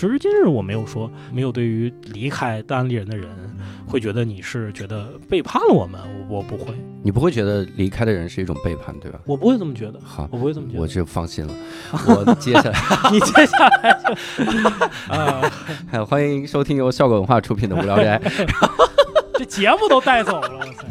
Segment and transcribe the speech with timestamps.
[0.00, 3.28] 时至今日，我没有说没有对于离开单立人的人
[3.84, 9.18] 会觉得你是觉得背叛了我们，我我不会，你不会觉得离开的人是一种背叛，对吧？
[9.26, 10.80] 我不会这么觉得，好，我不会这么觉得。
[10.80, 11.52] 我就放心了。
[12.06, 12.78] 我接下来，
[13.10, 14.14] 你接下来就
[15.12, 18.20] 啊，欢迎收听由笑果文化出品的《无聊斋》。
[19.36, 20.86] 这节目都带走了，我操！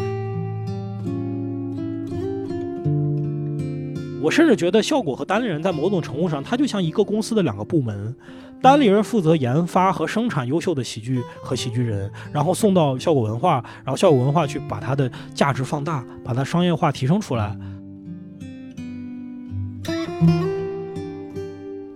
[4.21, 8.13] 我甚至觉得效果和单立人在某种程度上，它就像一个公司的两个部门。
[8.61, 17.55] 单立人负责研发和生产优秀的喜剧和喜剧人，然后送到效果文化，然后效果文化去把它的价值放大，把它商业化提升出来。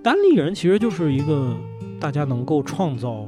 [0.03, 1.55] 单立人其实就是一个
[1.99, 3.27] 大家能够创造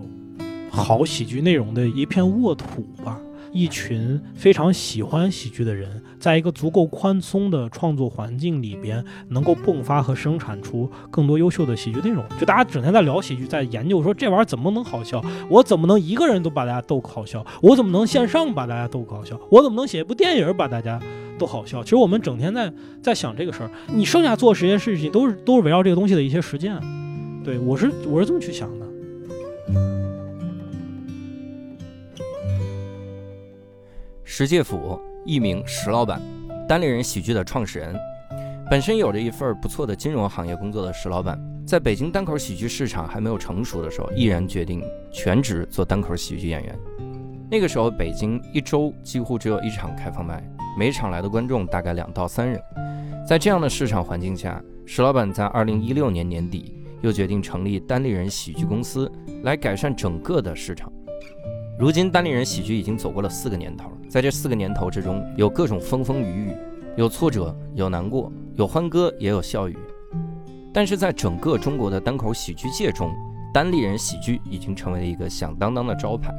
[0.69, 3.19] 好喜剧内容的一片沃土吧。
[3.53, 12.25] 一群非常喜欢喜剧的人，在一个足够宽松的创作环境里边，能够迸发和生产出更多优秀的喜剧内容。
[12.39, 15.23] 就大家整天在聊喜剧，在研究说这玩意儿怎么能好笑？
[15.49, 17.45] 我怎么能一个人都把大家逗好笑？
[17.61, 19.39] 我怎么能线上把大家逗好笑？
[19.51, 20.99] 我怎么能写一部电影把大家
[21.37, 21.83] 都好笑？
[21.83, 26.75] 其实我们整天在在想这个事儿，你剩下做实验事情都是都是围绕这个东西的一些实践。
[27.43, 30.02] 对我是我是这么去想的。
[34.35, 36.19] 石介甫，艺名石老板，
[36.67, 37.95] 单立人喜剧的创始人。
[38.67, 46.75] 本身有着一份不错的金融行业工作的石老板，在北京单口喜剧市场还没有成熟的时候，毅然决定全职做单口喜剧演员。
[47.47, 50.43] 那个时候，北京一周几乎只有一场开放麦，
[50.79, 52.59] 每场来的观众大概两到三人。
[53.29, 59.11] 在这样的市场环境下，石老板在二零一六年年底又决定成立单立人喜剧公司，
[59.43, 60.91] 来改善整个的市场。
[61.79, 66.55] 如今，单立人喜剧已经走过了四个年头，在这四个年头之中，有各种风风雨雨，
[66.95, 69.75] 有挫折，有难过，有欢歌，也有笑语。
[70.71, 73.11] 但是在整个中国的单口喜剧界中，
[73.51, 76.31] 单立人喜剧已经成为了一个响当当的招牌。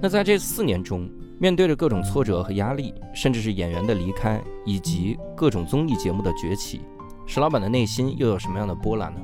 [0.00, 1.08] 那在这四年中，
[1.38, 6.80] 面对着各种挫折和压力，甚至是演员的离开以及各种综艺节目的崛起，
[7.26, 9.20] 石老板的内心又有什么样的波澜呢？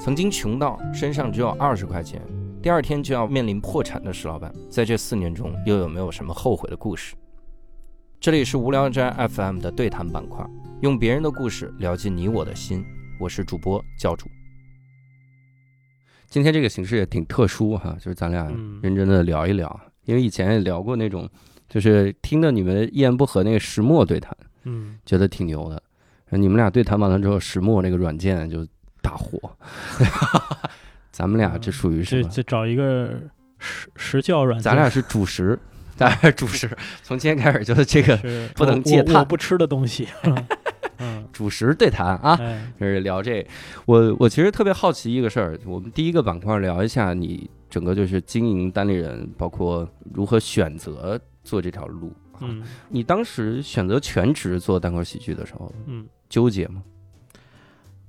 [0.00, 2.20] 曾经穷到身上只有二十块钱。
[2.66, 7.14] 第二天就要面临破产的石老板，在这四年中又有没有什么后悔的故事？
[8.18, 10.44] 这里是无聊斋 FM 的对谈板块，
[10.82, 12.84] 用别人的故事聊进你我的心。
[13.20, 14.26] 我是主播教主。
[16.26, 18.52] 今天这个形式也挺特殊哈，就是咱俩
[18.82, 21.30] 认真的聊一聊，因为以前也聊过那种，
[21.68, 25.80] 就是听到你们一言不合那个石墨对谈，嗯，觉得挺牛的。
[26.30, 28.66] 你们俩对谈完了之后，石墨那个软件就
[29.00, 29.56] 大火。
[31.16, 33.10] 咱们俩这属于是这找一个
[33.58, 35.58] 实实教软件，咱俩是主食，
[35.96, 36.68] 咱俩是主食。
[37.02, 38.18] 从今天开始就是这个
[38.54, 40.06] 不能戒碳，不吃的东西。
[40.98, 42.36] 嗯，主食对谈啊，
[42.78, 43.46] 就是聊这。
[43.86, 52.12] 我我其实特别好奇一个事儿，我们第一个板块聊一下你整个就是经营单立人，包括如何选择做这条路。
[52.42, 56.82] 嗯，你当时选择全职做单口喜剧的时候，嗯，纠结吗？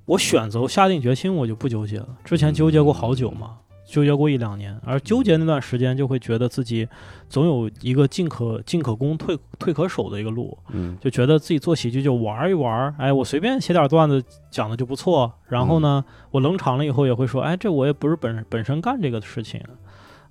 [0.08, 2.08] 我选择下定决心，我就不纠结了。
[2.24, 4.74] 之前纠结过好久嘛，纠结过一两年。
[4.82, 6.88] 而纠结那段时间，就会觉得自己
[7.28, 10.56] 总有一个进可进可攻、退退可守的一个路。
[10.70, 15.30] 嗯，就觉得自己做喜剧就玩一玩，哎，我随便写点段子讲的就不错。
[15.46, 19.60] 然后呢，我冷场了以后也会说，哎，这我也不是本本身干这个事情。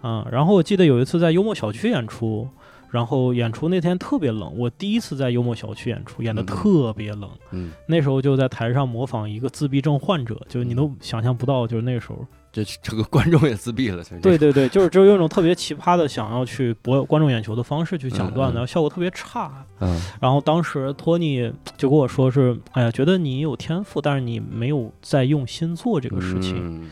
[0.02, 2.50] 嗯，然后我记得有一次在幽默小区演出。
[2.90, 7.30] 然后演出那天特别冷，我第一次在幽默小区演出，演的特别冷。
[7.52, 14.04] 嗯，那时候就在台上模仿一个自闭症患者，就你都想象不到，就是那时候，这这个观众也自闭了。
[14.22, 19.66] 对对对，就是只有用一种特别奇葩的想要去博观众眼球的方式去讲段子，效果特别差。
[19.80, 26.90] 嗯，然后当时托尼就跟我说是，哎呀，觉得你有天赋，但是你没有在用心做这个事情。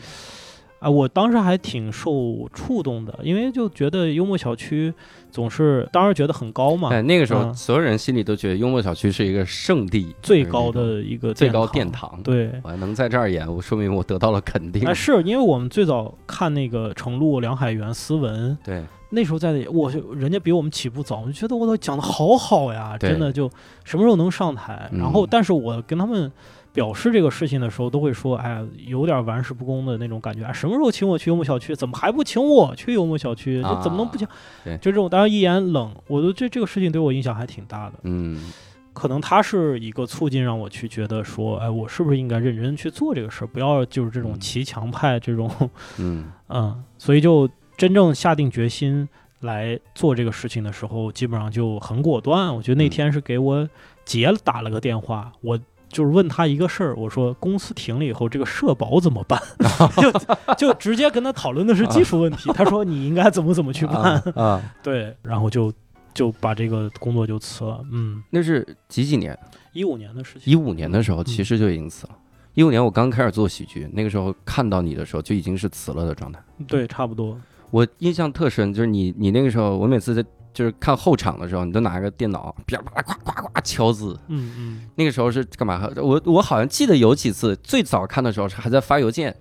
[0.78, 4.92] 啊，我当时还挺受触动的，因为就觉得幽默小区
[5.30, 6.90] 总是当时觉得很高嘛。
[6.90, 12.20] 哎，那个时候所有人心里都觉得幽默小区是一个圣地，最高的一个最高殿堂。
[12.22, 14.86] 对，我还能在这儿演，我说明我得到了肯定。
[14.86, 23.50] 哎，是因为我们最早看那个程璐、梁海源、斯文，对，那时候在我人家比我们起步早，我就觉得我操讲的好好呀，真的就
[23.84, 24.90] 什么时候能上台？
[24.92, 26.30] 然后，但是我跟他们。
[26.76, 30.52] 表示这个事情的时候，都会说：“哎呀，有点玩世不恭的那种感觉。
[30.52, 31.74] 什么时候请我去幽默小区？
[31.74, 33.62] 怎么还不请我去幽默小区？
[33.62, 34.28] 这怎么能不请？
[34.76, 37.94] 就这种，当然一言冷，我都这这个事情对我影响还挺大的。
[38.02, 38.52] 嗯，
[38.92, 43.46] 可能他是一个促进，让我去觉得说，哎，我是不是应该认真去做这个事儿？
[43.46, 45.50] 不要就是这种骑墙派这种，
[45.96, 46.84] 嗯 嗯。
[46.98, 47.48] 所以就
[47.78, 49.08] 真正下定决心
[49.40, 52.54] 来做这个事情的时候，基本上就很果断。
[52.54, 53.66] 我觉得那天是给我
[54.04, 55.58] 姐打了个电话，我。
[55.88, 59.40] 就是问他一个事儿，我说公司停了以后，这个社保怎么办？
[59.96, 62.50] 就就直接跟他讨论的是技术问题。
[62.54, 64.62] 他说你应该怎么怎么去办啊？
[64.82, 65.72] 对，然后就
[66.12, 67.80] 就把这个工作就辞了。
[67.92, 69.38] 嗯，那是几几年？
[69.72, 70.52] 一五年的事情。
[70.52, 72.16] 一五年的时候，其实就已经辞了。
[72.54, 76.40] 一五年我刚开始做喜剧，那个时候看到你的时候，就已经是辞了的状态。
[76.66, 77.38] 对，差不多。
[77.70, 80.24] 我印象特深，就是你你那个时候，我每次在
[80.56, 84.18] 就是看后场的时候，你都拿个电脑啪啪呱呱呱敲字。
[84.28, 84.88] 嗯嗯。
[84.94, 85.86] 那个时候是干嘛？
[85.96, 89.36] 我我好像记得有几次，最早看的时候是还在发邮件，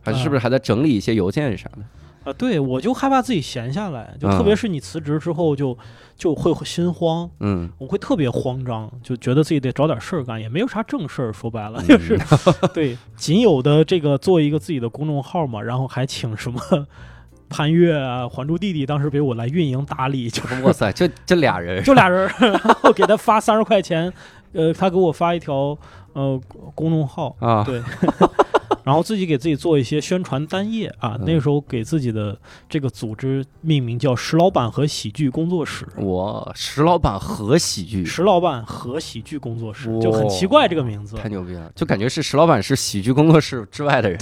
[0.00, 1.82] 还是不是还在整理一些邮件啥的？
[2.24, 5.76] 啊，对，我就害怕自己闲下来，就特别是你辞职之后，就
[6.16, 12.18] 就会心慌，嗯，我会特别慌张，就觉得自己得找点事儿干，也没有啥正事儿，说白了就是，
[12.72, 16.60] 对，仅有的这个做一个自己的公众号嘛，然后还请什么
[17.50, 24.10] 潘越啊、还珠弟弟，当时给我来运营打理，就哇塞，就这俩人，就俩人， 然后给他发三十块钱，
[24.52, 25.76] 呃，他给我发一条
[26.14, 26.40] 呃
[26.74, 27.82] 公众号啊，对。
[28.90, 32.36] 然后自己给自己做一些宣传单页啊，那个时候给自己的
[32.68, 35.86] 这个组织命名叫“石老板和喜剧工作室”。
[36.02, 44.18] 哇，石老板和喜剧，石老板和喜剧工作室就很奇怪这个名字，太牛逼了，就感觉是石老板是喜剧工作室之外的人。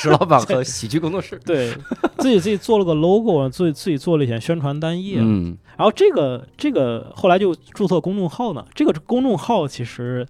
[0.00, 1.74] 石老板和喜剧工作室，对
[2.16, 5.18] 自己自己做了个 logo，自己自己做了一些宣传单页。
[5.20, 10.26] 嗯，然后这个这个后来就注册公众号呢，这个公众号其实。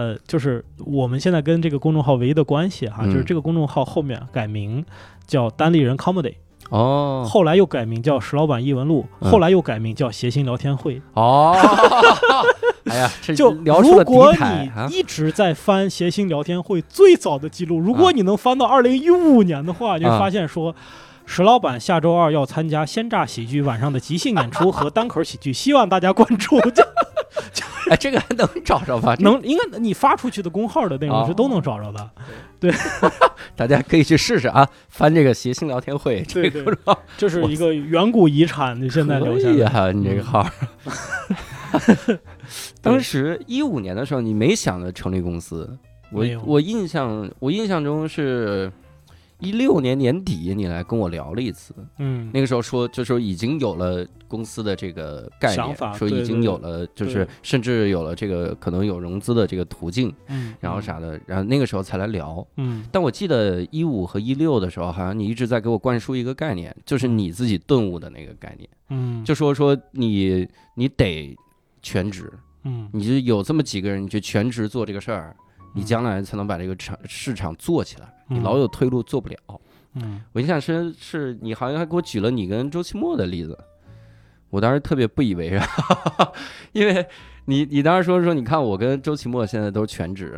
[0.00, 4.82] 呃，就是我们现在跟这个公众号唯一的关系哈，就是这个公众号后面改名
[5.26, 6.36] 叫单立人 comedy
[6.70, 11.54] 哦，后来又改名叫石老板异闻录，后来又改名叫谐星聊天会哦。
[12.86, 20.74] 哎呀，就如果你一直在翻谐星聊天会最早的记录，如果你能翻到二零一五年的话，你会发现说
[21.32, 26.58] 石老板下周二要参加鲜榨喜剧晚上的即兴演出和单口喜剧，希望大家关注。
[27.88, 29.14] 哎，这个还能找着吧？
[29.22, 32.10] 能，应该你发出去的公号的内容是都能找着的。
[32.58, 32.72] 对，
[33.54, 36.76] 大家可以去试试啊，翻这个谐星聊天会，这个
[37.16, 39.92] 这是一个远古遗产，你现在留下来。
[39.92, 40.44] 你这个号。
[42.82, 45.78] 当时一五年的时候，你没想着成立公司？
[46.10, 48.72] 我我印象，我印象中是。
[49.40, 71.36] 一六年年底，你来跟我聊了一次，嗯，那个时候说，就说已经有了公司的这个概念，说已经有了，就是甚至有了这个可能有融资的这个途径，嗯，然后啥的，然后那个时候才来聊，嗯，但我记得一五和一六的时候，好像你一直在给我灌输一个概念，就是你自己顿悟的那个概念，嗯，就说说你你得
[71.82, 72.32] 全职，
[72.64, 75.34] 嗯，你就有这么几个人，你就全职做这个事儿。
[75.72, 79.36] 你将来才能把这个场市场做起来，你老有退路做不了。
[79.94, 83.58] 嗯，我印象深是你好像还给我举了你跟周奇墨的例子，
[84.48, 85.68] 我当时特别不以为然，
[86.72, 87.04] 因为
[87.46, 90.32] 你你当时说说你看我跟周奇墨现在都是全职，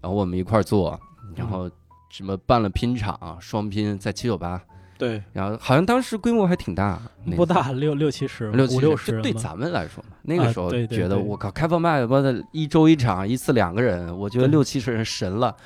[0.00, 1.00] 然后我们一块儿做，
[1.34, 1.70] 然后
[2.10, 4.60] 什么办了拼场双拼在七九八。
[4.98, 7.00] 对，然后好像当时规模还挺大，
[7.36, 9.22] 不大，六六七十，六五六十。
[9.22, 15.56] 对咱们来说嘛，那个时候觉得我靠，开放麦，妈的一周一场，一次两个人，我觉得六七十人神了。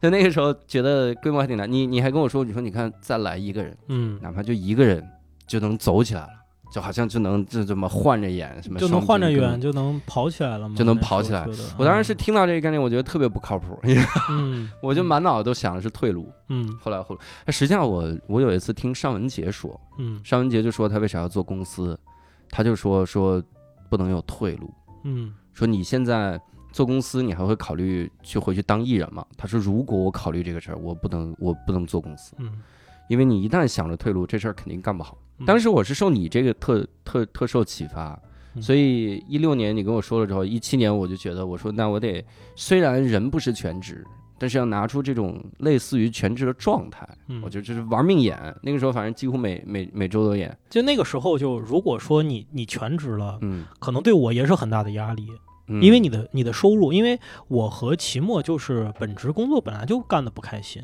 [0.00, 1.66] 就那个时候觉得规模还挺大。
[1.66, 5.06] 你你还跟我说，你说你看再来一个人，嗯，哪怕就一个人
[5.46, 6.28] 就能走起来了。
[6.72, 10.76] 就好像就能就这么换着演什么，就能换着演就能跑起来了吗？
[10.78, 11.44] 就能跑起来。
[11.76, 13.76] 我当时是听到这个概念，我觉得特别不靠谱，
[14.30, 16.32] 嗯，我就满脑子都想的是退路。
[16.48, 21.98] 嗯，后来后来，实际上我我有一次听尚雯婕说，嗯，尚雯婕就说她为啥要做公司，
[22.48, 23.42] 她就说说
[23.88, 26.40] 不能有退路，嗯，说你现在
[26.72, 29.24] 做公司，你还会考虑去回去当艺人吗？
[29.36, 32.60] 他说如果我考虑这个事儿，我不能我不能做公司，嗯，
[33.08, 35.18] 因为你一旦想着退路，这事儿肯定干不好。
[35.46, 38.20] 当时我是受你这个特特特受启发，
[38.60, 42.24] 所以一六年你跟我说了之后，一七年我就觉得我说那我得
[42.54, 44.04] 虽然人不是全职，
[44.38, 47.08] 但是要拿出这种类似于全职的状态，
[47.42, 48.38] 我觉得就是玩命演。
[48.62, 50.56] 那个时候反正几乎每每每周都演。
[50.68, 55.26] 就那个时候，就如果说你你全职了，嗯，可能对我也是很大的压力，
[55.80, 60.82] 因为你的你的收入，因为我和齐墨就是本职工作本来就干的不开心。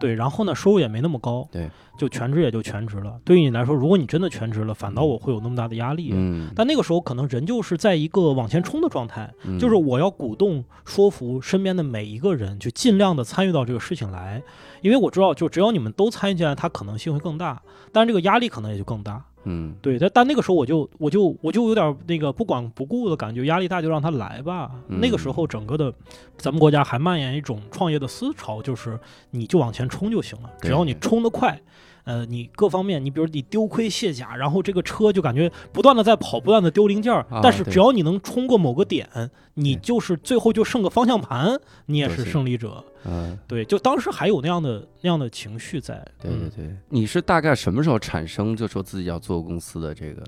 [0.00, 3.16] 对，然后呢，收入也没那么高，对，就全职也就全职了。
[3.24, 6.10] 对于你来说，如果你真的全职了，反倒我会有那么大的压力。
[6.12, 14.42] 嗯，但那个时候可能人就是在一个往前冲的状态，就是我要鼓动、说服身边的每一个人，就尽量的参与到这个事情来，
[14.82, 17.62] 因为我知道，就只要你们都参与进来，它可能性会更大，
[17.92, 19.24] 但是这个压力可能也就更大。
[19.44, 24.70] 嗯，对，但但那个时候我就我就我就有点那个不管不顾的感觉，压力大就让他来吧。
[24.88, 25.92] 那个时候整个的
[26.36, 28.98] 咱们国家还蔓延一种创业的思潮，就是
[29.30, 31.60] 你就往前冲就行了，只要你冲得快，
[32.04, 39.08] 呃，你各方面，你比如你丢盔卸甲，然后这个车就感觉不断的在跑，不断的丢零件儿，但是只要你能冲过某个点，
[39.54, 42.84] 你就是最后就剩个方向盘，你也是胜利者。
[43.06, 46.06] 嗯，对，就当时还有那样的那样的情绪在。
[46.20, 50.22] 对对对，你是大概什么时候产生就说自己要做公司的这个？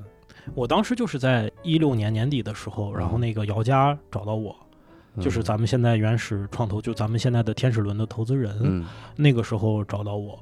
[0.54, 4.54] 我当时就是在一六年年底的时候，然后那个姚佳找到我。
[5.18, 8.85] 就是咱们现在原始创投，就咱们现在的天使轮的投资人，
[9.16, 10.38] 那个时候找到我，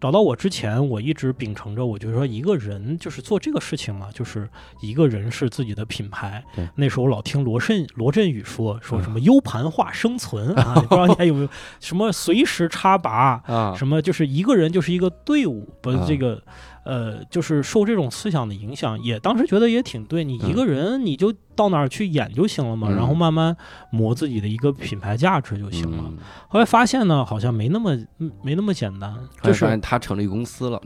[0.00, 4.48] 找到我之前，我一直秉承着，我就说一个人就是做这个事情嘛，就是
[4.80, 6.44] 一个人是自己的品牌。
[6.76, 11.48] 那时候老听罗振罗振宇说说什么 U 盘化生存啊，不知道你还有没有
[11.80, 16.42] 什么随时插拔啊，什么就是一个人就是一个队伍，不是这个。
[16.88, 20.24] 呃，就是受这种思想的影响，也当时觉得也挺对。
[20.24, 23.54] 你一个人，你就到哪儿去演就行了嘛，然后慢慢
[23.92, 26.10] 磨自己的一个品牌价值就行了。
[26.48, 27.94] 后来发现呢，好像没那么
[28.42, 29.14] 没那么简单。
[29.42, 30.80] 就是他成立公司了。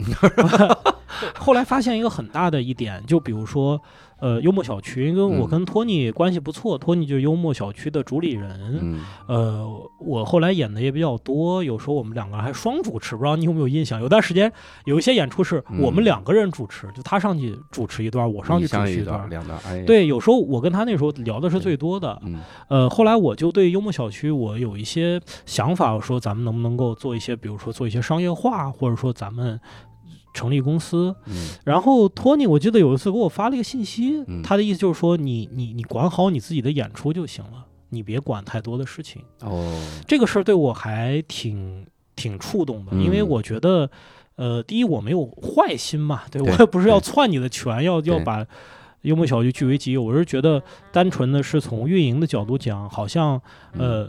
[1.39, 3.81] 后来发现一个很大的一点，就比如说。
[4.23, 9.01] 呃，幽默小区，因为我跟托尼关系不错，托尼就是幽默小区的主理人。
[9.27, 14.01] 呃，我后来演的也比较多，有时候我们两个还双主持，不知道你有没有印象？
[14.01, 14.53] 有段时间
[14.85, 19.59] 有一些演出是我们两个人主持，就他上去主持一段，我上去主持一段，两段。
[19.87, 22.23] 对，有时候我跟他那时候聊的是最多的。
[22.69, 29.59] 呃，后来我就对幽默小区我有一些想法，我说咱们能不能够做一些，比如说做一些商业化，或者说咱们。
[30.35, 31.15] 成立公司，
[31.65, 39.23] 然后托尼，我记得有一次给我发了一个信息，他的意思就是说，你你你管好你自己的演出就行了，你别管太多的事情。
[39.41, 41.87] 哦，这个事儿对我还挺
[42.17, 43.91] 挺触动的，因为我觉得，
[44.37, 48.47] 呃，第一我没有坏心嘛，对我也不是要篡你的权，要要把
[49.03, 53.41] 幽默小剧据为己有，我是觉得单纯的是从运营的角度讲，好像
[53.73, 54.09] 呃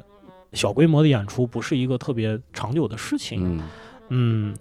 [0.53, 3.58] 小规模的演出不是一个特别长久的事情。
[3.58, 3.63] 嗯，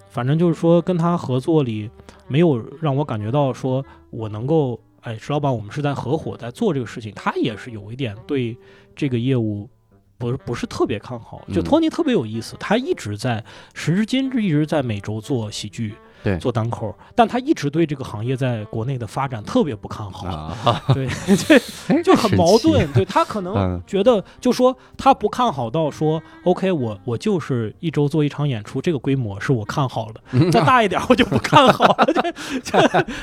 [0.09, 1.91] 反正就是说跟他合作里，
[2.27, 7.13] 没有让我感觉到说我能够，哎，石老板，我们是在合伙在做这个事情。
[7.15, 8.57] 他也是有一点对
[8.97, 9.69] 这个业务，
[10.17, 11.47] 不是不是特别看好。
[11.53, 13.45] 就托尼特别有意思，他一直在
[13.75, 15.95] 时至今日一直在每周做喜剧。
[16.23, 20.55] 对，做单口，但他一直对这个行业在国内的发展特别不看好，
[20.95, 21.07] 对，
[21.89, 22.91] 对，就很矛盾。
[22.93, 32.07] 对他可能觉得，就说他不看好到说，OK，我我就是一周做一场演出，这个规模是我看好的， 再大一点我就不看好了。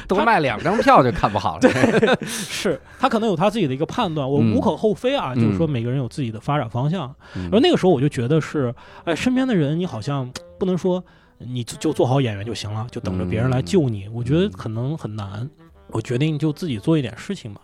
[0.07, 1.61] 多卖两张票就看不好了。
[1.61, 5.33] 对，是他可能有他自己的一个判断，我无可厚非啊。
[5.33, 7.15] 就是说每个人有自己的发展方向，
[7.51, 8.73] 而那个时候我就觉得是，
[9.05, 10.29] 哎，身边的人你好像
[10.59, 11.03] 不能说。
[11.39, 14.07] 你就做好演员就行了，就等着别人来救你。
[14.09, 15.49] 我觉得可能很难。
[15.91, 17.61] 我决定就自己做一点事情吧。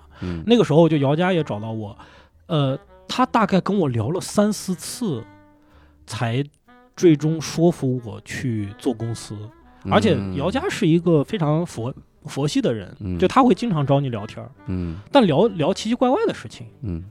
[0.47, 1.95] 那个时候就姚佳也找到我，
[2.47, 2.75] 呃，
[3.07, 5.23] 他大概跟我聊了三四次，
[6.07, 6.43] 才
[6.95, 9.37] 最终说服我去做公司。
[9.91, 17.03] 而且姚佳是一个非常佛佛系的人，就他会经常找你聊天嗯，但聊聊奇奇怪怪的事情，嗯。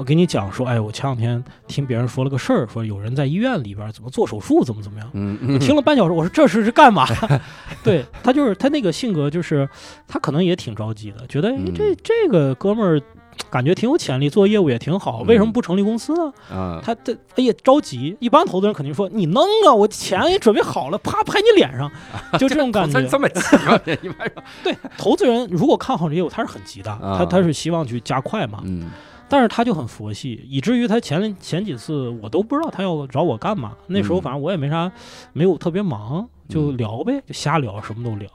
[0.00, 5.06] 我给你讲说，哎，我前两天听别人说了个事儿，说有人在医院里边怎么做手术，怎么怎么样。
[5.12, 7.06] 嗯，听了半小时，我说这是是干嘛？
[7.84, 9.68] 对他就是他那个性格，就是
[10.08, 13.02] 他可能也挺着急的，觉得哎，这这个哥们儿
[13.50, 16.32] 感觉挺有潜力，做业务也挺好，为什么不成立公司呢？
[16.50, 18.16] 啊，他这哎呀着急。
[18.20, 21.92] 一般投资人肯定说你弄啊，我钱也准备好了，啪拍你脸上，
[22.40, 23.02] 就这种感觉。
[23.02, 23.78] 这么急吗？
[24.64, 28.62] 对，投资人如果看好这业务，他是很急的，他他是希望去加快嘛。
[28.64, 28.88] 嗯。
[29.30, 33.76] 但是他就很佛系，以至于他前前几次我都不知道他要找我干嘛。
[33.86, 34.90] 那时候反正我也没啥，
[35.32, 38.28] 没有特别忙，就聊呗，就瞎聊，什么都聊。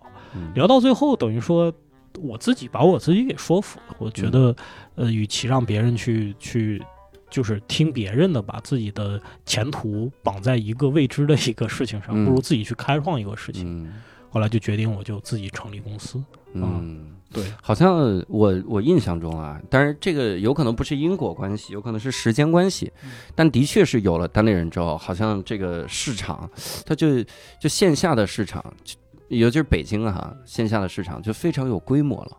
[0.53, 1.71] 聊到最后，等于说
[2.19, 3.95] 我自己把我自己给说服了。
[3.99, 4.55] 我觉得，
[4.95, 6.81] 呃，与其让别人去去，
[7.29, 13.89] 就是听别人的，把自己的前途绑在一个未知的一个事情上，不如自己去开创一个事情。
[14.29, 16.23] 后来就决定，我就自己成立公司。
[16.53, 17.14] 嗯。
[17.35, 22.89] 对，好像我我印象中啊，当然这个有可能不是因果关系，有可能是时间关系，
[23.35, 26.49] 但的确是有了单立人之后，好像这个市场，
[26.85, 27.21] 它就
[27.59, 28.63] 就线下的市场，
[29.27, 32.37] 尤其是北京哈，线下的市场就非常有规模了，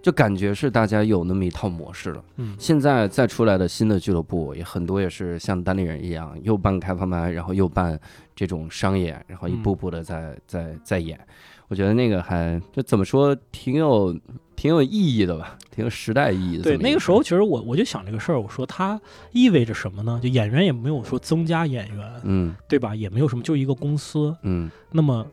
[0.00, 2.24] 就感觉是大家有那么一套模式了。
[2.36, 8.00] 嗯，现在再出来的新的俱乐部也很多，也是像单立人一样，又办开放麦，然后又办
[8.34, 11.20] 这种商演，然后一步步的在在在演。
[11.68, 14.16] 我觉得那个还就怎么说，挺有
[14.54, 16.62] 挺有意义的吧，挺有时代意义的。
[16.62, 19.00] 对，那个时候其实我我就想这个事儿，我说它
[19.32, 20.20] 意味着什么呢？
[20.22, 22.94] 就演员也没有说增加演员，嗯，对吧？
[22.94, 24.70] 也没有什么，就一个公司，嗯。
[24.92, 25.26] 那么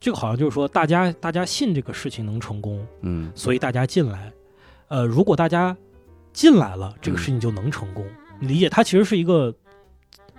[0.00, 4.32] 这个好像就是说，大家大家信这个事情能成功，嗯，所以大家进来。
[4.88, 5.76] 呃，如果大家
[6.32, 8.04] 进来了，这个事情就能成功。
[8.38, 8.68] 你理解？
[8.68, 9.54] 它其实是一个，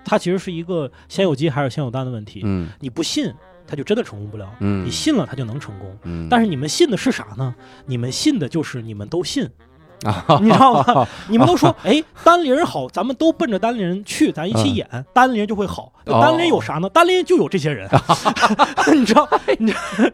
[0.05, 2.41] 它其实是一个先有鸡还是先有蛋的问题。
[2.43, 3.33] 嗯，你不信。
[3.67, 4.49] 他就真的成功不了。
[4.61, 5.97] 嗯，你信了，他就能成功。
[6.03, 7.53] 嗯，但是你们信的是啥呢？
[7.85, 9.47] 你们信的就是你们都信，
[10.03, 11.07] 啊，你知道吗？
[11.27, 15.91] 你们都说，哎，单立人好，咱们都奔着单立人去，咱一起演，单立人就会好。
[16.05, 16.89] 哦单立人有啥呢？
[16.89, 17.89] 单立人就有这些人，
[18.95, 19.27] 你知道？
[19.59, 19.73] 你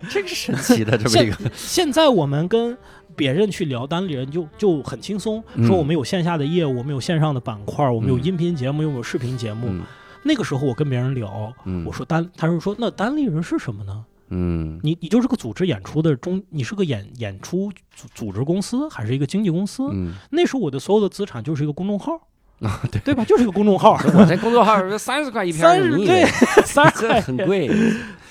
[0.10, 2.75] 这个神奇的 这么一个，现在我们跟
[3.15, 9.67] 别人去聊单立人就就很轻松，嗯说我们有线下的业务，我们有线上的板块，我们有嗯音频节目，又有视频节目。
[9.69, 9.81] 嗯
[10.24, 14.06] 那个时候我跟别人聊，嗯，我说单，他是说那单立人是什么呢？
[14.30, 19.89] 嗯，你你就是个组织演出的中，你是个演演出组组织公司，还是一个经纪公司？
[19.92, 22.13] 嗯那时候我的所有的资产就是一个公众号，
[22.62, 23.24] 啊，对，对吧？
[23.25, 26.25] 就是一个公众号， 我这公众号三十块一篇，三十对
[26.65, 27.70] 三十块很贵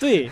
[0.00, 0.28] 对，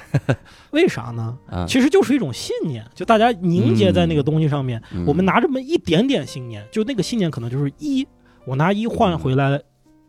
[0.72, 1.36] 为啥呢？
[1.48, 1.64] 啊。
[1.68, 4.82] 其实就是一种信念，就大家凝结在那个东西上面。
[4.92, 8.04] 嗯我们拿这么一点点信念，就那个信念可能就是一，
[8.44, 9.60] 我拿一换回来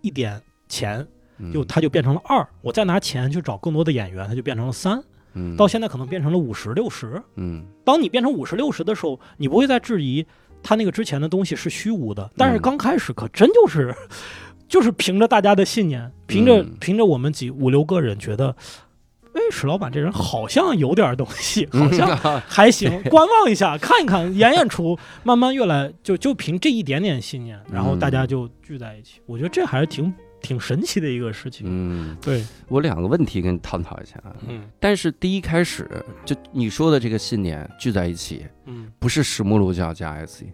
[0.02, 1.08] 一点钱，嗯
[1.54, 5.02] 就它就变成了二，我再拿钱去找更多的演员，它就变成了三，
[5.34, 5.56] 嗯。
[5.56, 7.22] 到现在可能变成了五十六十。
[7.36, 7.66] 嗯。
[7.84, 10.26] 当你变成五十六十的时候，你不会再质疑
[10.62, 13.96] 他那个之前的东西是虚无的，但是嗯刚开始可真就是，
[14.68, 16.76] 就是凭着大家的信念，凭着、嗯。
[16.80, 18.56] 凭着我们几五六个人觉得，
[19.34, 31.66] 哎，史老板这人好像有点东西， 好像像还行，观望一下，看一看，演演出，慢慢越来就就凭这一点点信念，然后大家就聚在一起，我觉得这还是挺挺神奇的一个事情。
[31.70, 34.16] 嗯，对，我两个问题跟你探讨一下。
[34.24, 34.36] 啊。
[34.48, 34.64] 嗯。
[34.80, 35.90] 但是第一开始
[36.26, 38.92] 就你说的这个信念聚在一起，嗯。
[39.00, 40.46] 不是石木鲁教加 SC，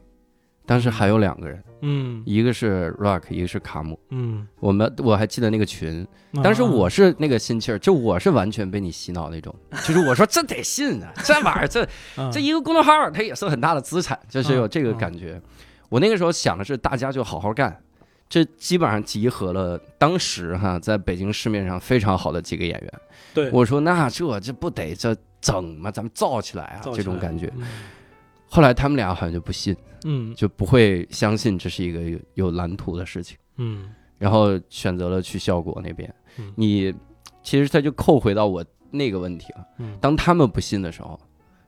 [0.65, 2.21] 当时还有两个人，嗯。
[2.25, 3.99] 一个是 Rock，一个是卡姆。
[4.09, 6.43] 嗯，我们我还记得那个群，啊。
[6.43, 9.53] 当时我是那个心气儿，就我是完全被你洗脑那种，
[9.87, 11.83] 就是我说这得信啊，这玩意儿这
[12.21, 12.29] 啊。
[12.31, 15.41] 这一个公众号它也是很大的资产，就是有这个嗯感觉。
[15.89, 17.81] 我那个时候想的是大家就好好干，
[18.29, 22.93] 这基本上集合了当时哈在北京市面上非常好的几个演员。
[23.33, 25.91] 对我说那这这不得这整吗？
[25.91, 27.51] 咱们造起来啊，来这种感觉。
[27.57, 27.67] 嗯
[28.49, 33.37] 后来他们俩好像就不信，嗯就不会相信这是一个有有蓝图的事情。
[33.57, 36.13] 嗯然后选择了去效果那边。
[36.37, 36.93] 嗯你
[37.43, 39.67] 其实他就扣回到我那个问题了。
[39.79, 41.19] 嗯，当他们不信的时候，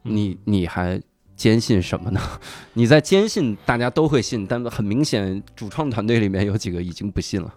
[0.05, 1.01] 嗯你你还
[1.39, 2.19] 坚信什么呢？
[2.75, 7.56] 你在坚信大家都会信，但很明显主创团队里面有几个已经不信了。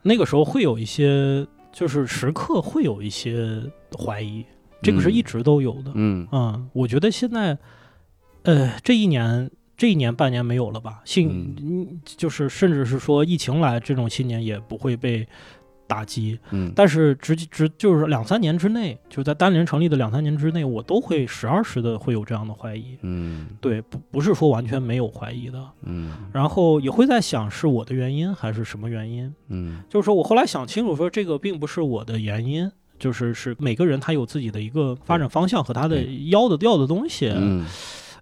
[0.00, 3.62] 那个时候会有一些，就是时刻会有一些
[3.98, 4.42] 怀疑，
[4.82, 5.92] 这个是嗯一直都有的。
[5.94, 7.58] 嗯嗯，我觉得现在，
[8.44, 11.02] 呃，这一年这一年半年没有了吧？
[11.04, 15.28] 信，嗯，就是甚至是说疫情来，这种信念也不会被
[15.86, 16.38] 打击。
[16.50, 22.96] 嗯但是直直就是两三年之内，就在单立人成立的两三年之内，我都会时而时的会有这样的怀疑。
[23.02, 29.34] 嗯对，不不是说完全没有怀疑的，嗯然后也会在想是我的原因还是什么原因。
[29.48, 37.32] 嗯就是说我后来想清楚，说这个并不是我的原因，就是是每个人他有自己的一个发展方向和他的要的要的东西。
[37.34, 37.66] 嗯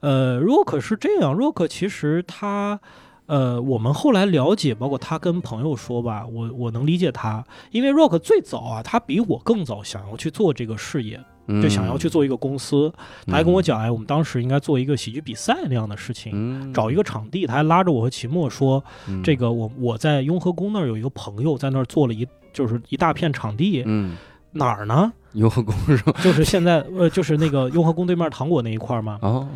[0.01, 2.81] 呃，Rock 是这样，Rock 其实他。
[3.31, 12.93] 呃，我们后来了解，包括他跟朋友说吧，我我能理解他，因为 Rock 最早啊，他比我更早想要去做这个事业，嗯，就想要去做一个公司。
[13.27, 17.47] 他还跟我讲，哎，我们当时应该做一个喜剧比赛那样的事情，嗯找一个场地。
[17.47, 24.17] 他还拉着我和秦墨说，嗯这个我我在雍和宫那儿有一个朋友在那儿做了一就是一大片场地，嗯
[24.51, 25.13] 哪儿呢？
[25.35, 26.13] 雍和宫是吧？
[26.23, 29.19] 就是现在呃就是那个雍和宫对面糖果那一块儿嘛。
[29.23, 29.47] 哦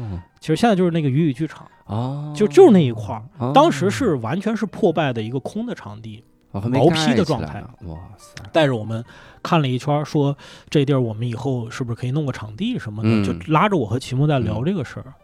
[0.41, 3.23] 其实现在就是那个鱼雨剧场，哦，就就是那一块儿。
[3.39, 9.03] 哦当时是完全是破败的一个空的场地，哦毛坯的状态哇塞，带着我们
[9.43, 10.37] 看了一圈儿，说
[10.69, 15.15] 这地儿我们以后是不是可以弄个场地什么的，嗯就拉着我和齐木在聊这个事儿。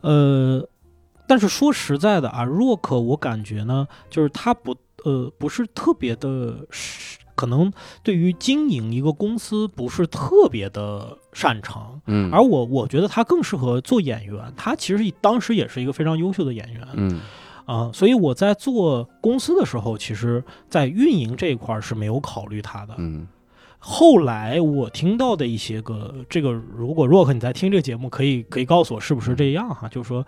[0.00, 0.68] 呃，
[1.28, 4.74] 但是说实在的啊，Rock 我感觉呢，就是他不
[5.04, 6.66] 呃不是特别的，
[7.38, 7.72] 可能
[8.02, 12.00] 对于经营一个公司不是特别的擅长。
[12.06, 17.20] 嗯，而我我觉得他更适合做演员，他其实当时也是一个非常优秀的演员，嗯
[17.64, 22.94] 啊，所以我在做公司的时候，其实在运营这一块儿是没有考虑他的。
[22.98, 23.28] 嗯
[23.80, 29.86] 后来我听到的一些个，这个如果 Rock 你在听这个节目，可以可以告诉我是不是这样哈？
[29.88, 30.26] 就是说，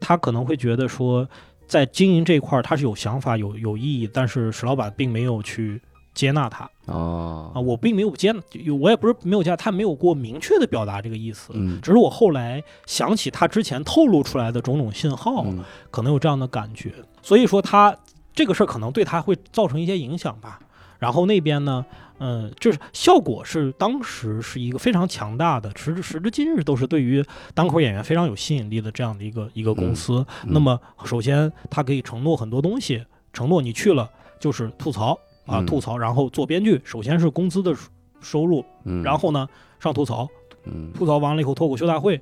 [0.00, 1.28] 他可能会觉得说，
[1.68, 5.80] 在经营这一块儿他是有想法、有有意义，但是石老板并没有去
[6.14, 6.68] 接纳他。
[6.86, 7.52] 哦。
[7.54, 8.40] 啊，我并没有接纳，
[8.80, 11.52] 我也不是没有接纳，他没有过明确的表达这个意思。
[11.54, 11.80] 嗯。
[11.80, 15.64] 只是我后来想起他之前透露出来的种种信号，嗯。
[15.90, 17.96] 可能有这样的感觉，所以说他
[18.34, 20.58] 这个事儿可能对他会造成一些影响吧。
[20.98, 21.84] 然后那边呢，
[22.18, 30.24] 嗯、就是效果是当时是一个非常强大的，时至时至今日都是对于单口演员非常有吸引力的这样的一个一个公司。
[30.44, 30.50] 嗯。
[30.52, 35.18] 那么首先他可以承诺很多东西，承诺你去了就是吐槽
[35.52, 37.74] 啊，嗯吐槽，然后做编剧，首先是工资的
[38.20, 39.46] 收入，嗯，然后呢
[39.78, 40.26] 上吐槽，
[40.64, 42.20] 嗯吐槽完了以后脱口秀大会，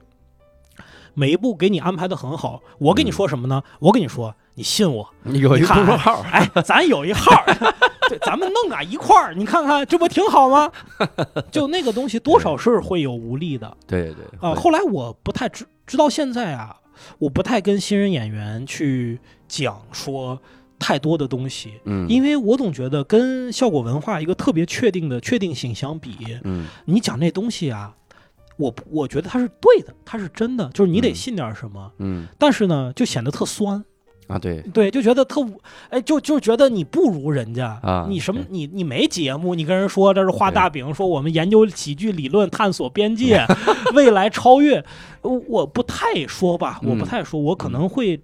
[1.14, 2.62] 每一步给你安排的很好。
[2.78, 3.62] 我跟你说什么呢？
[3.78, 7.30] 我跟你说，你信我，有一公众号，哎，咱有一号，
[8.08, 10.70] 对，咱们弄啊一块儿，你看看这不挺好吗？
[11.50, 14.54] 就那个东西多少是会有无力的对对啊。
[14.54, 16.76] 会后来我不太知，直到现在啊，
[17.18, 20.40] 我不太跟新人演员去讲说
[20.80, 26.66] 太多的东西，嗯，因为我总觉得跟效果文化一个特别确定的确定性相比，嗯。
[26.86, 27.94] 你讲那东西啊。
[28.56, 32.26] 我我觉得它是对的，它是真的，就是你得嗯信点什么，嗯。
[32.38, 33.82] 但是呢，就显得特酸，
[34.26, 34.60] 啊对。
[34.74, 35.40] 对，就觉得特，
[35.88, 37.80] 哎，就就觉得你不如人家。
[37.82, 43.42] 啊你什么你你没节目，你跟人说这是画大饼， 说我们研究喜剧理论，探索边界，
[43.94, 44.84] 未来超越，
[45.22, 48.22] 我我不太说吧，我不嗯太说，我可能会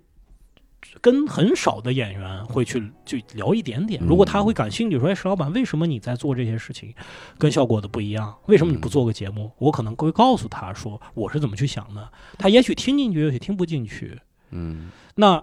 [1.07, 6.92] 跟很少的演员会去去聊一点点，如果他会感兴趣，说哎，石老板，为什么你在做这些事情
[7.38, 8.37] 跟效果的不一样？
[8.47, 9.53] 为什么你不做个节目？
[9.59, 14.19] 我可能会告诉他说我是怎么去想的，他也许听进去，也许听不进去。
[14.51, 15.40] 嗯那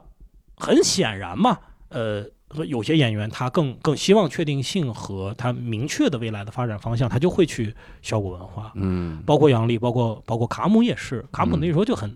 [0.57, 2.25] 很显然嘛，呃，
[2.67, 12.13] 有些演员他更更希望确定性和他明确的未来的发展方向，他就会去效果文化，嗯包括杨笠，包括包括卡姆也是，卡姆嗯那时候就很。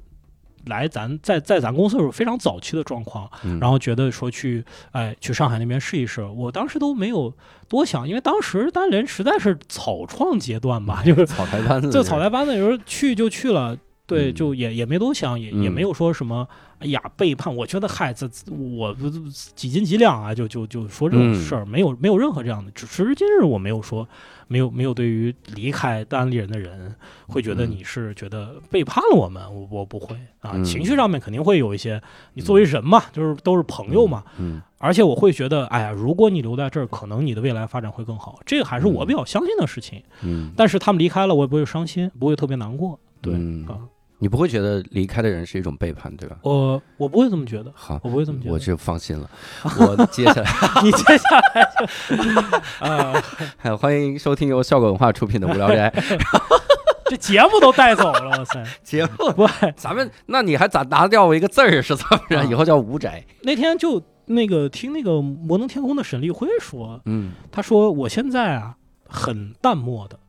[0.68, 7.34] 来咱在在咱公司的时候非常早期的状况，嗯，然后觉得说去哎去上海那边试一试，我当时都没有
[7.68, 16.48] 多想，因为当时单人实在是草创阶段吧，就是草台班子就草台班子有时候去就去了，对，嗯就也也没多想，也也嗯没有说什么，
[16.80, 17.54] 哎呀背叛。
[17.54, 22.72] 我觉得嗨，这我不几斤几两啊，就就就说这种嗯事儿，没有没有任何这样的。
[22.72, 24.08] 只时至今日，我没有说，
[24.48, 26.96] 没有没有对于离开单立人的人
[27.28, 32.02] 会觉得嗯你是觉得背叛了我们，我我不会啊，嗯情绪上面肯定会有一些。
[32.34, 40.02] 你作为人嘛，就是都是朋友嘛，嗯而且我会觉得，哎呀，如果你留在这儿，可能你的未来发展会更好，这个还是我比较相信的事情。
[40.22, 42.98] 嗯，但是他们离开了，我也不会伤心，不会特别难过。
[43.20, 43.82] 对、嗯啊，
[44.20, 46.38] 你不会觉得离开的人是一种背叛，对吧？
[46.42, 48.52] 我我不会这么觉得，好，我不会这么觉得。
[48.54, 49.30] 我就放心了。
[49.80, 50.52] 我接下来
[50.84, 53.24] 你接下来就啊，
[53.58, 55.90] 还 有欢迎收听由效果文化出品的《无聊斋》
[57.10, 58.64] 这节目都带走了，哇塞！
[58.84, 59.32] 节目。
[59.34, 62.40] 不，咱们那你还咋拿掉我一个字儿是怎么着？
[62.40, 63.24] 啊以后叫吴宅。
[63.44, 68.76] 那天就那个听那个摩登天空的沈立辉说，嗯他说我现在啊
[69.08, 70.20] 很淡漠的，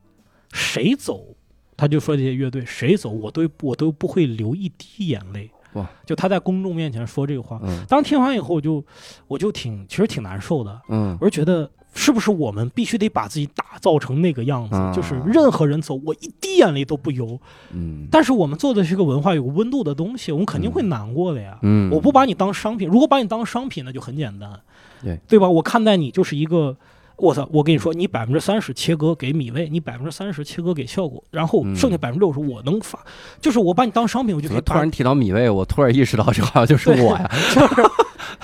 [0.53, 1.35] 谁走，
[1.79, 5.49] 他就说这些乐队谁走，我都我都不会流一滴眼泪。
[5.73, 5.89] 哇！
[6.05, 8.83] 就他在公众面前说这个话，嗯当听完以后，我就
[9.27, 17.39] 我就挺其实挺难受的，嗯我就觉得是不是我们必须得把自己打造成那个样子，啊就是任何人走，我一滴眼泪都不流。
[17.71, 21.57] 嗯但是我们做的是个文化有个温度的东西，我们肯定会难过的呀。
[21.61, 24.59] 嗯，我不把你当商品，如果把你当商品，那就很简单，
[25.03, 25.47] 对对吧？
[25.47, 26.75] 我看待你就是一个。
[27.19, 27.47] 我操！
[27.51, 32.99] 我跟你说，你百分之三十切割给米未，你百分之三十切割给效果，然后嗯剩下百分之六十我能发，
[33.41, 37.29] 就是我把你当商品，我就可以突然提到米未，我突然意识到这好像就是我呀。
[37.53, 37.81] 就是，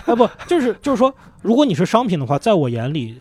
[0.06, 3.18] 哎不，就是就是说，如果你是商品的话，在我眼里，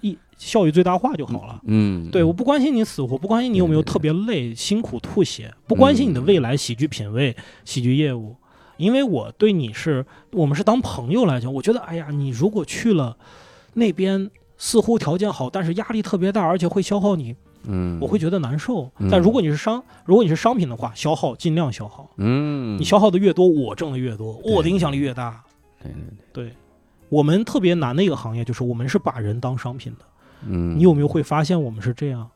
[0.00, 1.60] 一效益最大化就好了。
[1.66, 8.36] 嗯，对，我不关心你死活，不关心你有没有特别累、辛苦、吐血，不关心你的未来喜剧品味、喜剧业务，
[8.76, 13.16] 因为我对你是，我们是当朋友来讲，我觉得，哎呀，你如果去了
[13.74, 18.90] 那边，似乎条件好，但是压力特别大，而且会消耗你，嗯，我会觉得难受。
[18.98, 25.42] 嗯但如果你是商，如果你是商品的话，消耗尽量消耗，嗯，你消耗的越多，我挣的越多，我的影响力越大。
[25.82, 26.54] 对对对，对，
[27.08, 30.04] 我们特别难的一个行业就是我们是把人当商品的。
[30.46, 32.28] 嗯，你有没有会发现我们是这样？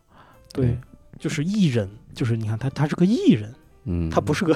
[0.53, 0.79] 对对，
[1.19, 3.55] 就是艺人，就是你看他他是个艺人，
[3.85, 4.55] 嗯，他不是个，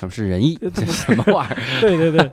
[0.00, 1.80] 他们是仁义，他不这 什么玩意儿？
[1.80, 2.30] 对对对，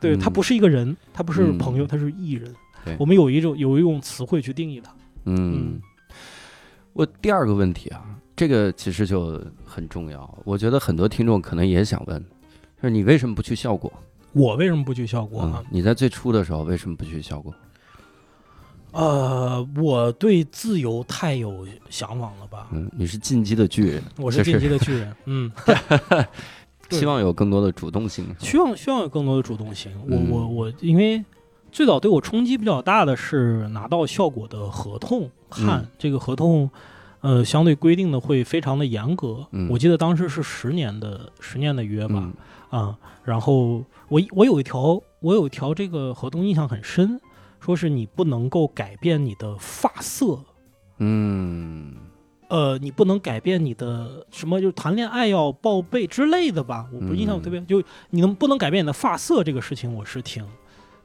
[0.00, 2.56] 对 他嗯不是一个人，他不是嗯朋友，他是艺人对。
[2.98, 4.94] 我们有一种有一种词汇去定义它。
[5.24, 5.80] 嗯，
[6.92, 8.04] 我第二个问题啊，
[8.36, 12.20] 这个其实就很重要，我觉得很多听众可能也想问，
[12.76, 13.92] 就是你为什么不去效果？
[14.32, 17.52] 我为什么不去效果啊嗯？，你在最初的时候为什么不去效果？
[18.92, 22.68] 呃，我对自由太有向往了吧？
[22.72, 25.50] 嗯，你是进击的巨人，我是进击的巨人， 嗯，
[26.90, 28.26] 希望有更多的主动性。
[28.38, 29.90] 希望希望有更多的主动性。
[30.08, 31.22] 我嗯我我，因为
[31.72, 36.70] 最早对我冲击比较大的是拿到效果的合同，看、嗯这个合同，
[37.20, 39.46] 呃，相对规定的会非常的严格。
[39.50, 42.32] 嗯我记得当时是十年的十年的约吧，
[42.70, 47.20] 嗯啊、然后我我有一条我有一条这个合同印象很深，
[47.60, 50.38] 说是你不能够改变你的发色。
[50.98, 51.94] 嗯
[52.48, 56.86] 呃，你不能改变你的什么，就是谈恋爱要报备之类的吧？
[56.92, 60.46] 我不是印象嗯特别，就你能不能改变你的发色这个事情，我是挺、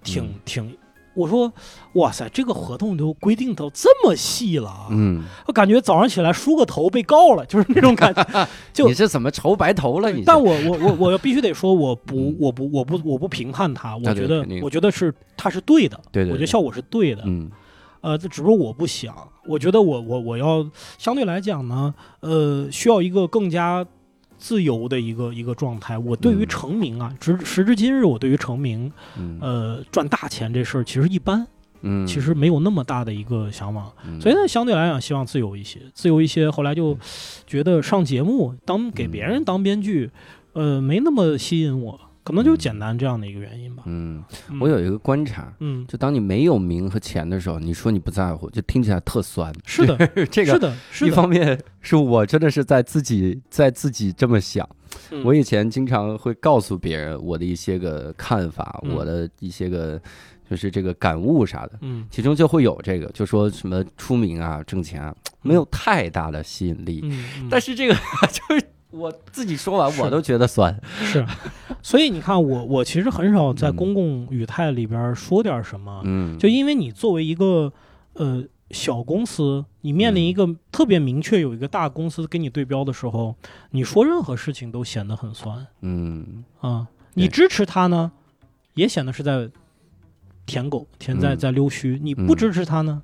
[0.03, 0.77] 挺、嗯挺
[1.13, 1.51] 我说，
[1.95, 4.87] 哇塞，这个合同都规定到这么细了啊！
[4.91, 8.47] 嗯，我感觉早上起来梳个头被告了，就是那种感觉。
[8.71, 10.09] 就你是怎么愁白头了？
[10.09, 10.23] 你？
[10.25, 17.23] 但我我我我必须得说，我不我不我不我不评判他，我觉得我觉得是他是对的，对对，我觉得效果是对的。
[17.25, 17.51] 嗯，
[17.99, 19.13] 呃，这只不过我不想，
[19.45, 20.65] 我觉得我我我要
[20.97, 23.85] 相对来讲呢，呃，需要一个更加。
[24.41, 28.91] 自由的一个一个状态，我对于成名啊，直时至今日，我对于成名，
[29.39, 31.45] 呃，赚大钱这事儿其实一般，
[31.81, 36.49] 嗯，其实没有那么大的一个向往，所以呢，相对来讲，希望自由一些，自由一些。
[36.49, 36.97] 后来就
[37.45, 40.09] 觉得上节目当给别人当编剧，
[40.53, 41.99] 呃，没那么吸引我。
[42.23, 43.83] 可能就简单这样的一个原因吧。
[43.87, 44.23] 嗯，
[44.59, 49.51] 我有一个观察，嗯，就当你没有名和钱的时候，你说你不在乎，就听起来特酸。
[49.65, 49.97] 是的，
[50.29, 51.11] 这个是的，是的。
[51.11, 54.67] 一方面是我真的是在自己在自己这么想，
[55.23, 59.99] 我以前经常会告诉别人我的一些个看法，我的一些个
[60.49, 66.99] 就是这个感悟啥的，嗯，其中就会有这个，就说什么出名啊、挣钱啊，没有太大的吸引力。
[67.03, 67.95] 嗯，但是这个
[68.29, 68.65] 就是。
[68.91, 70.77] 我自己说完，我都觉得酸。
[71.01, 71.25] 是，
[71.81, 76.01] 所以你看，我我其实很少在公共语态里边说点什么。
[76.03, 77.71] 嗯，就因为你作为一个
[78.13, 83.35] 呃小公司，你面临一个特别明确有一个大公司跟你对标的时候，
[83.71, 85.65] 你说任何事情都显得很酸。
[85.81, 88.11] 嗯啊，你支持他呢，
[88.73, 89.49] 也显得是在
[90.45, 93.01] 舔狗，舔在在溜须；你不支持他呢。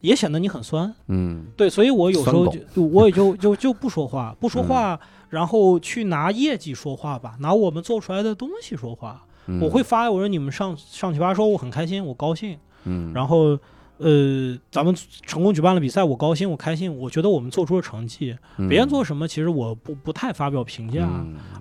[0.00, 9.24] 也显得你很酸，嗯，对，所以我有时候就我也就就就不说话，不说话，然后去拿业绩说话吧，拿我们做出来的东西说话。
[9.62, 13.58] 我会发，我说你们上上奇葩说，我很开心，我高兴，嗯，然后
[13.96, 14.94] 呃，咱们
[15.26, 18.36] 成功举办了比赛，我高兴，我开心，我觉得我们做出了成绩。
[18.68, 21.08] 别人做什么，其实我不不太发表评价，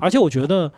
[0.02, 0.70] 而且我觉得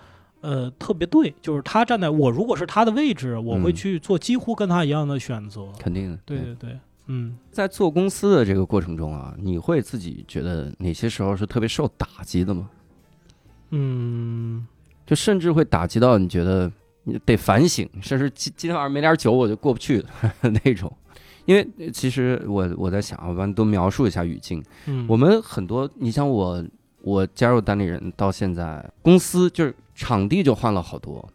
[0.42, 5.68] 呃特别对，就是他站在我如果是他的位置，我会去做几乎跟他一样的选择。
[5.80, 6.80] 肯定的，对对对。
[7.12, 12.70] 嗯，在做公司的这个过程中啊，你会自己觉得哪些时候是特别受打击的吗？
[13.72, 14.66] 嗯，
[15.06, 16.72] 就甚至会打击到你觉得
[17.04, 20.06] 你得反省，甚至今今天晚上没点酒我就过不去
[20.64, 20.92] 那种。
[21.46, 24.64] 因为其实我我在想，我帮你多描述一下语境。
[24.86, 26.64] 嗯，我们很多，你像我，
[27.02, 31.28] 我加入单立人到现在，公司就是场地就换了好多，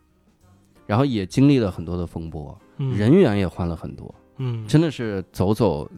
[0.87, 4.15] 然后也经历了很多的风波，人员也换了很多。
[4.17, 4.24] 嗯，
[4.67, 5.89] 真的是走走，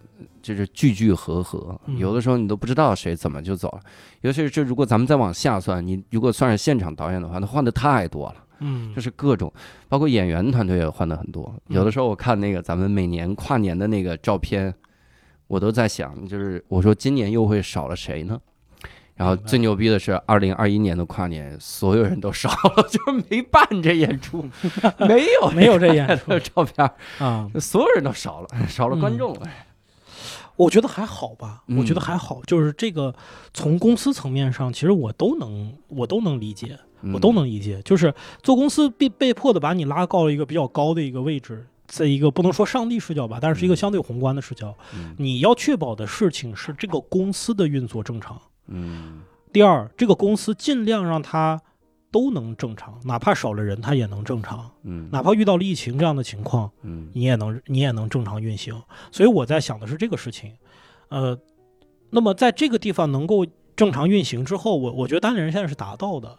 [0.42, 3.81] 就是聚聚合合，有的时候你都不知道谁怎么就走了。
[4.20, 8.37] 尤其是这，如果咱们再往下算，你如果算是现场导演的话，那换的太多了。
[8.61, 9.53] 嗯，就是各种，
[9.88, 11.55] 包括演员团队也换的很多。
[11.68, 14.75] 有的时候我看那个咱们每年跨年的那个照片，
[15.46, 18.40] 我都在想，就是我说今年又会少了谁呢？
[19.16, 24.44] 然后最牛逼的是，二零二一年的跨年，所有人都少了， 就是没办这演出，
[25.09, 29.40] 没有没有这演出照片啊，所有人都少了，少了观众了。
[30.57, 33.14] 我觉得还好吧，我觉得还好，就是这个
[33.55, 36.79] 从公司层面上，其实我都能我都能理解，
[37.14, 44.74] 我都能理解，就是做公司被被迫的把你拉到了一个比较高的一个位置，在一个不能说上帝视角吧，但是一个相对宏观的视角，
[45.18, 48.38] 你要确保的事情是这个公司的运作正常。
[48.68, 51.61] 嗯，第二，这个公司尽量让它
[52.11, 54.70] 都能正常，哪怕少了人，它也能正常。
[54.83, 58.81] 嗯，哪怕遇到了疫情这样的情况，嗯，你也能你也能正常运行。
[59.11, 60.52] 所以我在想的是这个事情，
[61.09, 61.38] 呃，
[62.11, 66.38] 那么在这个地方能够正常运行之后，我我觉得单立人现在是达到的，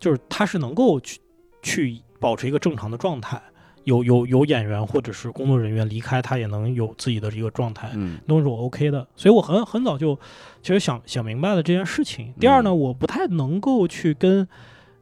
[0.00, 1.20] 就是他是能够去
[1.62, 3.40] 去保持一个正常的状态。
[3.84, 9.06] 有有有演员或者是工作人员离开，他也能有自己的一个状态，嗯，都是我 OK 的。
[9.14, 10.18] 所以我很很早就
[10.62, 12.32] 其实想想明白了这件事情。
[12.40, 14.46] 第二呢，我不太能够去跟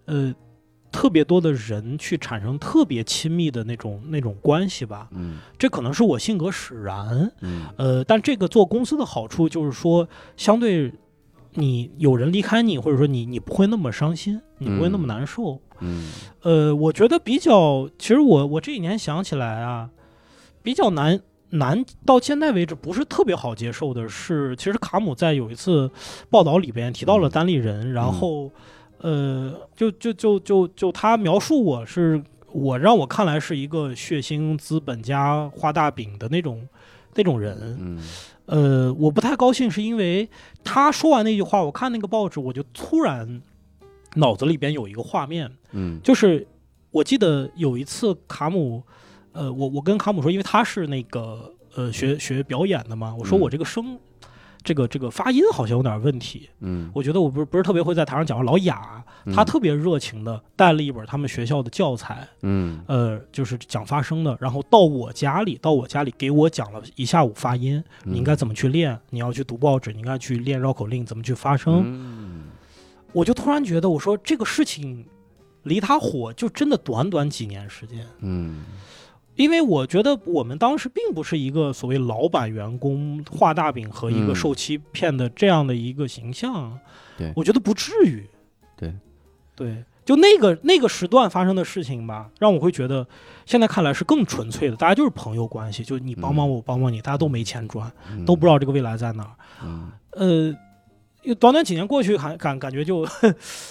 [0.04, 0.34] 呃
[0.90, 10.92] 特别多的人去产生特别亲密的那种那种关系吧，嗯，这可能是我性格使然，嗯，呃，但这个做公司的好处就是说，相对
[11.54, 15.60] 你有人离开你，或者说你你不会那么伤心，你不会那么难受。
[15.80, 16.10] 嗯，
[16.42, 19.90] 呃，我觉得比较，其实我我这几年想起来啊，
[20.62, 25.90] 比较难难到现在为止不是特别好接受的是，其实卡姆在有一次
[26.30, 28.50] 报道里边提到了单立人，然后
[28.98, 36.66] 呃，就就就就就他描述我是我让我看来是一个血腥资本家画大饼的那种
[37.14, 37.98] 那种人，嗯，
[38.46, 40.28] 呃，我不太高兴是因为
[40.62, 43.42] 他说完那句话，我看那个报纸我就突然。
[44.14, 46.46] 脑子里边有一个画面，嗯，就是
[46.90, 48.82] 我记得有一次卡姆，
[49.32, 53.98] 呃，我我跟卡姆说，因为他是那个呃学学表演的嘛，我说我这个声
[54.64, 56.48] 这个这个发音好像有点问题。
[56.60, 58.44] 嗯，我觉得我不是不是特别会在台上讲话。
[58.44, 71.82] 老雅他特别热情的带了一本他们学校的教材，嗯，呃，就是讲发声的，然后到我家里，到我家里给我讲了一下午发音，你应该怎么去练，你要去读报纸，你应该去练绕口令，怎么去发声。
[71.84, 72.44] 嗯，
[73.12, 75.06] 我就突然觉得，我说这个事情
[75.62, 78.04] 离他火就真的短短几年时间。
[78.20, 78.64] 嗯。
[79.34, 86.78] 因为我觉得我们当时并不是一个所谓老板员工画大饼和一个受欺骗的这样的一个形象，
[87.16, 88.26] 对，我觉得不至于，
[88.76, 88.92] 对，
[89.56, 93.06] 对，就那个那个时段发生的事情吧，让我会觉得
[93.46, 97.90] 现在看来是更纯粹的，大家就是朋友关系，就你帮帮我，我帮帮你，大家都没钱赚，
[98.26, 100.54] 都不知道这个未来在哪儿，嗯，
[101.24, 103.08] 呃，短短几年过去，感感感觉就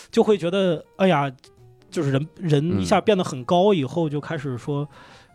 [0.09, 1.31] 就会觉得，哎呀，
[1.91, 4.89] 就是人人一下变得很高以后，就开始说。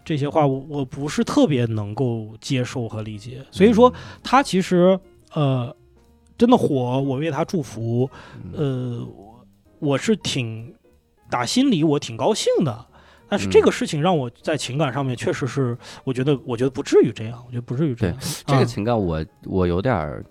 [0.06, 3.92] 这些话我我不是特别能够接受和理解，所以说
[4.22, 4.98] 他其实
[5.32, 5.74] 呃
[6.38, 8.08] 真的火，我为他祝福，
[8.52, 9.04] 呃
[9.80, 10.72] 我是挺
[11.28, 12.86] 打心里我挺高兴的，
[13.28, 18.16] 但是这个事情让我在情感上面确实是我觉得我觉得不至于这样，我觉得不至于这样。
[18.46, 20.24] 这个情感我我有点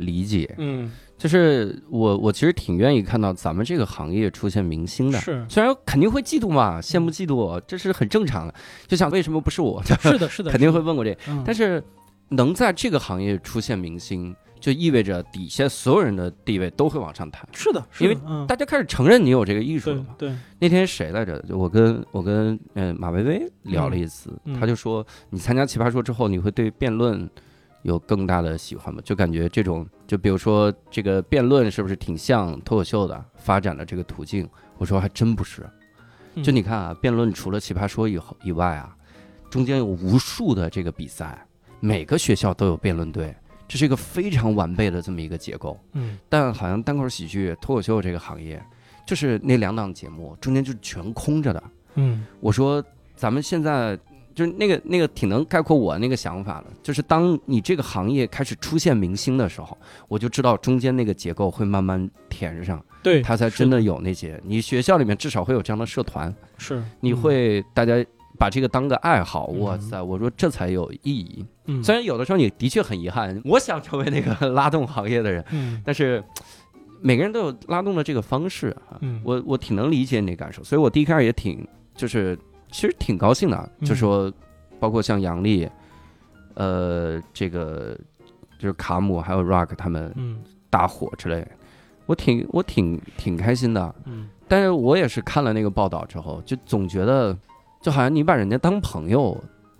[0.00, 0.90] 理解，嗯。
[1.20, 5.20] 就是我，我其实挺愿意看到咱们这个行业出现明星的。
[5.20, 8.54] 是，虽然肯定会嫉妒嘛，羡慕嫉妒，这是很正常的。
[8.86, 9.82] 就想为什么不是我？
[10.00, 11.14] 是的，是的， 肯定会问过这。
[11.44, 11.84] 但是
[12.30, 17.46] 能在这个行业出现明星，就意味着底下所有人的地位都会往上抬。
[17.52, 18.16] 是的，因为
[18.48, 20.14] 大家开始承认你有这个艺术了嘛。
[20.16, 20.34] 对。
[20.58, 21.38] 那天谁来着？
[21.42, 27.28] 就我跟我跟嗯马薇薇聊了一次，他就说你参加奇葩说之后，你会对辩论。
[27.82, 29.00] 有更大的喜欢吗？
[29.04, 34.48] 就感觉这种，就比如说这个辩论是不是挺像脱口秀的发展的这个途径？
[34.76, 35.66] 我说还真不是。
[36.42, 38.94] 就你看啊，辩论除了奇葩说以后以外啊，
[39.48, 41.46] 中间有无数的这个比赛，
[41.80, 43.34] 每个学校都有辩论队，
[43.66, 45.78] 这是一个非常完备的这么一个结构。
[45.92, 46.18] 嗯。
[46.28, 48.62] 但好像单口喜剧、脱口秀这个行业，
[49.06, 51.62] 就是那两档节目中间就全空着的。
[51.94, 52.24] 嗯。
[52.40, 52.84] 我说
[53.16, 53.98] 咱们现在。
[54.40, 59.76] 就是那个那个挺能概括我那个想法的，就是当你这个行业开始出现明星的时候，
[60.08, 64.40] 我就知道中间那个结构会慢慢填上，对，他才真的有那些。
[64.42, 68.02] 你学校里面至少会有这样的社团，是，你会大家
[68.38, 71.44] 把这个当个爱好，哇塞，我说这才有意义。
[71.66, 76.24] 嗯，虽然有的时候你的确很遗憾，我想成为那个 拉动行业的人，嗯，但是
[77.02, 82.38] 每个人都有拉动的这个方式啊，嗯，我我挺能理解你的感受，所以我第一开始也挺就是。
[82.70, 84.32] 其实挺高兴的，就说，
[84.78, 85.68] 包括像杨笠，
[86.54, 87.98] 呃，这个
[88.58, 90.14] 就是卡姆还有 Rock 他们
[90.68, 91.46] 大火之类，
[92.06, 93.94] 我挺我挺挺开心的。
[94.04, 97.36] 嗯，但是我也是看了那个报道之后，就总觉得，
[97.80, 99.36] 就好像你把人家当朋友，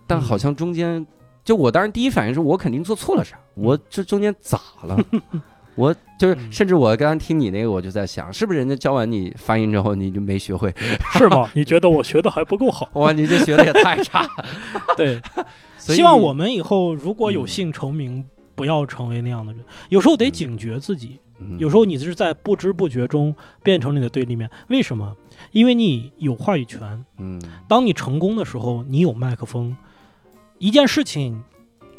[0.06, 1.06] 但好像中间，
[1.44, 4.98] 就我当时第一反应是我肯定做错了啥，我这中间咋了？
[5.80, 10.70] 我就是，甚至我刚刚听你那个，我就在想，是不是人家教完你发音之后，你就没学会，
[11.16, 11.50] 是吗？
[11.54, 12.86] 你觉得我学的还不够好？
[13.00, 14.28] 哇，你这学的也太差。
[14.94, 15.18] 对，
[15.78, 18.22] 希望我们以后如果有幸成名，
[18.54, 19.64] 不要成为那样的人。
[19.88, 21.18] 有时候得警觉自己，
[21.58, 24.50] 有时候你是在不知不觉中变成你的对立面。
[24.68, 25.16] 为什么？
[25.52, 27.02] 因为你有话语权。
[27.18, 29.74] 嗯，当你成功的时候，你有麦克风，
[30.58, 31.42] 一件事情。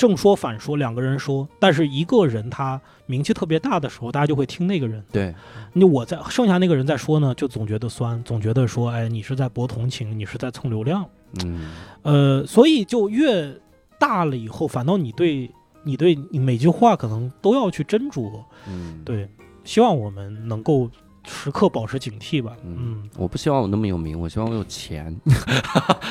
[0.02, 5.04] 正说反说，两个人说，但是一个人他名气特别大的时候，大家就会听那个人。
[5.12, 5.32] 对，
[5.74, 11.06] 你我在剩下那个人在说呢，就总觉得酸，总觉得说，哎，你是在博同情，你是在蹭流量。
[11.46, 13.56] 嗯，呃，所以就越
[14.00, 15.48] 大了以后，反倒你对
[15.84, 18.44] 你对你每句话可能都要去斟酌。
[18.68, 19.30] 嗯，对，
[19.64, 20.90] 希望我们能够。
[21.25, 22.53] 时刻保持警惕吧。
[22.63, 25.15] 嗯，我不希望我那么有名，我希望我有钱。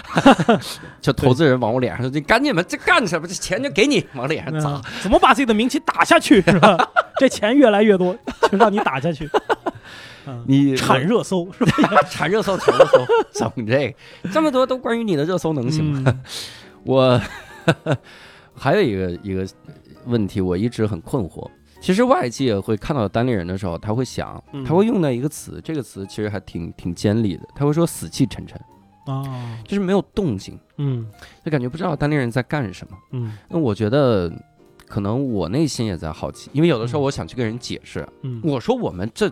[1.00, 3.26] 就投资人往我脸上说：“你赶紧吧，这干什么？
[3.26, 4.80] 这钱就给你，往脸上砸。
[5.02, 6.40] 怎么把自己的名气打下去？
[6.42, 6.76] 是吧？
[7.18, 8.16] 这钱越来越多，
[8.50, 9.28] 就让你打下去。
[10.46, 12.02] 你产热搜是吧？
[12.08, 13.96] 产热搜，产热搜，整这
[14.32, 16.20] 这么多都关于你的热搜能行吗？
[16.84, 17.20] 我
[18.54, 19.44] 还有一个一个
[20.04, 21.48] 问题，我一直很困惑。
[21.80, 27.48] 其实外界会看到单立人的时候，他会想，他会用到一个词，这个词其实还挺挺尖利的。
[27.54, 28.60] 他会说“死气沉沉”，
[29.06, 29.24] 哦，
[29.64, 31.06] 就是没有动静，嗯，
[31.44, 33.32] 就感觉不知道单立人在干什么，嗯。
[33.48, 34.30] 那我觉得，
[34.86, 39.30] 可能我内心也在好奇，因为有的时候我想去跟人解释，嗯，我说我们这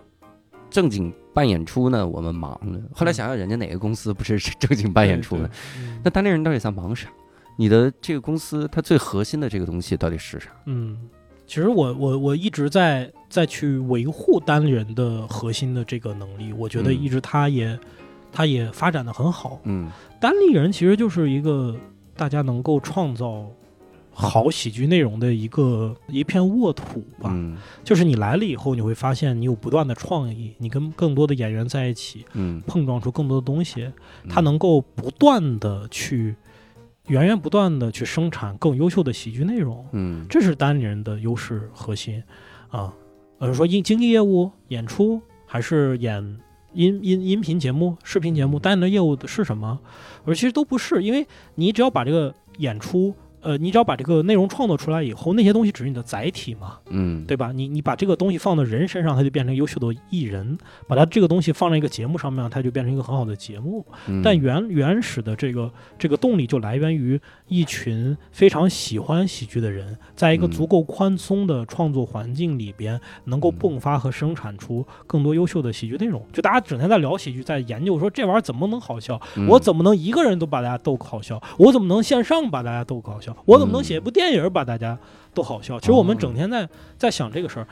[0.70, 2.80] 正经办演出呢，我们忙呢。
[2.94, 5.48] 后来想想，人家哪个公司不是正经办演出呢？
[6.02, 7.08] 那单立人到底在忙啥？
[7.56, 10.48] 你的这个公司它最核心的这个东西到底是啥？
[10.64, 10.96] 嗯。
[11.48, 17.76] 其实我我我一直在在去维护单立人的核心的这个能力，我觉得一直他也
[18.30, 19.58] 他也发展的很好。
[19.64, 19.90] 嗯，
[20.20, 21.74] 单立人其实就是一个
[22.14, 23.46] 大家能够创造
[24.12, 27.30] 好喜剧内容的一个一片沃土吧。
[27.32, 33.90] 嗯就是你来了以后，你会发现你有不断的创意，你跟更多的演员在一起，嗯，碰撞出更多的东西，
[34.28, 36.36] 它嗯能够不断的去
[37.08, 39.84] 源源不断的去生产更优秀的喜剧内容。
[39.92, 42.22] 嗯这是单立人的优势核心
[42.70, 42.94] 啊。
[43.38, 46.22] 呃，说经经纪业务、演出，还是演
[46.72, 49.78] 音音音频节目、视频节目，单人的业务是什么？
[50.24, 57.52] 我说其实都不是，因为你只要把这个演出，呃，你只要把这个内容创作出来以后，那些东西只是你的载体嘛，嗯对吧？
[57.52, 63.84] 你你把这个东西放到人身上，它就变成优秀的艺人；把它这个东西放在一个节目上面，它就变成一个很好的节目。
[64.06, 76.24] 嗯但原原始的这个这个动力就来源于一群非常喜欢喜剧的人，在一个嗯足够宽松的创作环境里边，能够嗯迸发和生产出更多优秀的喜剧内容。
[76.32, 81.40] 就大家整天在聊喜剧，在研究说这玩意儿怎么能好笑，嗯我怎么能一个人都把大家逗好笑？
[81.58, 83.27] 我怎么能线上把大家逗搞笑？
[83.44, 84.98] 我怎么能写一部电影把大家
[85.34, 85.78] 都好笑？
[85.80, 87.66] 其实我们整天在在想这个事儿，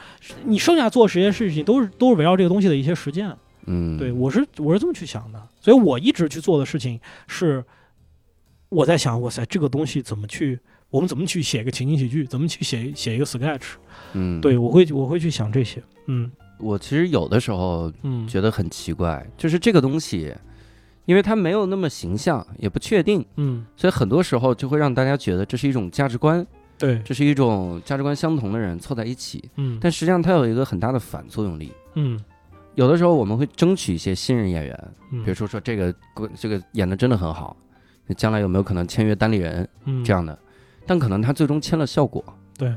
[0.45, 3.35] 你剩下做这些事情都是都是围绕这个东西的一些实践。
[3.67, 3.99] 嗯。
[3.99, 7.65] 对我是我是这么去想的，所以我一直去做的事情是，
[8.69, 10.59] 我在想，哇塞，这个东西怎么去，
[10.91, 13.75] 我们怎么去写一个情景喜剧，怎么去写写一个 sketch？
[14.13, 16.31] 嗯，对我会我会去想这些，嗯。
[16.59, 20.35] 我其实有的时候嗯，觉得很奇怪，就是这个东西，
[21.07, 26.47] 因为它没有那么形象，也不确定，嗯所以很多时候就会让大家觉得这是一种价值观，
[26.77, 31.73] 对，这是一种价值观相同的人凑在一起，嗯但实际上它有一个很大的反作用力。
[31.95, 32.21] 嗯
[32.75, 35.95] 有的时候我们会争取一些新人演员，嗯，比如说说这个
[36.35, 37.57] 这个演的真的很好，
[38.07, 40.39] 那将来有没有可能签约单立人嗯这样的？
[40.87, 42.23] 但可能他最终签了效果，
[42.59, 42.75] 对。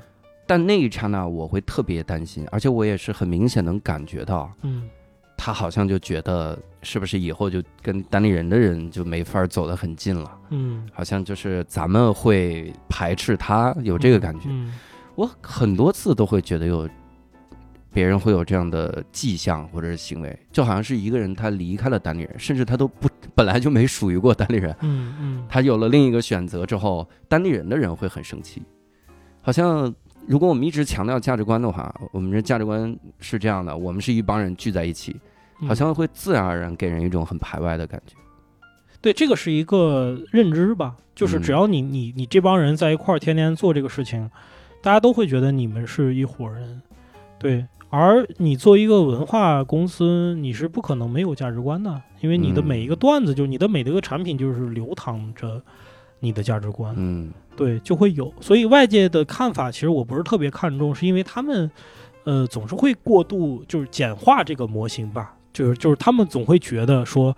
[0.47, 4.89] 但那一刹那我会特别担心，而且我也是很明显能感觉到，嗯
[5.41, 10.85] 他好像就觉得是不是以后就跟单立人的人就没法走得很近了，嗯。
[10.93, 14.49] 好像就是咱们会排斥他，有这个感觉。
[14.49, 14.73] 嗯
[15.15, 16.87] 我很多次都会觉得有
[17.91, 25.45] 别人会有这样的迹象或者是行为，就好像是一个人他离开了单立人，甚至他都不本来就没属于过单立人，嗯嗯。
[25.49, 28.61] 他有了另一个选择之后，单立人的人会很生气。
[29.41, 29.93] 好像
[30.25, 35.19] 如果我们一直强调价值观的话，我们这价值观是这样的，我们是一帮人聚在一起，嗯，
[35.68, 38.16] 好像会自然而然给人一种很排外的感觉。
[39.01, 44.30] 对，这个是一个认知吧，就是嗯只要你你你这帮人在一块儿天天做这个事情，
[44.82, 46.82] 大家都会觉得你们是一伙人，
[47.38, 47.66] 对。
[47.91, 55.60] 而你做一个文化公司，你是不可能没有价值观的，因为你的嗯每一个段子，就是你的每一个产品，就是流淌着
[56.20, 58.32] 你的价值观，嗯对，就会有。
[58.39, 61.72] 所以外界的看法，其实我不是特别看重，是因为他们，
[62.26, 67.36] 呃，总是会过度就是简化这个模型吧，就是就是他们总会觉得说，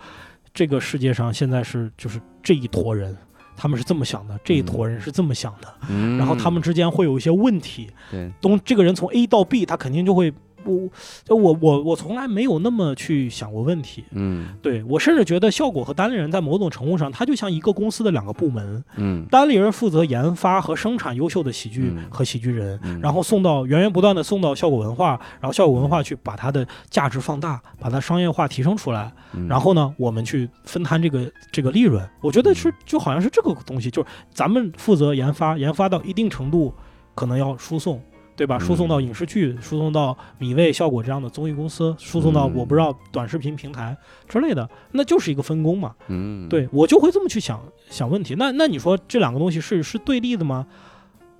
[0.53, 3.15] 这个世界上现在是就是这一坨人，
[3.55, 10.33] 他们是这么想的，这一坨人是这么想的，嗯，然后他们之间会有一些问题，对，东这个人从 A 到 B，他肯定就会
[10.63, 10.89] 不，
[11.23, 14.03] 就我我我从来没有那么去想过问题。
[14.11, 32.07] 嗯对我甚至觉得效果和单立人在某种程度上，它就像一个公司的两个部门，嗯单立人负责研发和生产优秀的喜剧嗯和喜剧人，嗯，然后送到源源不断的送到效果文化，然后效果文化去把它的价值放大，把它商业化提升出来，嗯然后呢，我们去分摊这个这个利润。
[32.21, 36.73] 我觉得是就好像是这个东西，就是咱们负责研发，研发到一定程度，
[37.15, 38.01] 可能要输送。
[38.41, 38.57] 对吧？
[38.57, 43.95] 嗯输送到影视剧，输送到米未、效果这样的综艺公司，输送到嗯我不知道短视频平台
[44.27, 45.93] 之类的，那就是一个分工嘛。
[46.07, 47.61] 嗯对我就会这么去想
[47.91, 48.33] 想问题。
[48.39, 50.65] 那那你说这两个东西是是对立的吗？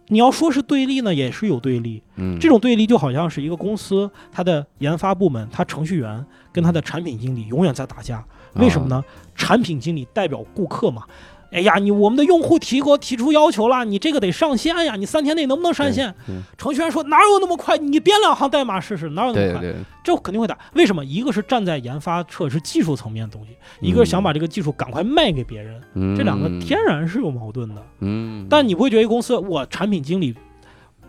[0.10, 2.04] 你要说是对立呢，也是有对立。
[2.18, 8.24] 嗯这种对立就好像是一个公司，它的研发部门，它程序员跟它的产品经理永远在打架。
[8.54, 9.04] 为什么呢？
[9.34, 11.04] 产品经理代表顾客嘛。
[11.52, 16.16] 哎呀，你我们的用户提给我提出要求了，你这个得上线呀，你三天内能不能上线？
[16.58, 17.78] 程序员说哪有那么快？
[17.78, 19.74] 你编两行代码试试，哪有那么快？
[20.04, 20.58] 这肯定会打。
[20.74, 21.04] 为什么？
[21.04, 27.84] 一个是站在研发侧是技术层面的东西，一个是想把这个技术赶快卖给别人，嗯这两个天然是有矛盾的。
[28.00, 30.34] 嗯，但你不会觉得一公司我产品经理。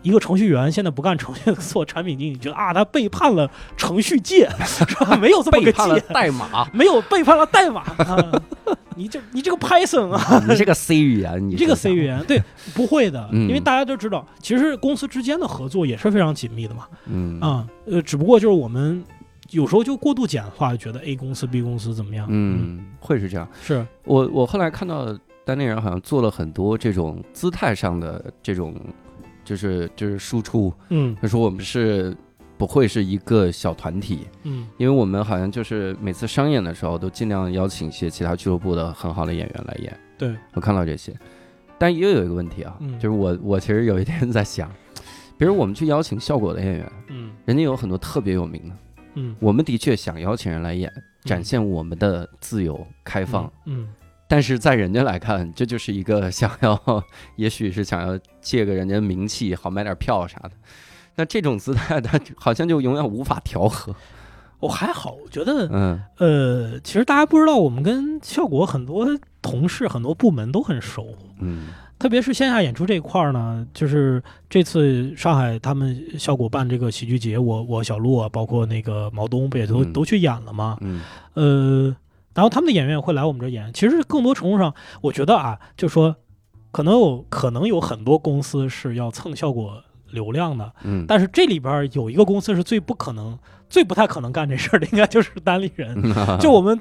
[0.03, 5.17] 一个程序员现在不干程序，做产品经理，觉得啊，他背叛了程序界， 是吧？
[5.17, 8.41] 没有这么个背叛了界，代码，没有背叛了代码啊！
[8.95, 12.39] 你这你这个 Python 啊，你这个 C 语言， 你你这个 C 语言，对，
[12.75, 16.87] 不会的，嗯因为大家都知道，其实公司之间的合作也是非常紧密的嘛。
[17.07, 19.03] 嗯啊，呃，只不过就是我们
[19.49, 23.47] 有时候就过度简化，觉得 A 公司、B 公司怎么样？，嗯，会是这样。
[23.63, 28.75] 是，我我后来看到单立人好像做了很多这种姿态上的这种，
[29.43, 30.73] 就是就是输出。
[30.89, 31.15] 嗯。
[31.21, 32.15] 他说我们是
[32.57, 34.67] 不会是一个小团体，嗯。
[34.77, 39.99] 因为我们好像就是每次商演的时候都尽量邀请一些其他俱乐部的很好的演员来演。
[40.17, 41.13] 对，我看到这些，
[41.77, 42.93] 但又有一个问题啊，嗯。
[42.99, 44.71] 就是我我其实有一天在想，
[45.37, 47.31] 比如我们去邀请效果的演员，嗯。
[47.45, 48.75] 人家有很多特别有名的，
[49.15, 50.91] 嗯，我们的确想邀请人来演，
[51.23, 53.87] 展现我们的自由开放，嗯，
[54.33, 57.03] 但是在人家来看，这就是一个 想要，
[57.35, 60.51] 也许是想要借个人家名气，好买点票啥的。
[61.13, 63.95] 那这种姿态，他好像就永远无法调和。
[64.59, 69.07] 我、还好，我觉得嗯呃，其实大家不知道，我们跟效果很多
[69.39, 71.15] 同事、很多部门都很熟。
[71.39, 71.67] 嗯
[71.99, 80.75] 特别是线下演出这一块儿呢，就是这次上海他们效果办这个喜剧节，我我小鹿啊，包括那个毛东不也都、嗯都去演了吗？
[80.81, 81.01] 嗯
[81.35, 81.95] 呃，
[82.33, 83.71] 然后他们的演员也会来我们这儿演。
[83.73, 86.15] 其实更多程度上，我觉得啊，就说
[86.71, 93.37] 可能有可能有很多公司是要蹭效果流量的，嗯，但是这里边有一个公司是最不可能、
[93.69, 95.95] 最不太可能干这事儿的，应该就是单立人。
[96.03, 96.79] 嗯就我们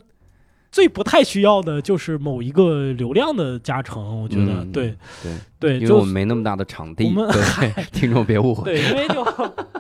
[0.71, 8.73] 最不太需要的就是某一个流量的加成，我觉得、嗯对对，对，就因为我们没那么大的场地，我们对 听众别误会。
[8.73, 9.27] 对，因为就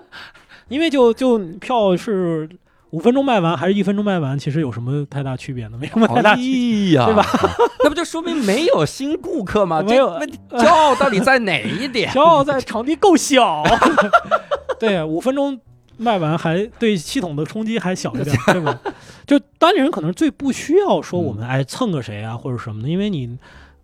[0.68, 2.46] 因为就就票是
[2.92, 5.78] 五分钟卖完还是一分钟卖完，其实有什么太大区别呢？
[5.80, 6.98] 没什么太大区别。
[6.98, 7.26] 哎呀，对吧？
[7.84, 9.82] 那不就说明没有新顾客吗？
[9.82, 12.10] 没有这问题骄傲到底在哪一点？
[12.14, 13.62] 骄傲在场地够小，
[14.78, 15.58] 对，五分钟
[15.96, 18.78] 卖完还对系统的冲击还小一点，对吧？
[19.26, 23.38] 就当地人可能最不需要说我们哎蹭个谁啊或者什么的，因为你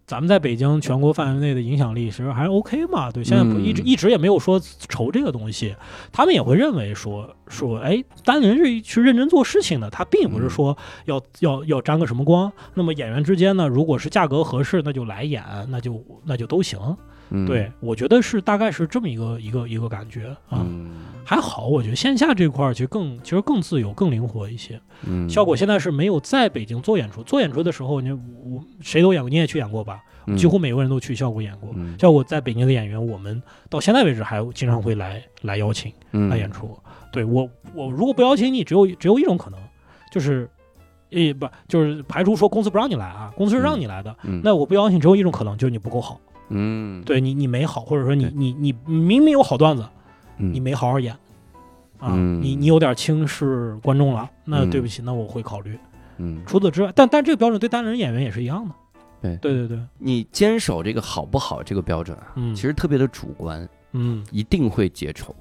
[0.09, 5.77] 咱们在北京全国范围内的影响力其实还 OK 嘛，对，现在不嗯一直一直也没有说愁这个东西，
[6.11, 12.51] 他们也会认为说说哎单立人是去认真做事情的，他并不是说要要要沾个什么光。
[12.73, 16.81] 那么演员之间呢，如果是价格合适，那就来演，那就那就都行。
[17.31, 20.91] 嗯对，我觉得是大概是这么一个一个一个感觉啊，嗯
[21.29, 24.81] 还好，我觉得线下这块儿其实更其实更自由、更灵活一些。
[25.07, 30.03] 嗯，效果现在是没有在北京做演出，做演出的时候，你我谁都演过，你也去演过吧？
[30.27, 31.71] 嗯几乎每个人都去效果演过。
[31.75, 36.75] 嗯效果在北京的演员，我们到现在为止还经常会来来邀请嗯来演出。
[37.13, 39.61] 对我我如果不邀请你，只有只有一种可能，
[40.11, 40.49] 就是。
[41.11, 44.15] 诶，不，就是排除说公司不让你来啊，公司是让你来的。
[44.25, 46.21] 嗯那我不邀请，只有一种可能，就是你不够好。
[46.51, 49.89] 嗯对你，你没好，或者说你你你明明有好段子，嗯
[50.39, 51.13] 你没好好演，
[51.99, 52.41] 啊，嗯。
[52.43, 54.71] 你你有点轻视观众了，那嗯。
[54.71, 55.79] 对不起，那我会考虑。
[56.19, 58.75] 嗯，除此之外，但但这个标准对单人演员也是一样的。
[59.21, 59.37] 对。
[59.37, 64.25] 对对对，你坚守这个好不好这个标准啊，嗯，其实特别的主观，嗯。
[64.31, 65.35] 一定会结仇。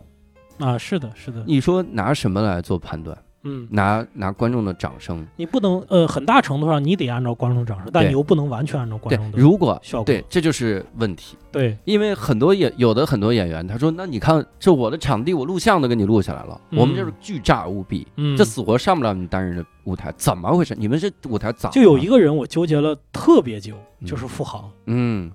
[0.60, 3.16] 啊，是的，是的，你说拿什么来做判断？
[3.44, 5.26] 嗯，拿拿观众的掌声？
[5.36, 10.06] 你不能呃，很大程度上你得按照观众掌声，但你又不能完全按照观众，的如果效果。
[10.06, 11.38] 对，这就是问题。
[11.52, 20.76] 对，因为很多演有的很多演员，他说：“那你看，这我的场地，我录像都给你录下来了，嗯我们就是巨炸无比，嗯，这死活上不了你单人的舞台，怎么回事？
[20.78, 21.70] 你们这舞台咋？
[21.70, 24.70] 就有一个人我纠结了特别久，嗯就是付航。
[24.88, 25.32] 嗯，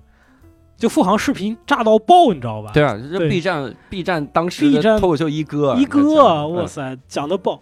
[0.77, 2.71] 就付航视频炸到爆，你知道吧？
[2.73, 7.61] 对啊，这对 B 站 B 站当时 B 的站脱口秀一哥一哥，哇塞，讲的爆。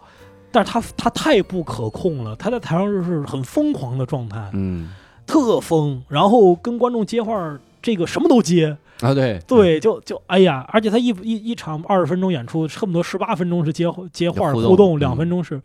[0.52, 4.90] 但是他他太不可控了，他在台上就是很疯狂的状态，嗯。
[5.28, 9.40] 特疯，然后跟观众接话，这个什么都接，啊对。
[9.48, 15.62] 对，就就哎呀，而且他一一一场二十分钟演出，恨不得十八分钟是接接话互动互动，嗯两分钟是。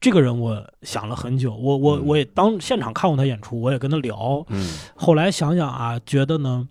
[0.00, 2.06] 这个人我想了很久，我我嗯。
[2.06, 4.44] 我也当现场看过他演出，我也跟他聊。
[4.48, 4.68] 嗯。
[4.96, 6.66] 后来想想啊，觉得呢，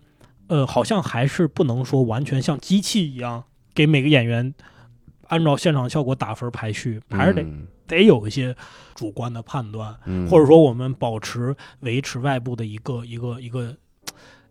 [0.48, 4.52] 呃，好像还是不能说完全像机器一样给每个演员
[5.28, 8.54] 按照现场效果打分排序，还是得、嗯得有一些
[8.94, 9.96] 主观的判断。
[10.04, 13.74] 嗯或者说我们保持维持外部的一个一个一个。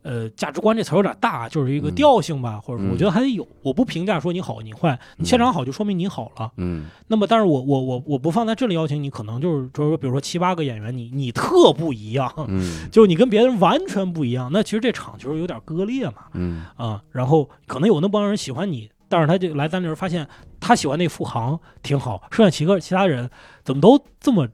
[0.03, 3.45] 呃，价值观这词儿有点大，就是一个嗯调性吧，或者说嗯我觉得还得有。
[3.61, 6.49] 我不评价说你好你坏，你现场好就说明你好了。
[6.55, 20.27] 嗯那么，但是我我我我不放在这里邀请你，可能就是就是说，比如说七八个演员，你你特不一样，嗯就你跟别人完全不一样，那其实这场就是有点割裂嘛，嗯啊，然后可能有那帮人喜欢你，但是他就来咱这儿发现
[20.59, 23.29] 他喜欢那副行挺好，剩下几个其他人
[23.63, 24.47] 怎么都这么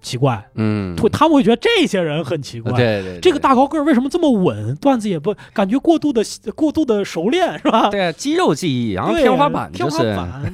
[0.00, 2.72] 奇怪，嗯，会他们会觉得这些人很奇怪。
[2.72, 4.74] 对对，这个大高个儿为什么这么稳？
[4.76, 6.22] 段子也不感觉过度的
[6.56, 7.88] 过度的熟练是吧？
[7.90, 10.52] 对啊肌肉记忆，然后天花板天花就是板，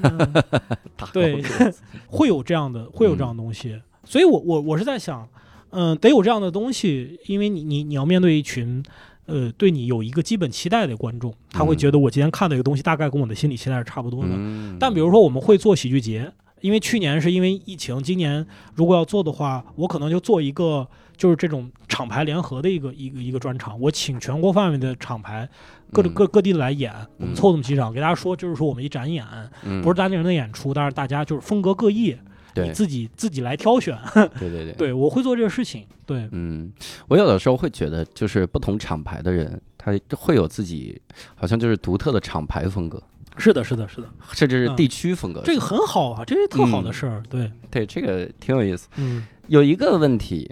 [1.13, 1.43] 对
[2.09, 5.27] 会有这样的会有这样的东西，所以我我我是在想，
[5.71, 8.83] 嗯、得有这样的东西，因为你你你要面对一群。
[9.29, 14.31] 呃，对你有一个基本期待的观众，他会嗯觉得我今天看的一个东西大概跟我的心理期待是差不多的。
[14.33, 25.49] 嗯但比如说我们会做喜剧节，因为去年是因为疫情，今年如果要做的话，我可能就做一个就是这种厂牌联合的一个一个一个专场，我请全国范围的厂牌
[25.93, 29.25] 各嗯各各地来演，我们嗯凑这么几场，给大家说，就是说我们一展演，
[29.63, 32.17] 嗯不是单立人的演出，但是大家就是风格各异。
[32.65, 33.97] 对自己自己来挑选。
[34.15, 35.87] 对 对对，对我会做这个事情。
[36.07, 36.73] 对，嗯，
[37.09, 41.01] 我有的时候会觉得，就是不同厂牌的人，他会有自己
[41.35, 43.03] 好像就是独特的厂牌风格，
[43.37, 45.43] 是的，是的，是的， 甚至是嗯地区风格。
[45.45, 47.23] 这个很好啊，这是特好的嗯事儿。
[47.29, 48.89] 对，对这个挺有意思。
[48.97, 50.51] 嗯有一个问题，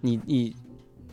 [0.00, 0.54] 你你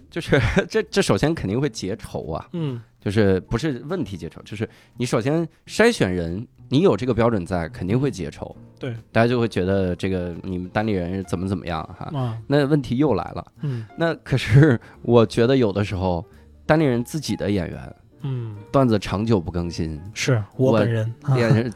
[0.09, 0.39] 就是
[0.69, 8.55] 这这首先肯定会结仇啊，嗯就是不是问题结仇，就是你首先筛选人，你有这个标准在，肯定会结仇。
[8.79, 12.09] 对，大家就会觉得这个你们单立人怎么怎么样哈。
[12.17, 12.37] 啊。
[12.47, 13.85] 那问题又来了，嗯。
[13.97, 16.25] 那可是我觉得有的时候
[16.65, 21.13] 单立人自己的演员嗯，段子长久不更新，是我我本人。
[21.23, 21.37] 啊。
[21.37, 21.73] 演人，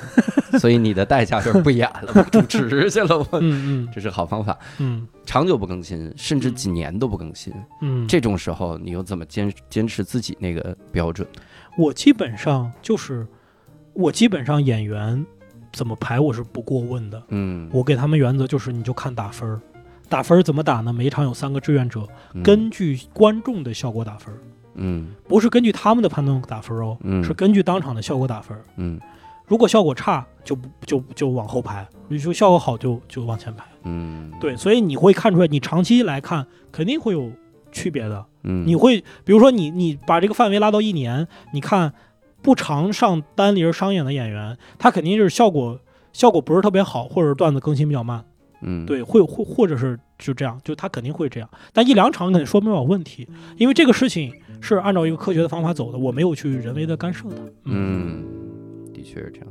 [0.60, 3.16] 所以你的代价就是不演了，不主持去了。
[3.18, 3.88] 我 嗯嗯。
[3.94, 5.08] 这是好方法，嗯。
[5.24, 11.26] 长久不更新，甚至几年都不更新，嗯，这种时候你又怎么坚坚持自己那个标准？
[11.78, 13.26] 我基本上就是，
[13.94, 15.24] 我基本上演员
[15.72, 17.22] 怎么排我是不过问的。
[17.28, 19.60] 嗯，我给他们原则就是，你就看打分儿，
[20.08, 20.92] 打分儿怎么打呢？
[20.92, 22.42] 每一场有三个志愿者，嗯。
[22.42, 24.38] 根据观众的效果打分儿，
[24.74, 25.08] 嗯。
[25.28, 27.22] 不是根据他们的判断打分儿哦，嗯。
[27.24, 28.64] 是根据当场的效果打分儿。
[28.76, 29.00] 嗯。
[29.46, 33.62] 如果效果差，就不就就往后排；你说效果好就，就往前排。
[33.82, 37.30] 嗯，对，所以你会看出来，你长期来看肯定会有
[37.70, 38.24] 区别的。
[38.44, 41.92] 嗯，你会比如说你你把这个范围拉到一年，你看
[42.44, 45.80] 不常上单立人商演的演员，他肯定就是效果
[46.12, 48.22] 效果不是特别好，或者段子更新比较慢，
[48.60, 51.48] 嗯对，会或或者是就这样，就他肯定会这样。
[51.72, 53.26] 但一两场肯定说明不了问题，
[53.56, 54.30] 因为这个事情
[54.60, 57.36] 是按照一个科学的方法走的，我没有去人为的干涉它。
[57.64, 58.22] 嗯，
[58.92, 59.48] 的确是这样。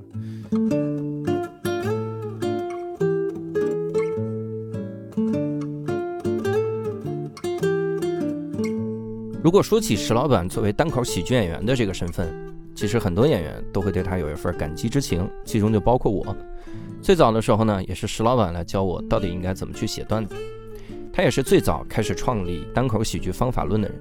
[9.44, 12.32] 如果说起石老板作为单口喜剧演员的这个身份，
[12.76, 16.36] 其实很多演员都会对他有一份感激之情，其中就包括我。
[17.01, 20.36] 最早的时候呢，也是石老板来教我到底应该怎么去写段子。
[21.11, 23.97] 他也是最早开始创立单口喜剧方法论的人。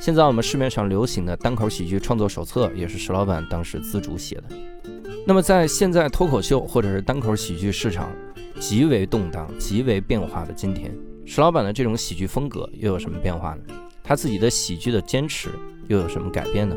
[0.00, 4.44] 现在我们市面上流行的单口喜剧创作手册，也是石老板当时自主写的。
[5.24, 8.10] 那么在现在脱口秀或者是单口喜剧市场
[8.58, 10.92] 极为动荡、极为变化的今天，
[11.24, 13.62] 石老板的这种喜剧风格又有什么变化呢？
[14.02, 15.50] 他自己的喜剧的坚持
[15.88, 16.76] 又有什么改变呢？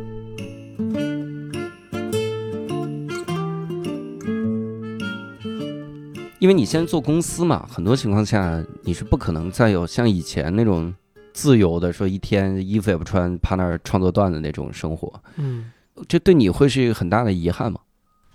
[6.39, 10.93] 因为你现在做公司嘛，很多情况下你是不可能再有像以前那种
[11.33, 15.21] 自由的，说一天衣服也不穿，趴那儿创作段子那种生活。
[15.35, 15.71] 嗯，
[16.07, 17.79] 这对你会是一个很大的遗憾吗？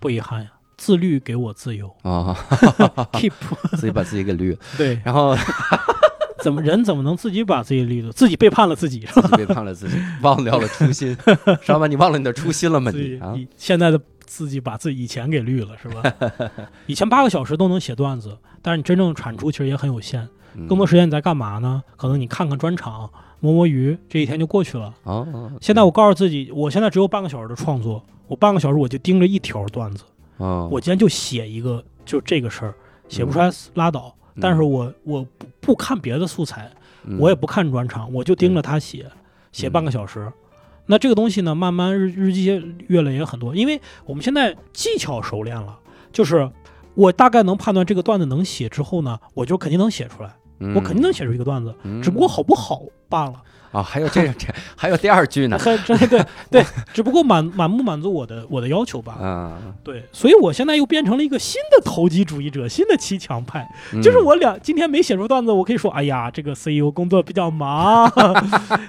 [0.00, 2.36] 不遗憾呀，自律给我自由啊，，
[3.12, 3.32] keep
[3.76, 5.34] 自己把自己给绿了， 对，然后
[6.42, 8.12] 怎么人怎么能自己把自己绿了？
[8.12, 9.22] 自己背叛了自己，是吧？
[9.22, 11.16] 自己背叛了自己，忘掉了初心。
[11.62, 12.90] 石老板，你忘了你的初心了吗？
[12.94, 13.98] 你啊，现在的
[14.34, 16.02] 自己把自己以前给绿了，是吧？
[16.86, 20.28] 以前八个小时都能写段子，但是你真正产出其实也很有限。
[20.56, 21.82] 嗯更多时间你在干嘛呢？
[21.96, 23.08] 可能你看看专场，
[23.38, 24.92] 摸摸鱼，这一天就过去了。
[25.04, 30.02] 哦，现在我告诉自己，我现在只有半个小时的创作，我半个小时我就盯着一条段子，
[30.38, 32.74] 哦，我今天就写一个，就这个事儿，
[33.08, 34.12] 写不出来拉倒。
[34.36, 36.68] 嗯但是我我不不看别的素材，
[37.18, 39.06] 我也不看专场，我就盯着他写，
[39.52, 40.32] 写半个小时。
[40.86, 42.44] 那这个东西呢，慢慢日日积
[42.88, 45.78] 月累也很多，因为我们现在技巧熟练了，
[46.12, 46.50] 就是
[46.94, 53.42] 我大概能判断这个段子能写之后呢，我就肯定能写出来，嗯我肯定能写出一个段子，嗯只不过好不好罢了。
[53.74, 54.46] 啊，还有这这
[54.76, 59.18] 还有第二句呢 对对，只不过满满不满足我的我的要求吧。
[59.20, 63.68] 嗯，对，所以我现在又变成了一个新的投机主义者，新的骑墙派。
[63.92, 68.08] 嗯就是我俩今天没写出段子，我可以说，哎呀，这个 CEO 工作比较忙。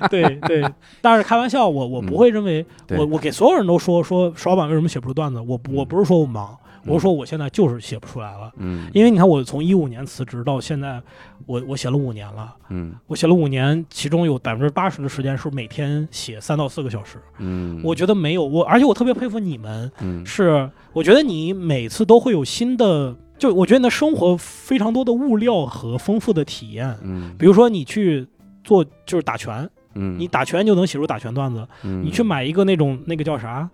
[0.10, 0.64] 对对，
[1.02, 6.56] 但是开玩笑，我我不会认为，嗯我我给所有人都说说石老板为什么写不出段子，我我不是说我忙，
[6.86, 8.52] 我是说我现在就是写不出来了。
[8.58, 11.02] 嗯因为你看，我从一五年辞职到现在，
[11.46, 17.18] 我我写了五年了，嗯我写了五年，其中有百分之八十的时间是每天写三到四个小时。
[17.40, 26.98] 嗯，我觉得没有我，而且我特别佩服你们，嗯是我觉得你每次都会有新的，就我觉得你的生活非常多的物料和丰富的体验。
[27.02, 28.28] 嗯比如说你去
[28.64, 31.68] 做就是打拳，嗯你打拳就能写出打拳段子。
[31.84, 33.70] 嗯你去买一个那种那个叫啥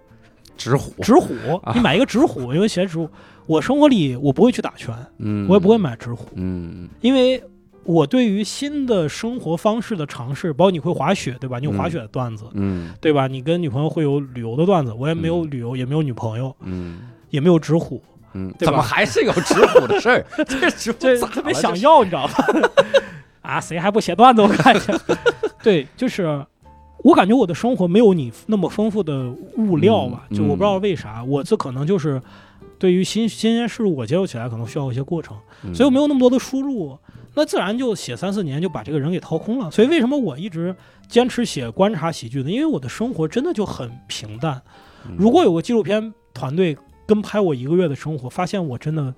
[0.63, 1.33] 纸虎纸虎，
[1.63, 3.09] 啊你买一个纸虎，因为写纸虎。
[3.47, 7.43] 我生活里我不会去打拳，嗯我也不会买纸虎，嗯因为
[7.83, 11.57] 我对于新的生活方式的尝试，包括你会滑雪对吧？
[11.59, 12.45] 你有滑雪的段子。
[12.53, 13.27] 嗯对吧？
[13.27, 16.99] 你跟女朋友会有旅游的段子，我也没有旅游，也没有女朋友，嗯
[17.31, 18.01] 也没有纸虎，
[18.33, 20.25] 嗯，怎么还是有纸虎的事儿？
[20.45, 22.45] 这纸虎特别想要，你知道吧？
[23.41, 24.41] 啊，谁还不写段子？
[24.43, 24.93] 我看一下。
[25.63, 26.45] 对，就是
[27.03, 32.21] 我感觉我的生活没有你那么丰富的物料吧，嗯就我不知道为啥，我这可能就是
[32.77, 36.97] 对于新新鲜事物我接受起来可能需要一些过程，嗯所以我没有那么多的输入，
[37.33, 39.71] 那自然就写三四年就把这个人给掏空了。
[39.71, 40.75] 所以为什么我一直
[41.07, 42.51] 坚持写观察喜剧呢？
[42.51, 44.61] 因为我的生活真的就很平淡。
[45.07, 46.77] 嗯如果有个纪录片团队
[47.07, 49.15] 跟拍我一个月的生活，发现我真的就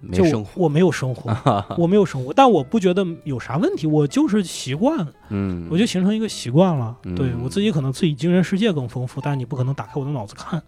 [0.00, 1.34] 没生活，我没有生活，
[1.76, 6.96] 我没有生活，但我不觉得有啥问题，我就是习惯，嗯，我就形成一个习惯了。
[7.04, 10.62] 嗯对我自己可能自己精神世界更丰富，但你不可能打开我的脑子看。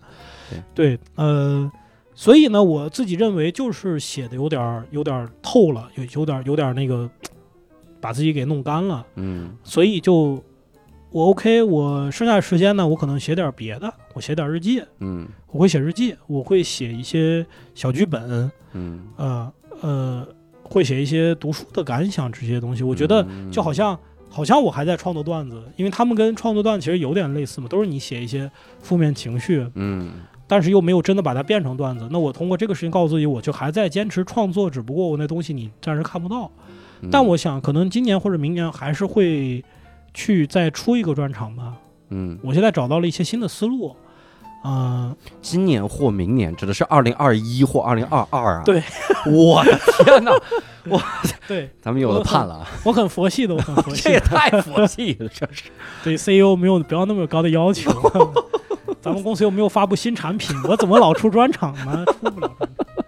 [0.75, 1.71] 对呃，
[2.15, 7.09] 所以呢，我自己认为就是写的有点儿有点儿透了，有有点儿有点儿那个
[8.01, 10.43] 把自己给弄干了，嗯所以就
[11.13, 17.45] 我 OK，我剩下的时间呢，我可能写点别的，我写点日记，嗯我会写日记，我会写一些
[17.75, 20.29] 小剧本，嗯，呃呃，
[20.63, 22.85] 会写一些读书的感想这些东西。
[22.85, 23.99] 我觉得嗯就好像
[24.29, 28.49] 好像我还在创作段子，因为他们跟创作段子其实有点类似嘛，都是你写一些
[28.81, 30.13] 负面情绪，嗯
[30.47, 32.09] 但是又没有真的把它变成段子。
[32.11, 36.51] 那我通过这个事情告诉自己，我就还在坚持创作，只不过我那东西你暂时看不到。
[37.03, 39.65] 嗯，但我想，可能今年或者明年还是会
[40.15, 41.75] 去再出一个专场吧。
[42.11, 43.95] 嗯，我现在找到了一些新的思路，
[44.65, 48.63] 嗯、今年或明年指的是二零二一或二零二二啊？
[48.65, 48.83] 对，
[49.31, 50.33] 我的天哪，
[51.47, 52.67] 对咱们有的盼了啊！
[52.85, 55.65] 我很佛系的，我很佛系这也太佛系了，这是。
[56.03, 57.91] 对 CEO 没有不要那么高的要求。
[59.01, 62.05] 咱们公司又没有发布新产品，我怎么老出专场呢？
[62.21, 63.00] 出不了专场。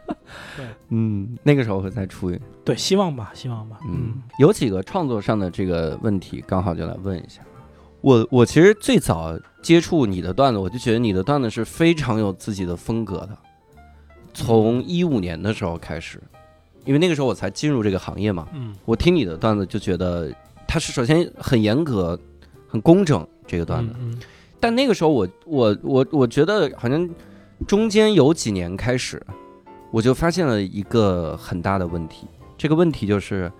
[0.89, 2.39] 嗯，那个时候会再出一。
[2.65, 3.79] 对，希望吧，希望吧。
[3.89, 7.41] 嗯，有几个创作上的这个问题，刚好就来问一下。
[8.01, 13.39] 我我其实最早接触你的段子，我就觉得你的段子是非常有自己的风格的。
[14.35, 16.21] 从一五年的时候开始，
[16.85, 20.33] 因为那个时候我才进入这个行业嘛，嗯我听你的段子就觉得
[20.67, 22.19] 它是首先很严格、
[22.67, 24.19] 很工整这个段子，嗯
[24.59, 27.09] 但那个时候我我我我觉得好像
[27.67, 29.21] 中间有几年开始，
[29.93, 32.27] 我就发现了一个很大的问题。
[32.57, 33.53] 这个问题就是，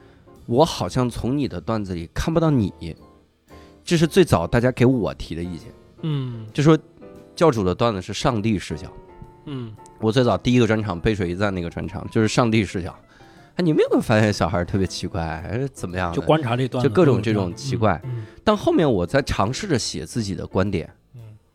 [0.47, 2.73] 我好像从你的段子里看不到你，
[3.85, 5.69] 这是最早大家给我提的意见，
[6.01, 6.79] 嗯就说
[7.37, 8.91] 教主的段子是上帝视角。
[9.45, 12.97] 嗯我最早第一个专场背水一战那个专场就是上帝视角。
[13.57, 16.13] 哎，你们有没有发现小孩特别奇怪，还是怎么样？
[16.15, 18.01] 就观察这段子，就各种这种奇怪。
[18.05, 20.97] 嗯但后面我在尝试着写自己的观点，嗯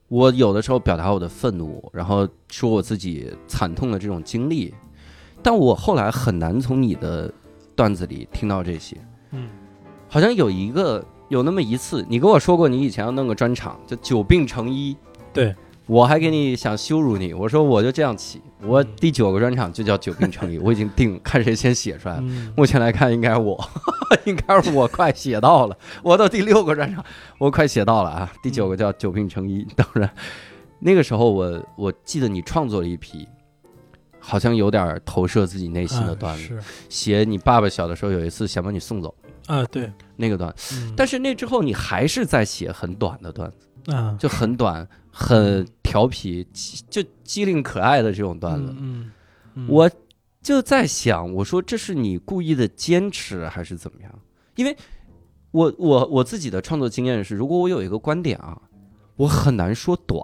[0.07, 4.73] 我有的时候表达我的愤怒，然后说我自己惨痛的这种经历，
[5.43, 7.31] 但我后来很难从你的
[7.75, 8.97] 段子里听到这些。
[9.31, 9.49] 嗯
[10.09, 14.95] 好像有一个有那么一次，你跟我说过你以前要弄个专场，就久病成医。
[15.33, 15.53] 对，
[15.85, 22.21] 我还给你想羞辱你，我说我就这样起，我嗯第九个专场就叫久病成医， 我已经定看谁先写出来了。
[22.25, 23.69] 嗯目前来看，应该我，
[24.25, 25.77] 应该是我快写到了。
[26.03, 27.03] 我到第六个专场，
[27.37, 28.31] 我快写到了啊！
[28.41, 29.65] 第九个叫久病成医。
[29.75, 30.09] 当然，
[30.79, 33.27] 那个时候我我记得你创作了一批，
[34.19, 39.13] 好像有点投射自己内心的段子，是写你爸爸小的时候有一次想把你送走
[39.45, 46.45] 啊，对，那个段，嗯但是那之后你还是在写很短的段子，啊，就很短、很调皮、
[46.89, 48.73] 就机灵可爱的这种段子。
[48.77, 49.11] 嗯，
[49.55, 49.89] 嗯我
[50.41, 54.11] 就在想，我说这是你故意的坚持还是怎么样？
[54.55, 54.75] 因为
[55.51, 58.59] 我我我自己的创作经验是，如果我有一个观点啊，
[59.15, 60.21] 我很难说短。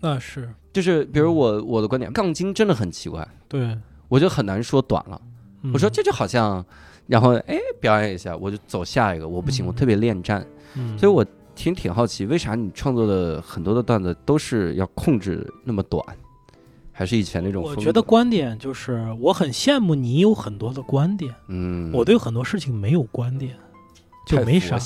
[0.00, 3.78] 那是就是比如我我的观点，杠精真的很奇怪，对。
[4.08, 5.20] 我就很难说短了。
[5.72, 6.62] 我说嗯这就好像，
[7.06, 10.44] 然后哎表演一下，我就走下一个，我不行，嗯我特别恋战。
[10.74, 11.24] 嗯所以我
[11.54, 16.04] 挺挺好奇，为啥你创作的很多的段子都是要控制那么短，
[16.92, 17.62] 还是以前那种？
[17.62, 23.56] 我觉得观点就是，我很羡慕你有很多的观点，嗯，我对很多事情没有观点，
[24.26, 24.78] 就没啥？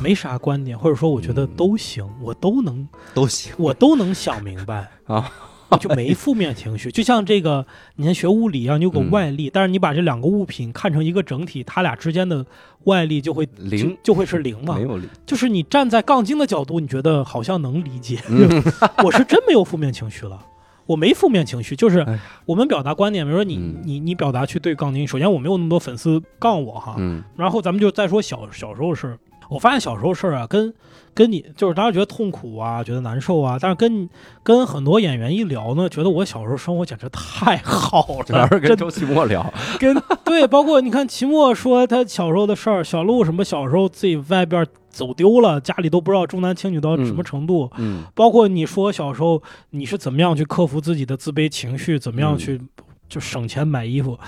[0.00, 6.90] 没啥观点，或者说我觉得嗯都行，我都能，都行我都能想明白 啊， 我就没负面情绪。
[6.90, 12.44] 就像这个，你看学物理一样，你有个嗯外力，但是你把这两个物品看成一个整体，它俩之间的
[12.84, 14.82] 外力就会零就就会是零嘛没。
[14.82, 18.62] 有理，就是你站在杠精的角度，你觉得好像能理解，嗯
[19.04, 20.38] 我是真没有负面情绪了。
[20.86, 22.06] 我没负面情绪，就是
[22.44, 29.18] 我们表达观点，比如说你、嗯你你表达去对杠精，首先我没有那么多粉丝杠我哈，嗯然后咱们就再说小小时候事儿。
[29.48, 30.72] 我发现小时候事儿啊，跟
[31.16, 34.08] 跟你就是当时觉得痛苦啊，觉得难受啊，但是跟
[34.42, 39.50] 跟很多演员一聊呢，觉得我小时候生活简直太好了，主要是跟周奇墨聊，
[39.80, 52.60] 跟对，包括你看齐墨说他小时候的事儿，小鹿什么小时候自己外边走丢了，家里都不知道重男轻女到什么程度，嗯包括你说小时候你是怎么样去克服自己的自卑情绪，怎么样去
[53.08, 54.18] 就省钱买衣服。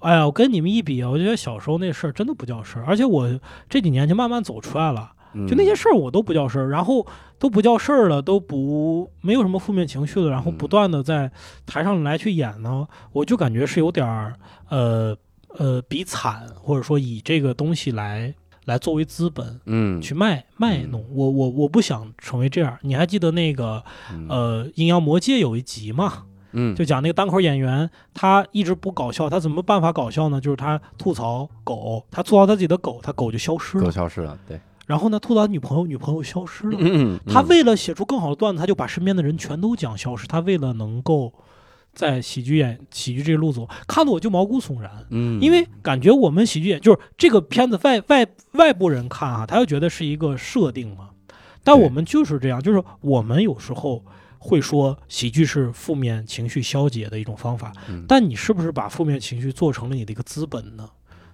[0.00, 3.28] 哎呀，我跟你们一比啊，我觉得小时候那事儿真的不叫事儿，而且我
[3.68, 5.12] 这几年就慢慢走出来了。
[5.46, 7.06] 就那些事儿我都不叫事儿，然后
[7.38, 11.30] 都不叫事儿了，都不没有什么负面情绪了，然后不断的在
[11.66, 14.34] 台上来去演呢，我就感觉是有点儿
[14.68, 15.16] 呃
[15.56, 21.04] 呃比惨，或者说以这个东西来来作为资本，嗯，去卖卖弄。
[21.12, 22.78] 我我我不想成为这样。
[22.82, 23.82] 你还记得那个
[24.28, 26.24] 呃《阴阳魔界》有一集吗？
[26.52, 30.40] 嗯，就讲那个单口演员，他一直不搞笑，他怎么办法搞笑呢？
[30.40, 34.58] 就是他吐槽狗，他吐槽他自己的狗，他狗就消失了，狗消失了，对。
[34.88, 36.76] 然后呢，吐槽女朋友，女朋友消失了。
[36.80, 40.26] 嗯，他为了写出更好的段子，他就把身边的人全都讲消失。
[40.26, 41.32] 他为了能够
[41.92, 44.90] 在喜剧演喜剧这个路走，看得我就毛骨悚然。
[45.10, 51.10] 嗯，因为感觉我们喜剧演就是这个片子外外外部人看啊，他又觉得是一个设定嘛。
[51.62, 54.02] 但我们就是这样，就是我们有时候。
[54.40, 57.72] 会说喜剧是负面情绪消解的一种方法，
[58.06, 60.88] 但你是不是把负面情绪做成了你的一个资本呢？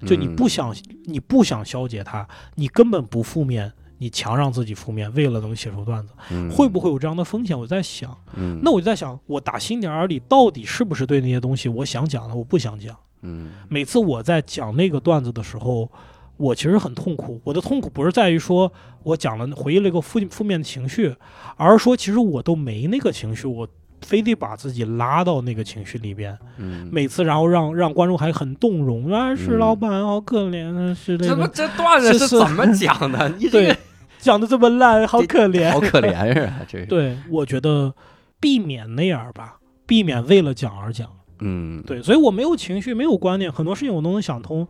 [0.07, 0.75] 就你不想
[1.05, 6.13] 你不想消解它，你根本不负面，你强让自己负面，为了能写出段子，
[6.51, 7.59] 会不会有这样的风险？
[7.59, 8.17] 我在想，
[8.63, 12.97] 那我就在想，我打心眼儿里到底是不是对那些东西我想讲的，我不想讲。
[13.23, 15.91] 嗯，每次我在讲那个段子的时候。
[16.37, 18.73] 我其实很痛苦，我的痛苦不是在于说
[19.05, 21.15] 我讲了回忆了一个负负面的情绪，
[21.57, 23.69] 而是说其实我都没那个情绪，我
[24.05, 26.37] 非得把自己拉到那个情绪里边。
[26.59, 31.49] 嗯，每次然后让让观众还很动容啊，是老板好可怜啊，是这个。
[31.49, 33.29] 这段子是怎么讲的？
[33.39, 33.77] 你这个
[34.19, 36.61] 讲的这么烂，好可怜，好可怜是吧？
[36.69, 37.95] 这 对，我觉得
[38.39, 41.09] 避免那样吧，避免为了讲而讲。
[41.41, 44.67] 嗯，对，所以我没有情绪，没有观念，很多事情我都能想通。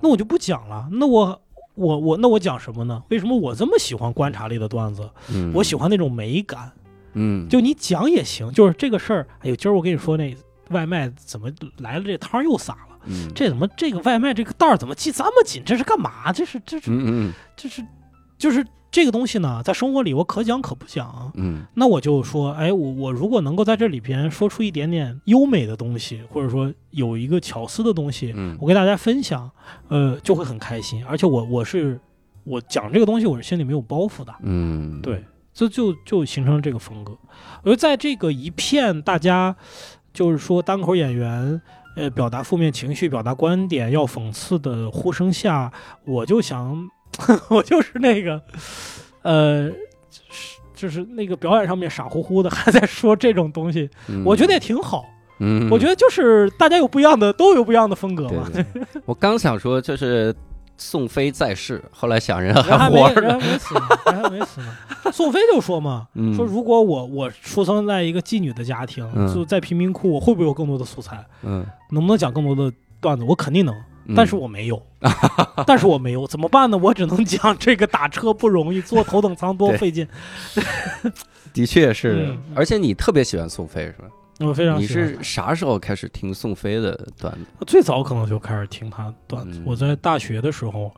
[0.00, 0.88] 那我就不讲了。
[0.92, 1.40] 那我
[1.74, 3.02] 我我那我讲什么呢？
[3.08, 5.08] 为什么我这么喜欢观察类的段子？
[5.32, 6.70] 嗯，我喜欢那种美感。
[7.14, 9.26] 嗯，就你讲也行，就是这个事儿。
[9.40, 10.36] 哎呦，今儿我跟你说，那
[10.70, 12.04] 外卖怎么来了？
[12.04, 12.98] 这汤又洒了。
[13.06, 15.62] 嗯，这怎么这个外卖这个袋儿怎么系这么紧？
[15.64, 16.32] 这是干嘛？
[16.32, 17.84] 这是这是这是
[18.38, 18.64] 就是。
[18.94, 21.32] 这个东西呢，在生活里我可讲可不讲。
[21.34, 29.50] 嗯，那我就说，哎，我我如果能够在这里边说出一点点优美的东西，或者说有一个巧思的东西，嗯，我跟大家分享，
[29.88, 31.04] 呃，就会很开心。
[31.06, 31.98] 而且我我是
[32.44, 34.32] 我讲这个东西，我是心里没有包袱的。
[34.42, 35.24] 嗯，对，
[35.54, 37.16] 就就就形成了这个风格。
[37.62, 39.56] 而在这个一片大家
[40.12, 41.62] 就是说单口演员
[41.96, 45.72] 呃表达负面情绪、表达观点要讽刺的呼声下，
[46.04, 46.90] 我就想。
[47.48, 48.42] 我就是那个，
[49.22, 49.70] 呃，
[50.74, 53.88] 就是那个表演上面傻乎乎的，还在说这种东西，
[54.24, 55.04] 我觉得也挺好。
[55.38, 58.50] 嗯，我觉得就是大家有不一样的，都有不一样的风格嘛。
[59.04, 60.34] 我刚想说，就是
[60.76, 64.76] 宋飞在世，后来想人还活着，人还没死呢，人还没死呢。
[65.12, 71.24] 宋飞就说嘛，说如果我我出生在一个妓女的家庭，就在贫民窟，我会不会有更多的素材？
[71.42, 73.24] 嗯，能不能讲更多的段子？
[73.24, 73.74] 我肯定能。
[74.14, 74.82] 但是我没有，
[75.66, 76.76] 但是我没有，怎么办呢？
[76.76, 80.06] 我只能讲这个打车不容易，坐头等舱多费劲。
[81.54, 84.08] 的确是，而且你特别喜欢宋飞是吧？
[84.40, 84.80] 我非常。
[84.80, 87.46] 你是啥时候开始听宋飞的段子？
[87.66, 89.62] 最早可能就开始听他段子。
[89.64, 90.92] 我在大学的时候，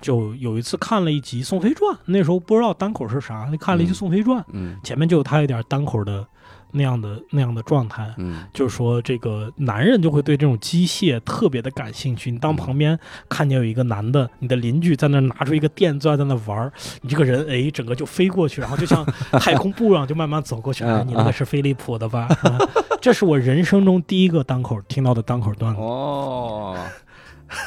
[0.00, 6.26] 就有一次看了一集《宋飞传》，那时候不知道单口是啥，看了一集《宋飞传》，嗯，前面就有他一点单口的。
[6.72, 12.30] 那样的那样的状态，嗯，就是说这个男人就会对这种机械特别的感兴趣。
[12.30, 12.98] 你当旁边
[13.28, 20.82] 看见有一个男的，你的邻居在那拿出一个电钻在那玩儿，你这个人哎，整个就飞过去，然后就像太空步一样，就慢慢走过去。
[21.06, 22.28] 你那个是飞利浦的吧？
[23.00, 25.80] 这是我人生中第一个单口听到的单口段子。
[25.80, 26.76] 哦，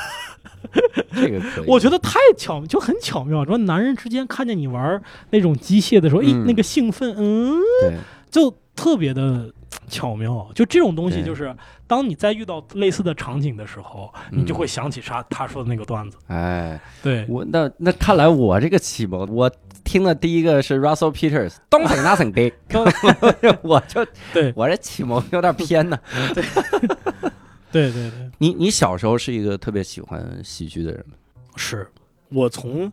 [1.14, 3.46] 这个可以，我觉得太巧，就很巧妙。
[3.46, 7.94] 说男人之间看见你玩那种机械的时候，哎，那个兴奋，嗯，对，
[8.32, 8.58] 就。
[8.76, 9.52] 特别的
[9.88, 11.56] 巧妙，就这种东西，就是
[11.88, 16.18] 当你在遇到类似的场景的时候，你就会想起啥他说的那个段子。
[16.28, 17.26] 哎，对。
[17.30, 19.50] 我那那看来我这个启蒙，我
[19.84, 22.54] 听的第一个是 Russell Peters，Don't say nothing big，
[23.62, 24.52] 我就对。
[24.56, 25.98] 我这启蒙有点偏呢。
[26.34, 26.44] 对。
[27.72, 31.16] 对对对，你你小时候是一个特别喜欢喜剧的人吗？
[31.58, 31.88] 是。
[32.30, 32.92] 我从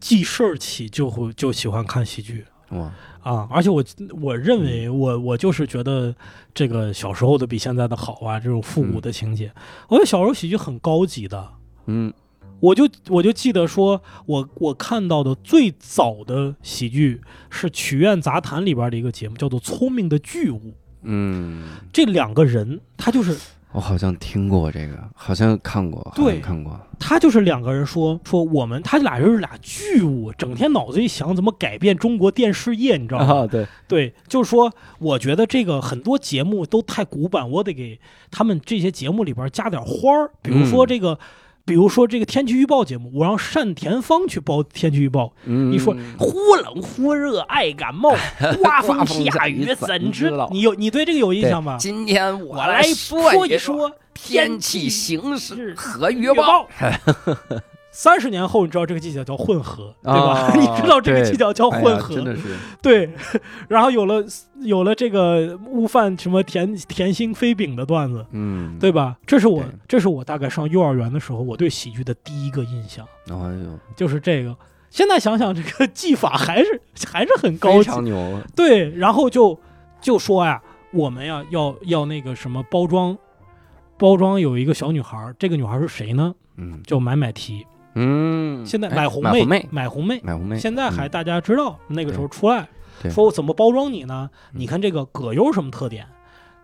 [0.00, 2.44] 记事儿起就会就喜欢看喜剧。
[2.74, 2.92] 哇。
[3.24, 3.48] 啊！
[3.50, 3.82] 而且我
[4.20, 6.14] 我认为我我就是觉得
[6.52, 9.50] 这个小时候的比现在的好啊，这种复古的情节。
[9.88, 11.48] 我觉得小时候喜剧很高级的，
[11.86, 12.12] 嗯，
[12.60, 20.58] 我就我就记得说，我我看到的最早的喜剧是《曲苑杂谈》里边的一个节目，叫做《聪明的巨物》。
[21.04, 21.64] 嗯，
[21.94, 23.34] 这两个人他就是。
[23.74, 26.78] 我好像听过这个，好像看过，对，看过。
[27.00, 33.46] 他就是两个人说说我们，他俩就是俩巨物，整天脑子里想怎么改变中国电视业，你知道吗？
[33.48, 37.98] 对对，就是说，我觉得这个很多节目都太古板，我得给
[38.30, 41.18] 他们这些节目里边加点花儿，比如说这个
[41.66, 48.14] 比如说这个天气预报节目，我让单田芳去报天气预报，你说忽冷忽热爱感冒，
[48.60, 50.48] 刮风下雨怎知道？
[50.52, 51.76] 你有你对这个有印象吗？
[51.78, 56.68] 今天我来说一说天气形势和预报。
[57.96, 60.50] 三十年后，你知道这个技巧叫混合，对吧？
[60.58, 62.42] 你知道这个技巧叫混合，真的是
[62.82, 63.08] 对。
[63.68, 64.24] 然后有了
[64.62, 69.16] 有了这个悟饭什么甜甜心飞饼的段子，嗯，对吧？
[69.24, 73.06] 这是我这是我大概上幼儿园的时候，我对喜剧的第一个印象。
[73.28, 74.56] 哎呦，就是这个。
[74.90, 78.40] 现在想想，这个技法还是还是很高级，非常牛。
[78.56, 79.56] 对，然后就
[80.00, 80.60] 就说呀，
[80.92, 83.16] 我们呀要要那个什么包装
[83.96, 86.34] 包装，有一个小女孩，这个女孩是谁呢？
[86.56, 87.64] 嗯，叫买买提。
[87.94, 92.68] 嗯，现在买红妹，买红妹，买红妹，现在还大家知道那个时候出来，
[93.10, 94.28] 说我怎么包装你呢？
[94.52, 96.04] 你看这个葛优什么特点，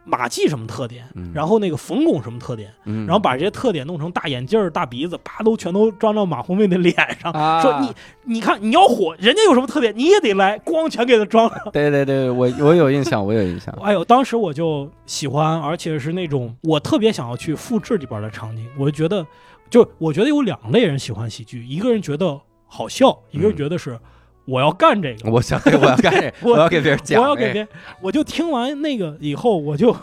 [0.05, 7.93] 马季什么特点，然后那个冯巩什么特点，然后把这些特点弄成大眼镜大鼻子，啪都全都装到马红妹的脸上，说你
[8.25, 11.71] 你看你要火，人家有什么特点你也得来，光全给他装上。
[11.73, 13.73] 对对对，我我有印象，我有印象。
[13.85, 19.25] 哎呦，当时我就喜欢，而且是那种我特别想要去复制里边的场景，我就觉得。
[19.71, 23.99] 就我觉得有两类人喜欢喜剧，一个人觉得好笑，一个人觉得是
[24.45, 27.69] 我要干这个，我想我要干这， 我要给别人讲，我要给别人，
[28.03, 29.97] 我就听完那个以后，我就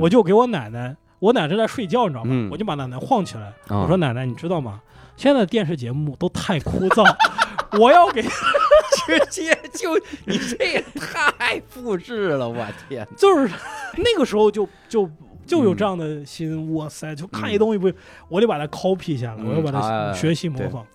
[0.00, 2.48] 我就给我奶奶，我奶奶在睡觉，你知道吗？
[2.50, 4.80] 我就把奶奶晃起来，我说奶奶，你知道吗？
[5.16, 7.04] 现在电视节目都太枯燥，
[7.78, 8.22] 我要给
[9.06, 9.94] 直接就
[10.24, 13.52] 你这也太复制了，我天，就是
[13.98, 15.08] 那个时候就就。
[15.46, 17.14] 就有这样的心，哇塞！
[17.14, 17.90] 就看一东西不，
[18.28, 20.86] 我得把它 copy 下来，我要把它学习模仿。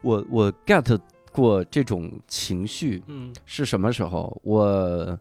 [0.00, 0.98] 我我 get
[1.32, 4.40] 过这种情绪，嗯，是什么时候？
[4.42, 5.18] 我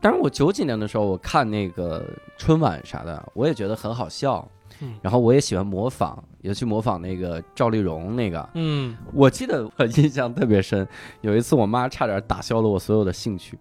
[0.00, 2.06] 当然，我九几年的时候，我看那个
[2.36, 4.46] 春晚啥的，我也觉得很好笑，
[4.80, 10.86] 嗯，然后我也喜欢模仿，也去模仿那个赵丽蓉那个，嗯，我记得我印象特别深，
[11.20, 13.58] 有一次我妈差点打消了我所有的兴趣，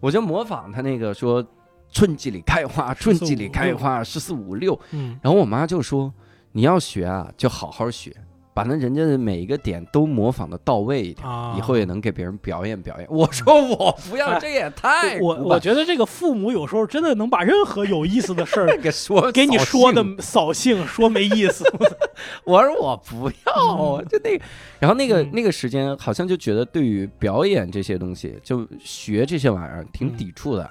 [0.00, 1.46] 我就模仿她那个说。
[1.90, 4.78] 春季里开花，春季里开花，十四五六。
[4.92, 6.12] 嗯，然后我妈就说
[6.52, 8.14] ：“你要学啊，就好好学，
[8.54, 11.26] 把那人家的每一个点都模仿的到位一点，
[11.56, 21.64] 以后也能给别人表演表演。”我说：“我不要，这也太 我我觉得这个父母有时候真的能把任何有意思的事儿给 说给你说的扫兴，说没意思。
[22.44, 24.44] 我说我不要，就那个，
[24.80, 30.68] 然后那个那个时间好像就觉得对于表演这些东西，就学这些玩意儿挺抵触的。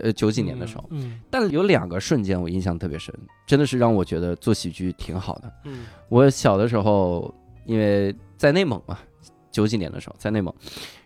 [0.00, 3.14] 呃，九几年的时候，嗯，但有两个瞬间我印象特别深，
[3.46, 5.52] 真的是让我觉得做喜剧挺好的。
[5.64, 7.34] 嗯，我小的时候，
[7.64, 8.98] 因为在内蒙嘛，
[9.50, 10.54] 九几年的时候在内蒙，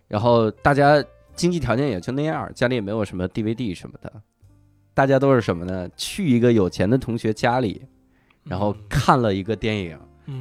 [0.08, 1.02] 然后大家
[1.34, 4.12] 经济条件也就那样，家里也没有什么 DVD 什么的，
[4.94, 5.88] 大家都是什么呢？
[5.96, 7.82] 去一个有钱的同学家里，
[8.44, 9.98] 然后看了一个电影。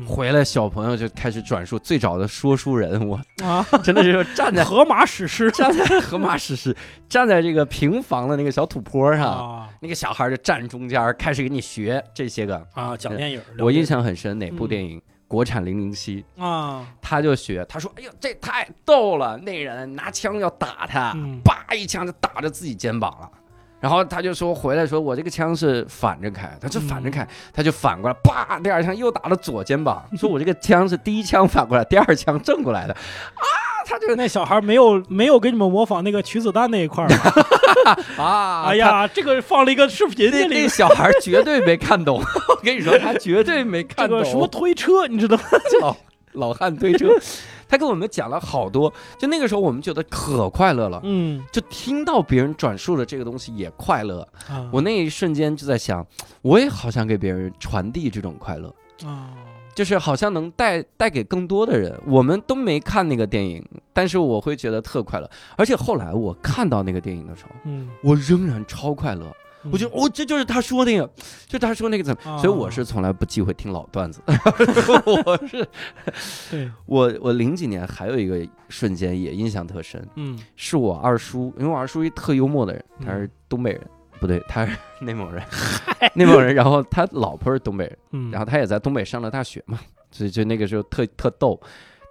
[0.08, 6.76] 回来，小朋友就开始转述最早的说书人，我啊， 真的是站在荷马史诗，站在 荷马史诗，
[7.08, 13.42] 站在这个平房的那个小土坡上，那个小孩就站中间，开始给你学这些个啊，讲电影。
[13.58, 15.02] 我印象很深，哪部电影？
[15.28, 19.38] 国产零零七啊，他就学，他说：“哎呦，这太逗了！
[19.38, 23.30] 那人拿枪要打他，叭一枪就打着自己肩膀了。”
[23.80, 33.46] 然后他就说回来说，我这个枪是反着开，他就反着开，他就反过来，啪，第二枪又打了左肩膀， 说我这个枪是第一枪反过来，第二枪正过来的， 啊，
[33.86, 37.10] 他就那小孩没有没有给你们模仿那个取子弹那一块儿
[38.22, 44.24] 啊，哎呀，这个放了一个视频，那那小孩绝对没看懂，我跟你说，他绝对没看懂。
[44.26, 45.44] 什么推车，你知道吗？
[45.82, 45.96] 老
[46.34, 47.08] 老汉推车。
[47.70, 54.28] 他跟我们讲了好多，就那个时候我们觉得可快乐了，嗯，就听到别人转述的这个东西也快乐。
[54.72, 56.06] 我那一瞬间就在想，
[56.42, 58.74] 我也好想给别人传递这种快乐
[59.06, 59.30] 啊，
[59.76, 61.96] 就是好像能带带给更多的人。
[62.08, 63.64] 我们都没看那个电影，
[63.94, 65.30] 但是我会觉得特快乐。
[65.56, 69.32] 而且后来我看到那个电影的时候，嗯，我仍然超快乐。
[69.72, 71.10] 我觉得哦，这就是他说那个，
[71.48, 74.22] 就他说那个怎么，所以我是从来不忌讳听老段子。
[75.06, 75.68] 我是，
[76.50, 76.72] 对。
[76.86, 83.82] 我我零几年还有一个瞬间也印象特深，嗯，是我二叔，因为我二叔一特幽默的人，他是东北人，
[84.20, 85.44] 不对，他是 内蒙人，
[86.14, 89.80] 内蒙人，然后他老婆是东北人，然后他也在东北上了大学嘛，
[90.10, 91.60] 所以就那个时候特特逗，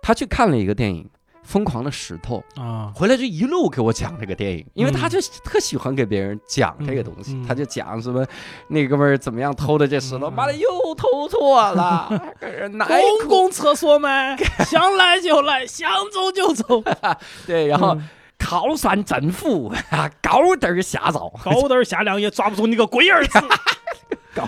[0.02, 1.08] 他去看了一个电影。
[1.48, 2.92] 疯狂的石头啊！
[2.94, 8.24] 回来就一路给我讲这个电影，因为他就特喜欢给别人讲这个东西，他就讲什么
[8.68, 12.06] 那哥们儿怎么样偷的这石头，妈的又偷错了，
[12.86, 14.36] 公共厕所吗？
[14.66, 16.84] 想来就来，想走就走。
[17.46, 17.96] 对，然后
[18.38, 19.72] 靠山政府，
[20.20, 23.40] 高 点儿下照，高点儿下梁也抓不住你个龟儿子。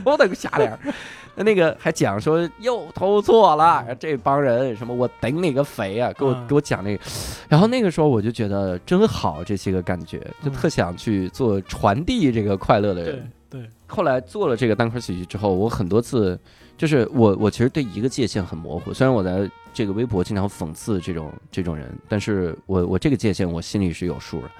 [0.05, 0.79] 高的下联。
[1.43, 6.13] 那个还讲说又投错了，这帮人什么我顶你个肥啊！
[6.19, 7.03] 给我给我讲那个，
[7.49, 13.33] 然后那个时候我就觉得真好，这些个感觉就特想去做传递这个快乐的人。
[13.49, 16.39] 对，后来做了这个单口喜剧之后，我很多次
[16.77, 24.51] 就是我我其实对一个界限很模糊，虽然我在这个微博经常讽刺这种这种人，但是我我这个界限我心里是有数的。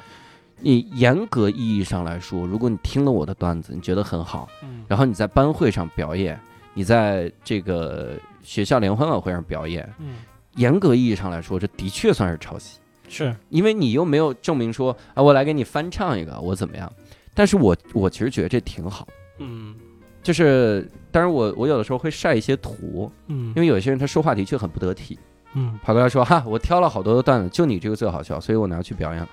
[0.63, 4.49] 你严格意义上来说，如果你听了我的段子，你觉得很好，
[4.89, 6.39] 然后你在班会上表演。
[6.75, 8.13] 你在这个
[8.43, 10.17] 学校联欢晚会上表演，嗯，
[10.57, 13.35] 严格意义上来说，这的确算是抄袭，是。
[13.49, 16.91] 因为你又没有证明说啊，我来给你翻唱一个，我怎么样？
[17.35, 19.07] 但是我我其实觉得这挺好，
[19.39, 19.75] 嗯，
[20.23, 25.19] 就是当然我我有的时候会晒一些图，嗯，因为有些人他说话的确很不得体，
[25.55, 29.29] 嗯，跑过来说哈，我挑了好多的段子，就你这个最好笑，所以我拿去表演了。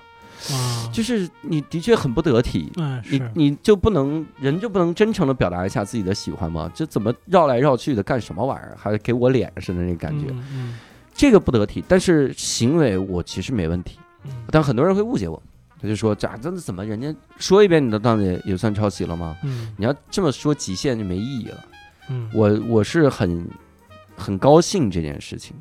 [0.52, 2.72] 啊，就是你的确很不得体，
[3.10, 6.72] 你你就不能人就不能真诚的表达一下自己的喜欢吗？
[6.74, 8.78] 这怎么绕来绕去的干什么玩意儿？
[8.78, 10.34] 还给我脸似的那感觉，
[11.14, 11.84] 这个不得体。
[11.88, 14.00] 但是行为我其实没问题，
[14.52, 15.42] 但很多人会误解我，
[15.82, 19.36] 他就说这这怎么人家说一遍你的段子也算抄袭了吗？
[19.78, 21.66] 你要这么说极限就没意义了。
[22.34, 23.46] 我我是很
[24.16, 25.56] 很高兴这件事情。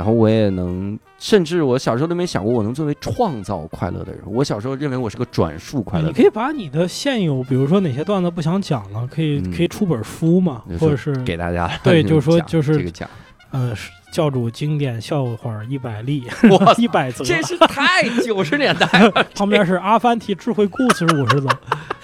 [0.00, 4.22] 然后我也能，甚至我小时候都没想过我能作为创造快乐的人。
[4.24, 6.06] 我小时候认为我是个转述快乐。
[6.06, 13.06] 你可以把你的现有，比如说哪些段子不想讲了，可以可以出本书嘛，或者是给大家对，就是说就是这个讲，
[13.50, 13.74] 呃，
[14.10, 19.10] 教主经典笑话一百例，哇，一百则，这是太九十年代了。
[19.36, 21.48] 旁边是阿凡提智慧故事五十则，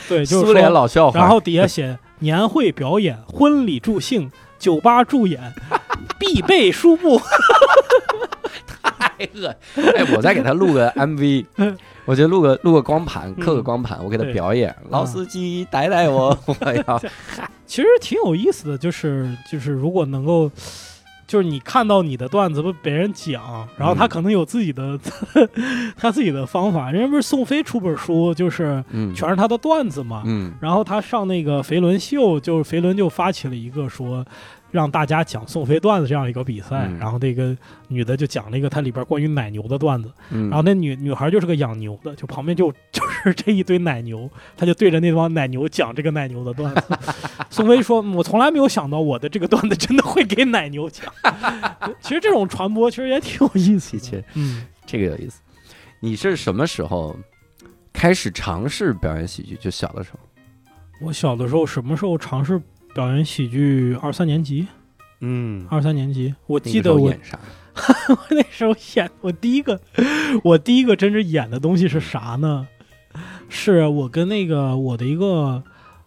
[0.07, 1.19] 对，就是苏联老笑话。
[1.19, 5.53] 然后底下写年会表演、婚礼助兴、酒吧助演。
[6.19, 7.21] 必备书目，
[8.83, 9.55] 太恶
[9.97, 10.05] 哎！
[10.15, 11.45] 我再给他录个 MV，
[12.07, 14.75] 我就录个录个光盘，刻个光盘，我给他表演。
[14.89, 16.99] 老司机带带我，我要。
[17.67, 20.51] 其实挺有意思的，就是就是如果能够，
[21.27, 24.99] 就是你看到你的段子被别人讲，然后他可能有自己的
[25.97, 26.91] 他自己的方法。
[26.91, 28.83] 人家不是宋飞出本书，就是
[29.15, 30.23] 全是他的段子嘛。
[30.25, 30.53] 嗯。
[30.61, 34.25] 然后他上那个肥伦秀，就是肥伦就发起了一个说。
[34.71, 37.57] 让大家讲宋飞段子这样一个比赛，然后那个
[37.89, 46.83] 女的就讲了一个她里边关于奶牛的段子，然后那女女孩就是个养牛的，就旁边就 就是这一堆奶牛，她就对着那帮奶牛讲这个奶牛的段子。
[47.49, 51.11] 宋飞说：“我从来没有想到我的这个段子真的会给奶牛讲。
[52.03, 54.23] ”其实这种传播其实也挺有意思的。
[54.35, 55.41] 嗯，这个有意思。
[56.01, 57.17] 你是什么时候
[57.93, 59.57] 开始尝试表演喜剧？
[59.57, 60.19] 就小的时候。
[61.01, 62.61] 我小的时候什么时候尝试？
[62.97, 64.67] 表演喜剧二三年级，
[65.21, 67.13] 嗯，二三年级，我记得我？
[68.09, 69.79] 我那时候演我第一个，
[70.43, 72.67] 我第一个真正演的东西是啥呢？
[73.51, 75.63] 是我跟那个我的一个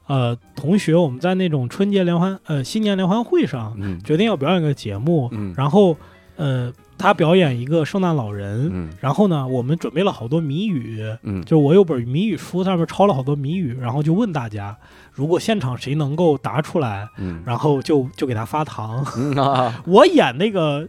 [0.08, 5.96] 呃同学，我们在那种春节联欢呃新年联欢会上，决定要表演个节目，然后
[6.38, 14.76] 呃他表演一个圣诞老人，然后呢我们准备了好多谜语，嗯，就我有本谜语书，上面抄了好多谜语，然后就问大家。
[15.20, 19.06] 如果现场谁能够答出来，嗯，然后就就给他发糖。
[19.86, 20.88] 我演那个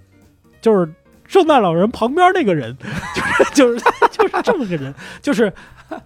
[0.61, 0.89] 就是
[1.27, 2.77] 圣诞老人旁边那个人，
[3.53, 5.53] 就是就是就是这么个人，就是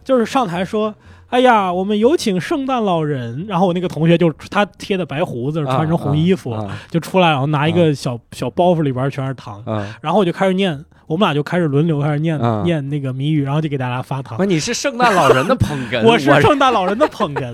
[0.02, 0.94] 就是上台说
[1.28, 6.56] ：“哎呀，我们有请圣诞老人。”然后我那个同学就他贴的白胡子，穿着红衣服
[6.88, 9.62] 就出来，然后拿一个小小包袱里边全是糖，
[10.00, 10.82] 然后我就开始念。
[11.06, 14.48] 我们俩就开始轮流开始念念那个谜语，然后就给大家发糖。
[14.48, 17.52] 你是圣诞老人的捧哏， 我是圣诞老人的捧哏，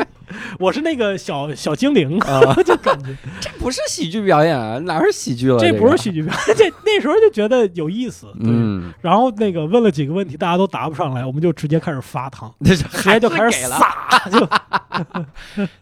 [0.58, 2.18] 我是那个小小精灵，
[2.64, 5.58] 就感觉 这不是喜剧表演啊，哪是喜剧了？
[5.58, 8.26] 这不是喜剧表演，这那时候就觉得有意思。
[8.40, 14.48] 嗯，然后那个问了几个问题，大家都答不上来，我们就直接开始发糖，直接就开始撒，就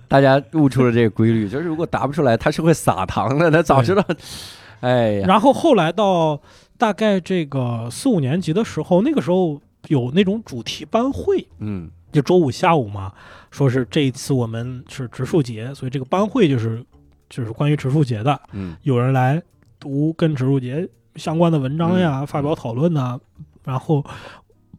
[0.08, 3.50] 大家悟出了这个规律，就是如果答不出来，他是会撒糖的。
[3.50, 4.04] 他早知道，
[4.80, 5.26] 哎呀。
[5.28, 6.40] 然后后来到。
[6.76, 13.12] 大概这个四五年级的时候，那个时候有那种主题班会，嗯，就周五下午嘛，
[13.50, 16.84] 说是这一次我们是植树节，所以这个班会就是
[17.30, 19.40] 就是关于植树节的，嗯，有人来
[19.78, 23.18] 读跟植树节相关的文章呀，发表讨论呐，
[23.62, 24.04] 然后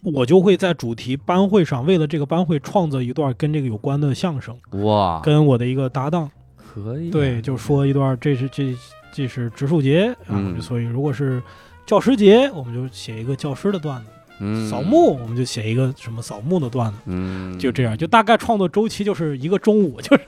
[0.01, 8.75] 我就会在主题班会上，为了这个班会创作一段跟这个有关的相声，哇，跟我的一个搭档，可以，对，就说一段，这是这
[9.13, 11.41] 这是植树节啊，所以如果是。
[11.85, 14.07] 教师节，我们就写一个教师的段子；
[14.39, 16.97] 嗯，扫墓，我们就写一个什么扫墓的段子。
[17.05, 20.23] 嗯，就这样，就大概创作周期就是一个中午，就是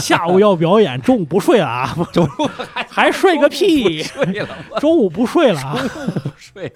[0.00, 2.50] 下午要表演，中午不睡了啊， 中午
[2.90, 4.48] 还睡个屁，睡了，
[4.80, 5.76] 中午不睡了，
[6.24, 6.72] 不睡，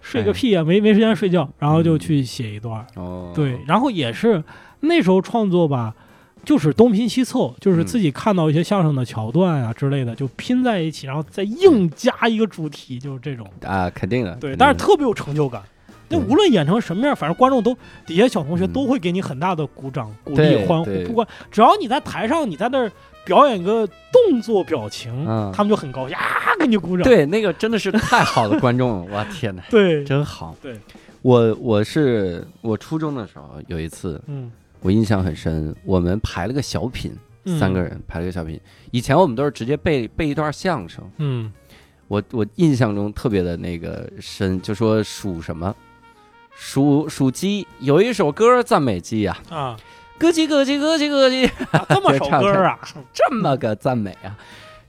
[0.00, 2.86] 睡个屁啊，没没时间睡觉，然后就去写一段。
[2.96, 4.42] 哦，对，然后也是
[4.80, 5.94] 那时候创作吧，
[6.44, 15.62] 就是东拼西凑，就是自己看到一些相声的桥段啊之类的，就拼在一起，然后再硬加一个主题，就是这种啊，肯定的，对，但是特别有成就感。
[16.12, 17.72] 那无论演成什么样，反正观众都
[18.04, 20.90] 底下小同学都会给你很大的鼓掌、鼓励、欢呼。
[21.04, 22.90] 不管只要你在台上，你在那儿
[23.24, 26.24] 表演个动作表情，他们就很高兴啊，
[26.58, 27.04] 给你鼓掌。
[27.04, 29.62] 对，那个真的是太好的观众了， 我天哪！
[29.70, 30.56] 对，真好。
[30.60, 30.76] 对，
[31.22, 34.50] 我我是我初中的时候有一次，嗯。
[34.82, 37.12] 我印象很深，我们排了个小品，
[37.58, 38.58] 三个人排了个小品。
[38.90, 41.04] 以前我们都是直接背背一段相声。
[41.18, 41.52] 嗯，
[42.08, 45.74] 我我印象中特别的那个深，就说属什么，
[46.54, 49.36] 属属鸡，有一首歌赞美鸡呀。
[49.50, 49.76] 啊，
[50.18, 51.50] 咯叽咯叽咯叽咯叽，
[51.88, 52.78] 这么首 歌啊，
[53.12, 54.34] 这么个赞美啊。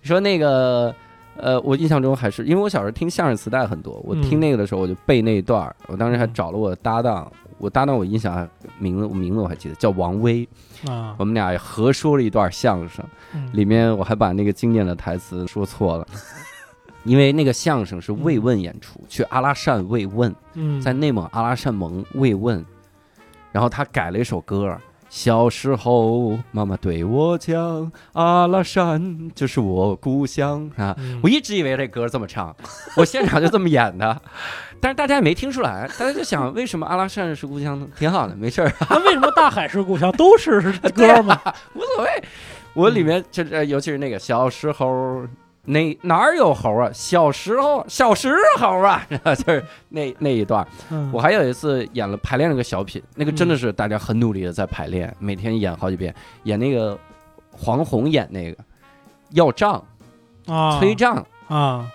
[0.01, 0.95] 说那个，
[1.35, 7.29] 呃，我印象中还是因为我小时候听相声磁带很多，我听那个的时候我就背那一段我当时还找了我搭档。
[7.61, 10.47] 我搭档，我印象名字，名字我还记得，叫王威
[10.87, 11.15] 啊。
[11.19, 13.05] 我们俩合说了一段相声，
[13.53, 16.07] 里面我还把那个经典的台词说错了，
[17.05, 20.33] 因为那个相声是慰问演出，去阿拉善慰问，
[20.81, 22.65] 在内蒙阿拉善盟慰问，
[23.51, 24.75] 然后他改了一首歌。
[25.11, 32.55] 小时候，妈妈对我讲：“阿拉善就是我故乡啊！”我一直以为这歌这么唱，
[32.95, 34.21] 我现场就这么演的，
[34.79, 37.85] 但是大家也没听出来，大家就想为什么阿拉善是故乡呢？
[37.99, 38.71] 挺好的，没事儿。
[38.89, 40.09] 那为什么大海是故乡？
[40.13, 40.61] 都是
[40.95, 41.37] 歌吗？
[41.75, 42.23] 无所谓。
[42.73, 45.27] 我里面就尤其是那个小时候。
[45.65, 46.89] 哪哪儿有猴啊？
[46.93, 49.05] 小时候，小时候啊，
[49.35, 50.67] 就是那那一段。
[51.11, 56.13] 我还有一次演了排练了个小品，那个真的是大家很努力的在排练，每天演好几遍。
[56.43, 56.97] 演那个
[57.51, 58.57] 黄宏演那个
[59.31, 59.83] 要账
[60.47, 61.87] 啊，催账啊。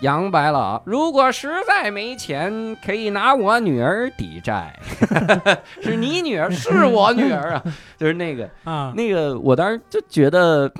[0.00, 4.78] 杨白老，如果实在没钱，可以拿我女儿抵债。
[5.82, 7.64] 是你女儿，是我女儿啊，
[7.98, 10.70] 就是那个啊，那个我当时就觉得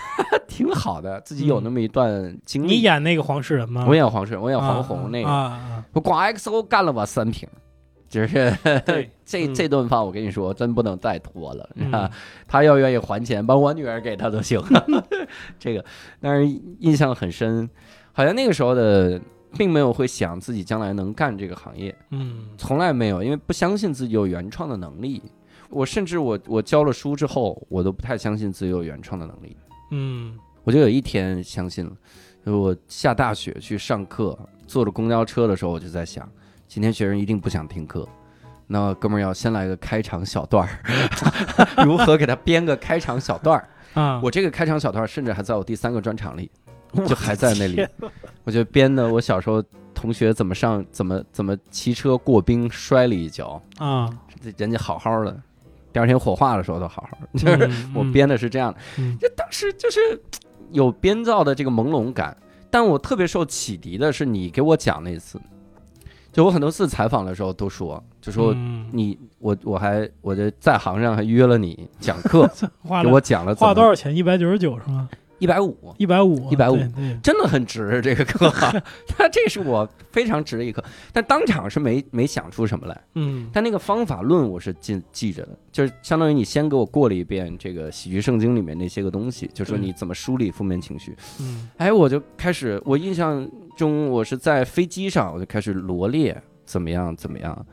[0.46, 2.74] 挺好的，自己有那么一段经历。
[2.74, 3.86] 你演那个黄世仁吗？
[3.88, 5.58] 我演黄世仁，我演黄宏那个。
[5.92, 7.48] 我光 XO 干了我三瓶，
[8.10, 8.54] 就是
[9.24, 11.66] 这这顿饭，我跟你说，真不能再拖了。
[12.46, 14.62] 他要愿意还钱，把我女儿给他都行。
[15.58, 15.82] 这个，
[16.20, 16.46] 但是
[16.80, 17.70] 印象很深。
[18.16, 19.20] 好像那个时候的，
[19.58, 25.22] 并没有会想自己将来能干这个行业，嗯，从来没有，因为不相信自己有原创的能力。
[25.68, 29.54] 我甚至我我教了书之后，我都不太相信自己有原创的能力。
[29.90, 30.34] 嗯，
[30.64, 31.92] 我就有一天相信了，
[32.44, 36.26] 我下大雪去上课，坐着公交车的时候，我就在想，
[36.66, 38.08] 今天学生一定不想听课，
[38.66, 43.68] 那哥们儿要先来个开场小段儿， 如何给他编个开场小段儿
[44.00, 44.22] 啊？
[44.24, 46.50] 我这个开场小段儿甚至还在我第三个专场里。
[47.06, 47.86] 就还在那里，
[48.44, 49.62] 我就编的我小时候
[49.94, 53.60] 同学怎么上怎么怎么骑车过冰摔了一跤。
[53.78, 54.08] 啊，
[54.56, 55.36] 人家好好的，
[55.92, 57.18] 第二天火化的时候都好好。
[57.20, 58.78] 的，就是我编的是这样的，
[59.20, 60.00] 就当时就是
[60.72, 62.36] 有编造的这个朦胧感，
[62.70, 65.40] 但我特别受启迪的是你给我讲那次，
[66.32, 68.54] 就我很多次采访的时候都说，就说
[68.92, 72.50] 你我我还我在在行上还约了你讲课，
[73.02, 74.14] 给我讲了花多少钱？
[74.14, 75.08] 一百九十九是吗？
[75.38, 76.78] 一百五，一百五，一百五，
[77.22, 78.50] 真的很值这个课。
[79.06, 80.82] 他这是我非常值的一课，
[81.12, 83.00] 但当场是没没想出什么来。
[83.14, 91.14] 嗯，但那个方法论我是记记着的，就是相当于你先给我过了一遍这个喜剧圣经里面那些个东西，就说你怎么梳理负面情绪。
[91.40, 93.46] 嗯，哎，我就开始，我印象
[93.76, 97.66] 中我是在飞机上，我就开始罗列怎么样怎么样，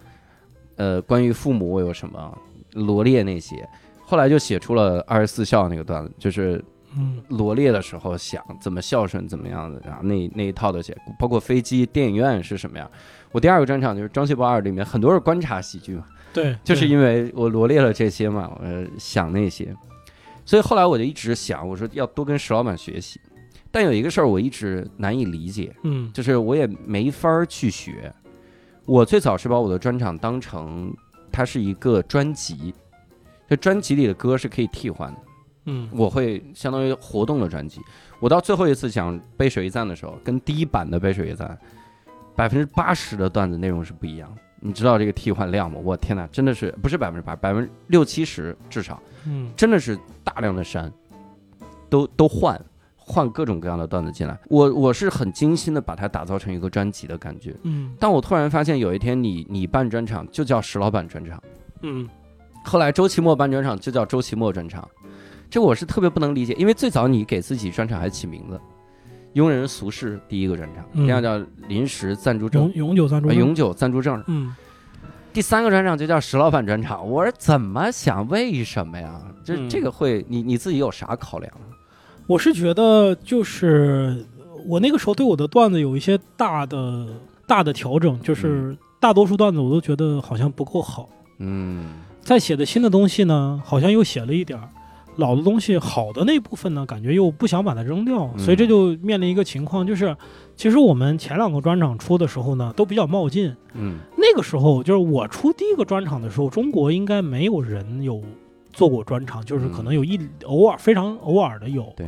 [0.75, 2.37] 呃，关于父母我有什么
[2.73, 3.65] 罗列那些，
[4.01, 6.61] 后来就写出了二十四孝那个段子，就是。
[6.95, 12.89] 嗯，罗列的时候想怎么孝顺怎么样的，然后那那一套的写，包括飞机、电影院是什么样。
[13.31, 19.75] 我第二个专场就是《张学宝二》里面很多是观察喜剧嘛，对，就是因为我罗列了这些嘛，我想那些，
[20.45, 23.19] 所以后来我就一直想，我说要多跟石老板学习。
[23.71, 28.13] 但有一个事儿我一直难以理解，嗯，就是我也没法去学。
[28.85, 30.93] 我最早是把我的专场当成
[31.31, 32.71] 它是一个专辑，
[33.49, 35.19] 这专辑里的歌是可以替换的。
[35.65, 37.79] 嗯，我会相当于活动的专辑。
[38.19, 41.57] 我到最后一次讲《背水一战》的时候，跟第一版的《背水一战》，
[42.35, 44.33] 百分之八十的段子内容是不一样。
[44.65, 45.77] 你知道这个替换量吗？
[45.83, 49.01] 我天哪，真的是不是百分之八，百分之六七十至少。
[49.25, 50.89] 嗯，真的是大量的删，
[51.89, 52.57] 都都换
[52.95, 54.39] 换各种各样的段子进来。
[54.47, 57.53] 我我是很精心的把它打造成一个专辑的感觉。
[57.63, 61.43] 嗯，但我突然发现有一天你你办专场就叫石老板专场。
[61.81, 62.07] 嗯，
[62.63, 64.87] 后来周奇墨办专场就叫周奇墨专场。
[65.53, 68.59] 这我是特别不能理解，因为最早你给自己专场还起名字，
[69.35, 74.23] 庸人俗事第一个专场，第二叫临时赞助证，永永久赞助，永久赞助证。
[74.25, 74.51] 嗯，
[75.31, 77.07] 第三个专场就叫石老板专场。
[77.07, 78.27] 我说怎么想？
[78.29, 79.21] 为什么呀？
[79.45, 81.53] 这嗯这个会你你自己有啥考量？
[82.25, 84.25] 我是觉得就是
[84.65, 87.05] 我那个时候对我的段子有一些大的
[87.45, 91.07] 大的调整，就是大多数段子我都觉得好像不够好。
[91.37, 94.67] 嗯在写的新的东西呢，好像又写了一点儿，
[95.17, 100.15] 老的东西好的那部分呢，感觉又不想把它扔掉，嗯所以这就面临一个情况，就是
[100.55, 103.55] 其实我们前两个专场出的时候呢，都比较冒进。
[103.73, 108.21] 嗯那个时候就是我出第一个专场的时候，中国应该没有人有
[108.71, 111.91] 做过专场，就是可能有一偶尔非常偶尔的有。
[111.95, 112.07] 对，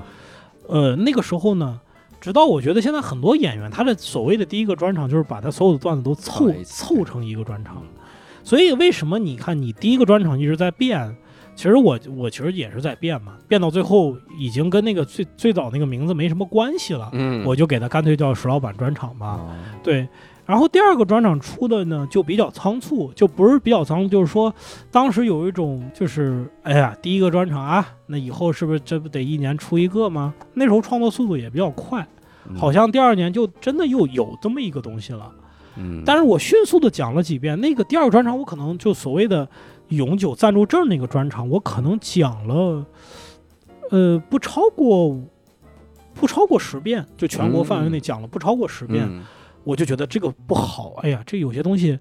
[0.67, 1.79] 呃，那个时候呢。
[2.21, 7.83] 直到我觉得现在很多演员，他的所谓的第一个专场就是把他所有的段子都凑凑成一个专场，
[8.43, 11.15] 所以为什么你看你第一个专场一直在变？
[11.55, 19.39] 其实我我其实也是在变嘛，变到最后已经跟那个最最早那个名字没什么关系了，嗯，我就给他干脆叫石老板专场吧。
[19.39, 20.07] 哦对，
[20.45, 24.53] 然后第二个专场出的呢就比较仓促，就不是比较仓促，就是说
[24.91, 30.33] 当时有一种就是哎呀，第一个专场啊，那以后是不是这不得一年出一个吗？
[30.53, 32.05] 那时候创作速度也比较快，
[32.49, 35.31] 嗯好像第二年就真的又有这么一个东西了。
[35.77, 39.47] 嗯，但是我迅速的讲了几遍，那个第二个专场，我可能就所谓的
[39.89, 42.85] 永久暂住证那个专场，我可能讲了，
[43.91, 45.21] 呃，不超过
[46.13, 49.23] 不超过十遍，就全国范围内讲了不超过十遍，嗯
[49.63, 50.93] 我就觉得这个不好。
[51.01, 51.97] 哎呀，这有些东西，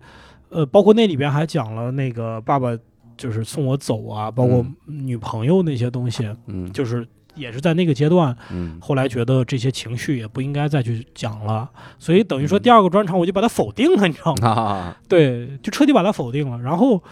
[0.51, 2.69] 呃，包括那里边还讲了那个爸爸
[3.16, 14.48] 就是送我走啊，包括女朋友那些东西，嗯就是也是在那个阶段，嗯后来觉得这些情绪也不应该再去讲了，所以等于说第二个专场我就把它否定了，你知道吗？
[14.48, 16.59] 啊对，就彻底把它否定了。
[16.59, 17.02] 然后，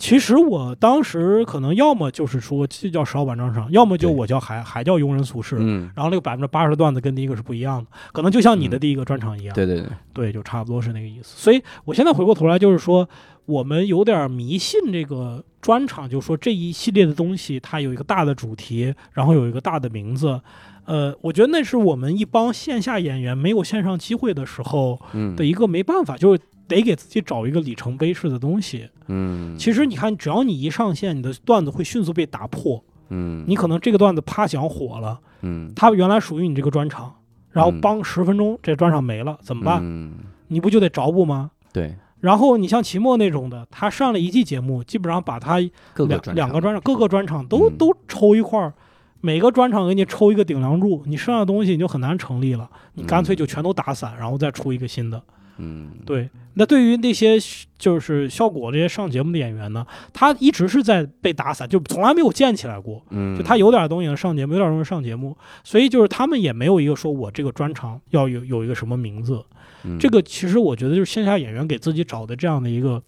[0.00, 5.56] 其实我当时可能要么就是说就叫石老板专场，要么就我叫还还叫庸人俗事。
[5.60, 11.36] 嗯，然后那个百分之八十的段子跟第一个是不一样的，可能就像你的第一个专场一样，对对对，对，就差不多是那个意思。
[11.36, 13.06] 所以我现在回过头来就是说，
[13.44, 20.40] 我们有点迷信这个专场，就是说这一系列的东西它有一个大的主题，然后有一个大的名字。
[20.86, 26.40] 呃，我觉得那是我们一帮线下演员没有线上机会的时候嗯的一个没办法，就是
[26.70, 28.88] 得给自己找一个里程碑式的东西。
[29.08, 32.82] 嗯，其实你看，只要你一上线，你的段子会迅速被打破。
[33.12, 37.12] 嗯你可能这个段子啪响火了，嗯它原来属于你这个专场，
[37.50, 39.80] 然后嗯帮十分钟这专场没了，怎么办？
[39.82, 40.14] 嗯，
[40.46, 41.50] 你不就得找补吗？
[41.72, 48.72] 对，然后你像期末那种的，他上了一季节目，基本上把他两各个两个专场各个专场都、嗯都抽一块儿，
[49.20, 55.20] 每个专场给你抽一个顶梁柱，你剩下的东西你就很难成立了，你干脆就全都打散，然后再出一个新的。
[55.60, 57.38] 嗯，对，那对于那些
[57.78, 63.02] 就是效果这些上节目的演员呢，他一直是在被打散，就从来没有建起来过。
[63.10, 69.44] 嗯，就他有点东西能上节目，有点东西上节目，所以就是他们也没有一个说我这个专场要有有一个什么名字。
[69.84, 73.02] 嗯这个其实我觉得就是线下演员给自己找的这样的一个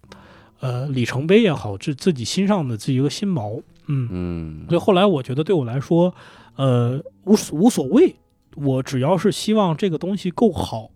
[0.59, 3.61] 呃里程碑也好，这自己心上的自己一个心锚。
[3.87, 6.13] 嗯，嗯所以后来我觉得对我来说，
[6.55, 8.15] 呃无所无所谓，
[8.55, 10.89] 我只要是希望这个东西够好，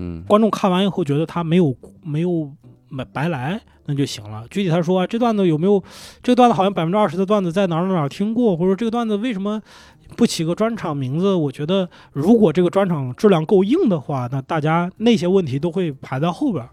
[0.00, 2.50] 嗯观众看完以后觉得他没有没有
[2.96, 4.46] 白白来，那就行了。
[4.50, 5.82] 具体他说啊，这段子有没有？
[6.22, 9.60] 这个段子好像百分之二十的段子在哪儿哪儿哪听过，或者说这个段子为什么
[10.16, 11.34] 不起个专场名字？
[11.34, 16.70] 我觉得如果这个专场质量够硬的话，那大家那些问题都会排在后边儿，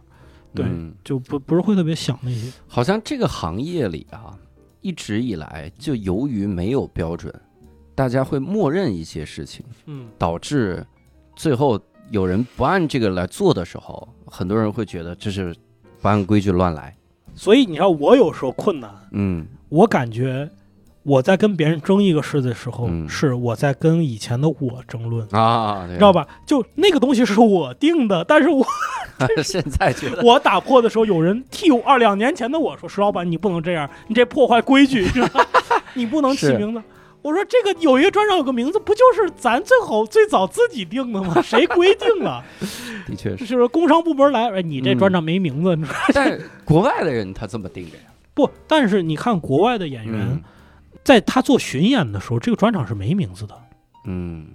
[0.55, 2.51] 对嗯就不不是会特别想那些。
[2.67, 4.33] 好像这个行业里啊，
[4.81, 7.31] 一直以来就由于没有标准，
[7.93, 10.83] 大家会默认一些事情，嗯导致
[11.35, 11.79] 最后
[12.11, 15.55] 有人不按这个来做的时候，很多人会觉得这是
[16.01, 16.95] 不按规矩乱来。
[17.35, 20.49] 所以你知道我有时候困难，嗯我感觉
[21.03, 25.27] 我在跟别人争一个事的时候，嗯是我在跟以前的我争论。
[25.31, 26.25] 啊，知道吧？
[26.45, 29.27] 就那个东西是我定的，但是我吧？
[29.43, 35.05] 现在觉得 我打破的时候，有人替我二两年前的我说：“石老板，你不能这样，你这破坏规矩，
[35.93, 36.81] 你 不能起是名字。”
[37.27, 41.41] 我说：“这个有一个专场有个名字，不就是咱最好最早自己定的吗？
[41.43, 42.41] 谁规定了？
[43.05, 45.77] 的确是，就是是工商部门来，哎，你这专场没名字，
[46.15, 48.03] 但是国外的人他这么定的呀。
[48.33, 48.49] 不？
[48.65, 50.41] 但是你看国外的演员，嗯
[51.03, 53.53] 在他做巡演的时候，这个专场是没名字的，
[54.05, 54.47] 嗯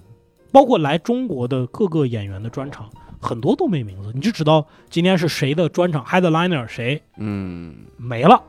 [0.51, 2.89] 包括来中国的各个演员的专场，
[3.21, 8.43] 很多都没名字，你就知道今天是谁的专场，headliner 谁嗯，没了。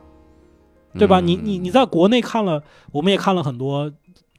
[0.96, 1.18] 对吧？
[1.18, 3.90] 嗯你你你在国内看了，我们也看了很多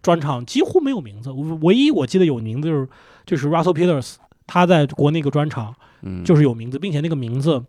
[0.06, 1.32] 专场，几乎没有名字。
[1.32, 2.88] 我唯一我记得有名字就是
[3.26, 4.16] 就是 Russell Peters，
[4.46, 5.74] 他在国内一个专场
[6.04, 7.64] 嗯就是有名字，并且那个名字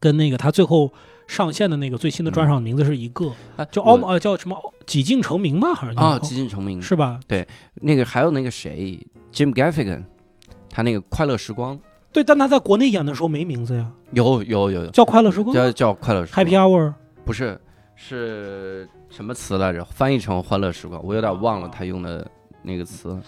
[0.00, 0.92] 跟那个他最后
[1.28, 7.20] 上线的那个最新的专场名字是一个，哎叫奥我呃叫什么几近成名吧，好像叫啊，几近成名是吧？
[7.28, 8.98] 对那个还有那个谁
[9.32, 10.02] ，Jim Gaffigan，
[10.68, 11.78] 他那个快乐时光，
[12.12, 16.94] 对，但他在国内演的时候没名字呀，有有有有，叫快乐时光叫叫快乐时光，Happy Hour。
[17.24, 17.58] 不是
[17.94, 19.84] 是什么词来着？
[19.84, 22.28] 翻译成欢乐时光，我有点忘了他用的
[22.62, 23.18] 那个词，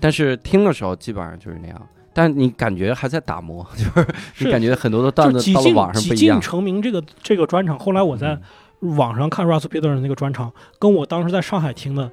[0.00, 1.88] 但是听的时候基本上就是那样。
[2.14, 6.40] 但你感觉还在打磨， 就是你感觉很多的段子到了网上不一样。
[6.40, 8.36] 成名这个这个专场，后来我在
[8.80, 12.10] 网上看 Russell Peters 那个专场，跟我当时在上海听的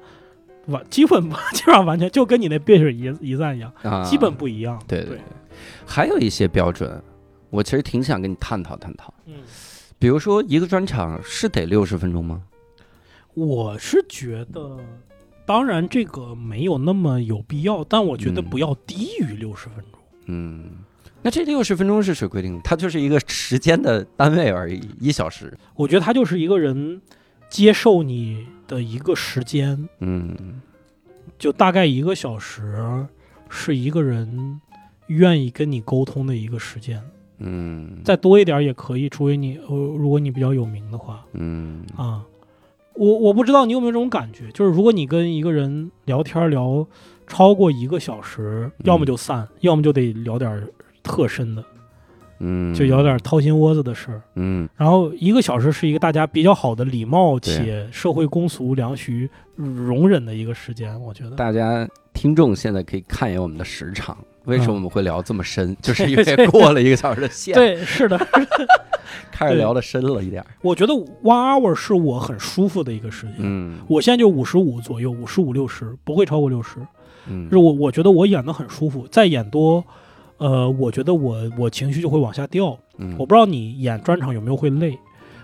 [0.66, 1.20] 完基本
[1.52, 3.72] 基本上完全就跟你那 b i t 一一赞一样，
[4.04, 4.80] 基本不一样。
[4.86, 5.20] 对对对，
[5.84, 7.02] 还有一些标准，
[7.50, 9.12] 我其实挺想跟你探讨探讨。
[9.24, 9.34] 嗯。
[9.98, 12.42] 比如说，一个专场是得六十分钟吗？
[13.34, 14.78] 我是觉得，
[15.46, 20.00] 当然这个没有那么有必要，但我觉得不要低于六十分钟。
[20.26, 20.70] 嗯，
[21.22, 22.60] 那这六十分钟是谁规定的？
[22.62, 25.56] 它就是一个时间的单位而已，一小时。
[25.74, 27.00] 我觉得它就是一个人
[27.48, 29.88] 接受你的一个时间。
[30.00, 30.60] 嗯，
[31.38, 33.06] 就大概一个小时，
[33.48, 34.60] 是一个人
[35.06, 37.02] 愿意跟你沟通的一个时间。
[37.38, 41.84] 嗯，再多一点也可以，除非你呃，如果你比较有名的话，嗯。
[41.96, 42.24] 啊，
[42.94, 46.86] 我我不知道你有没有这种感觉，就是如果你跟一个人聊天聊
[47.26, 50.66] 超过一个小时，要么就散，要么就得聊点
[51.02, 51.64] 特深的，
[52.38, 61.36] 嗯，就聊点掏心窝子的事儿，嗯，然后一个小时是一个大家比较好的礼貌且社会公俗良序容忍的一个时间，我觉得。
[61.36, 64.16] 大家听众现在可以看一眼我们的时长。
[64.46, 65.76] 为什么我们会聊这么深？
[65.82, 67.54] 就是因为过了一个小时的线。
[67.54, 68.18] 对，是的，
[69.30, 70.42] 开始聊的深了一点。
[70.62, 73.34] 我觉得 one hour 是我很舒服的一个时间。
[73.40, 76.76] 嗯，我现在就五十五左右，五十五六十，不会超过六十。
[77.28, 79.84] 嗯，是我我觉得我演的很舒服，再演多，
[80.38, 82.78] 呃，我觉得我我情绪就会往下掉。
[82.98, 84.98] 嗯，我不知道你演专场有没有会累。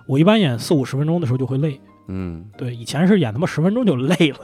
[0.07, 1.79] 我一般演四五十分钟的时候就会累。
[2.09, 4.39] 嗯，对，以前是演他妈十分钟就累了，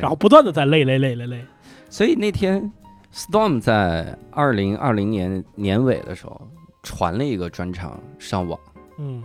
[0.00, 1.44] 然后不断的在累累累累累。
[1.90, 2.72] 所以那天。
[3.12, 6.48] Storm 在二零二零年年尾的时候
[6.84, 8.56] 传了一个专场上网，
[8.98, 9.20] 嗯，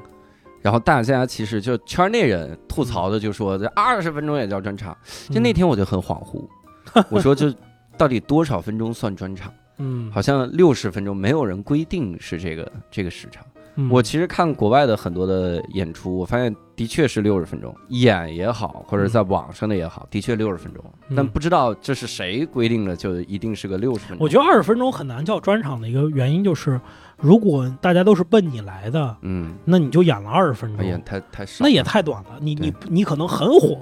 [0.64, 4.98] 然后大家其实就圈内人吐槽的就说这二十分钟也叫专场，
[5.30, 6.44] 就那天我就很恍惚，
[7.12, 7.54] 我说就
[7.96, 9.54] 到底多少分钟算专场？
[9.78, 13.46] 嗯，好像六十分钟没有人规定是这个这个时长。
[13.90, 20.84] 我其实看国外的很多的演出，我发现的确是六十分钟，演也好，或者在网上的也好，的确六十分钟。
[21.16, 24.24] 但不知道这是谁规定的，就一定是个六十分钟。
[24.24, 26.80] 我觉得二十分钟很难叫专场的一个原因就是，
[27.18, 32.30] 如果大家都是奔你来的，嗯，那你就演了二十分钟，演太太少，那也太短了。
[32.40, 33.78] 你你你可能很火，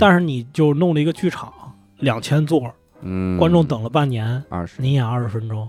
[0.00, 1.52] 但是你就弄了一个剧场
[1.98, 2.68] 两千座，
[3.02, 5.68] 嗯，观众等了半年，二十，你演二十分钟。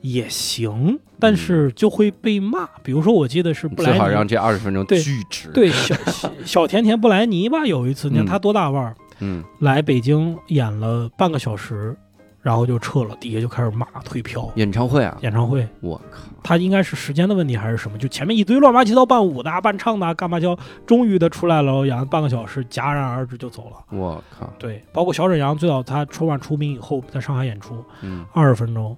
[0.00, 2.68] 也行，但是就会被骂。
[2.82, 5.48] 比如说，我记得是布莱尼，最好让这二十分钟巨值。
[5.52, 5.94] 对，小
[6.44, 11.94] 小甜甜布莱尼吧，有一次，你看他多大腕儿，嗯，来北京演了半个小时，
[12.40, 14.50] 然后就撤了，底下就开始骂退票。
[14.54, 17.98] 演唱会啊，演唱会，我靠，他应该是时间的问题还是什么？
[17.98, 23.76] 就前面一堆乱八七糟伴舞的、伴唱的、干嘛叫，终于的出来了，演了半个小时，戛然而止就走了。
[23.98, 28.96] 我靠，对，包括小沈阳，最早他春晚出名以后，在上海演出，嗯，二十分钟。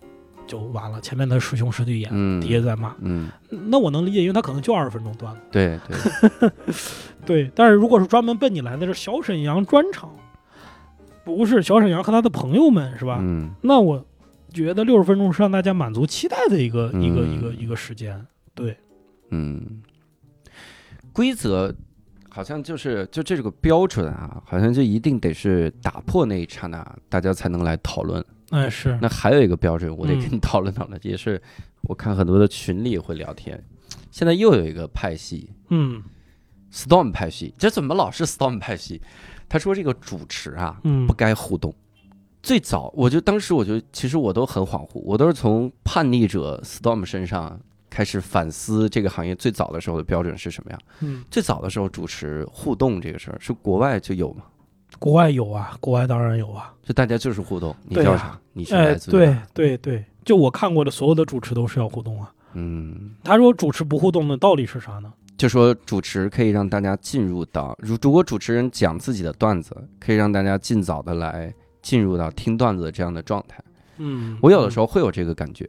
[0.53, 2.11] 就完了，前面的师兄师弟演，
[2.43, 6.51] 底下在骂，嗯，那我能理解，因为他可能就二十分钟段子，对对
[7.25, 7.51] 对。
[7.55, 10.11] 但是如果是专门奔你来的，是小沈阳专场，
[11.25, 13.19] 不是小沈阳和他的朋友们，是吧？
[13.23, 14.05] 嗯，那我
[14.53, 18.77] 觉得六十分钟是让大家满足期待的一个一个一个一个时间，对，
[19.31, 19.81] 嗯。
[21.15, 21.75] 规则
[22.35, 28.25] 好像就是就这个标准啊，好像就一定得是打破那一刹那，大家才能来讨论。
[28.49, 28.99] 哎，是。
[29.03, 31.41] 那还有一个标准，我得跟你讨论讨论，也是
[31.83, 33.63] 我看很多的群里会聊天。
[34.11, 36.03] 现在又有一个派系，嗯
[36.73, 39.03] ，Storm 派系，这怎么老是 Storm 派系？
[39.49, 41.75] 他说这个主持啊，不该互动。
[42.43, 47.61] 最早，我就当时我就其实我都很恍惚，我都是从叛逆者 Storm 身上
[47.93, 50.81] 开始反思这个行业最早的时候的标准是什么样。
[51.01, 54.45] 嗯，最早的时候主持互动这个事儿是国外就有吗？
[54.99, 58.41] 国外有啊，国外当然有啊，就大家就是互动，你叫啥？
[58.55, 62.33] 你是来自对对对，就我看过的所有的主持都是要互动啊。
[62.55, 65.13] 嗯，他说主持不互动的道理是啥呢？
[65.37, 71.53] 就说主持可以让大家进入到，如如果主持人讲自己的段子，可以让大家尽早的来
[71.83, 73.59] 进入到听段子的这样的状态。
[73.99, 75.69] 嗯，我有的时候会有这个感觉，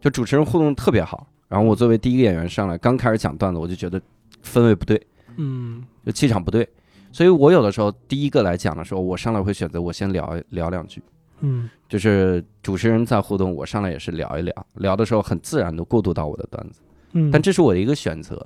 [0.00, 4.02] 就主持人互动特别好，然后我作为第一个演员上来，刚开始讲段子，我就觉得
[4.42, 5.00] 氛围不对，
[5.36, 6.68] 嗯，就气场不对。
[7.12, 11.00] 所以我有的时候第一个来讲的时候，我上来会选择我先聊聊两句，
[11.42, 16.80] 嗯，就是主持人在互动，我上来也是聊一聊，聊的时候很自然的过渡到我的段子，
[17.12, 18.44] 嗯，但这是我的一个选择。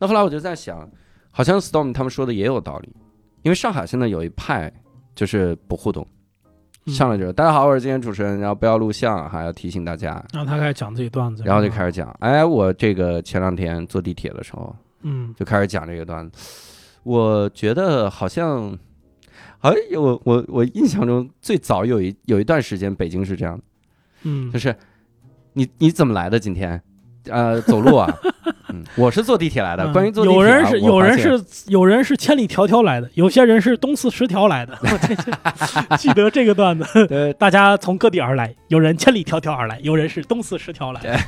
[0.00, 0.90] 那后来我就在想，
[1.30, 2.88] 好像 Storm 他们说的也有道理，
[3.42, 4.72] 因为上海现在有一派
[5.14, 6.04] 就是不互动，
[6.88, 10.24] 上来就是大家好，我是今天主持人，然后不要录像，还要提醒大家。
[10.32, 16.38] 然后他开始讲自己段子，然后就开始讲，哎，我这个前两天坐地铁的时候，嗯，就开始讲这个段子。
[17.02, 18.76] 我觉得好像，
[19.60, 23.64] 哎，我我我印象中最早有一有一段时间，北京是这样的，
[24.22, 24.74] 嗯，就是
[25.52, 26.80] 你你怎么来的今天？
[27.30, 28.12] 呃，走路啊。
[28.70, 29.90] 嗯，我是坐地铁来的。
[29.92, 34.78] 关于坐地铁，有人是有人是有人是千里迢迢来的，有些人是东四十条来的。
[35.96, 41.18] 记得这个段子， 大家从各地而来，有人千里迢迢而来，有人是东四十条来的。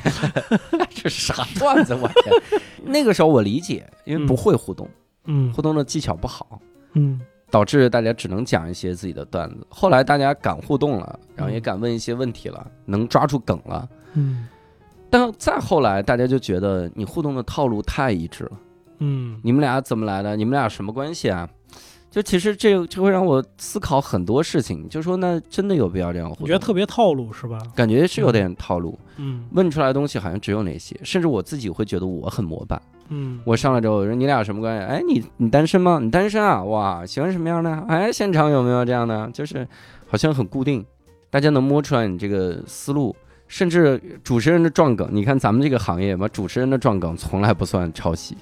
[0.93, 1.95] 这啥段子？
[1.95, 2.61] 我天！
[2.83, 4.87] 那个时候我理解，因为不会互动，
[5.25, 6.59] 嗯，互动的技巧不好，
[6.93, 7.19] 嗯，
[7.49, 9.65] 导致大家只能讲一些自己的段子。
[9.67, 14.47] 后来大家敢互动了，然后也敢问一些问题了，能抓住梗了，嗯。
[15.11, 18.51] 但再后来，大家就觉得你互动的套路太一致了。
[18.99, 20.35] 嗯，你们俩怎么来的？
[20.35, 21.47] 你们俩什么关系啊？
[22.09, 24.87] 就其实这就会让我思考很多事情。
[24.89, 26.43] 就说那真的有必要这样互动？
[26.43, 27.57] 我觉得特别套路是吧？
[27.75, 28.97] 感觉是有点套路。
[29.17, 32.81] 嗯，问出来的东西好像只有那些，甚至我自己会觉得我很模板。
[33.09, 34.85] 嗯，我上来之后我说你俩什么关系？
[34.85, 35.99] 哎，你你单身吗？
[36.01, 36.63] 你单身啊？
[36.63, 37.73] 哇，喜欢什么样的？
[37.87, 39.29] 哎，现场有没有这样的？
[39.33, 39.67] 就是
[40.07, 40.85] 好像很固定，
[41.29, 43.15] 大家能摸出来你这个思路。
[43.51, 48.37] 甚至主持人的撞梗，你看咱们这个行业嘛，主持人的撞梗从来不算抄袭，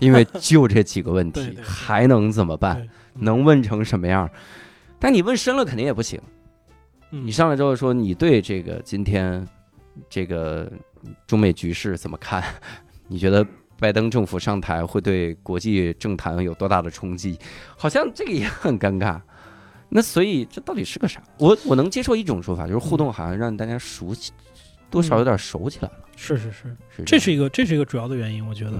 [0.00, 2.84] 因为就这几个问题，还能怎么办？
[3.14, 4.28] 能问成什么样？
[4.98, 6.20] 但你问深了肯定也不行。
[7.10, 9.46] 你上来之后说你对这个今天
[10.08, 10.68] 这个
[11.28, 12.42] 中美局势怎么看？
[13.06, 13.46] 你觉得
[13.78, 17.38] 拜登政府上台会对国际政坛有多大的冲击？
[17.76, 19.20] 好像这个也很尴尬。
[19.90, 21.20] 那所以这到底是个啥？
[21.36, 24.32] 我我能接受一种说法，就是互动好像让大家熟悉，
[24.88, 25.94] 多少有点熟起来了。
[26.16, 28.72] 是是是，这是一个这是一个主要的原因，我觉得，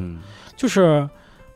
[0.57, 1.09] 就是，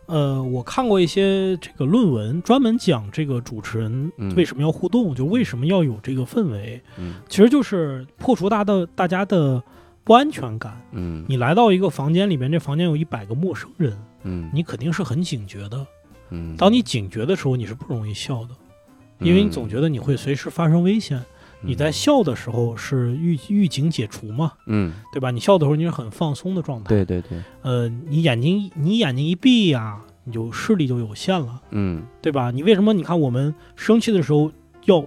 [0.07, 9.63] 呃，我看过一些这个论文，专门讲这个主持人为什么要互动，就为什么要有这个氛围，嗯，其实就是破除大的大家的
[10.03, 10.81] 不安全感。
[10.93, 15.87] 嗯，你来到一个房间里面，这房间有一百个陌生人，嗯，你肯定是很警觉的，
[16.31, 18.51] 嗯，当你警觉的时候，你是不容易笑的。
[19.21, 21.23] 因为你总觉得你会随时发生危险，
[21.61, 25.31] 你在笑的时候是预预警解除嘛，嗯，对吧？
[25.31, 32.51] 你笑的时候你是很放松的状态，对对对，呃，你眼睛你眼睛一闭呀，你就视力就有限了，嗯，对吧？
[32.51, 34.51] 你为什么你看我们生气的时候
[34.85, 35.05] 要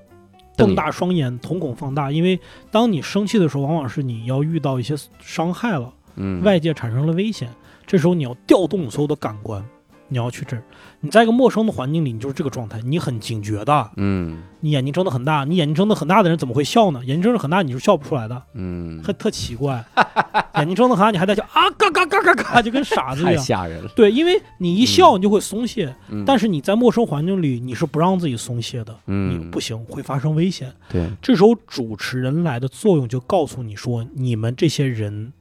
[0.56, 2.12] 瞪大双眼，瞳孔放大？
[2.12, 2.40] 因为
[2.72, 7.50] 当你生气的时候，往往是你要遇到一些伤害了，嗯，外界产生了危险，
[7.86, 9.64] 这时候你要调动所有的感官。
[10.10, 10.64] 你要去这儿，
[11.02, 17.00] 你在一个陌生的环境里，你就是这个状态，你很警觉的，嗯，你眼睛睁得很大，你眼睛睁得很大的人怎么会笑呢？
[17.04, 19.84] 眼睛睁得很大，你是笑不出来的，嗯，还特奇怪，
[20.56, 23.92] 眼睛睁得很大，你还在笑啊，嘎嘎嘎嘎嘎，就跟傻子一样，太吓人了。
[23.96, 30.72] 对，因为你一笑，你就会松懈，嗯，但是你在陌生环境里，你是不让自己松懈的，嗯，你不行，会发生危险。
[30.90, 35.34] 对，这时候主持人来的作用就告诉你说，你们这些人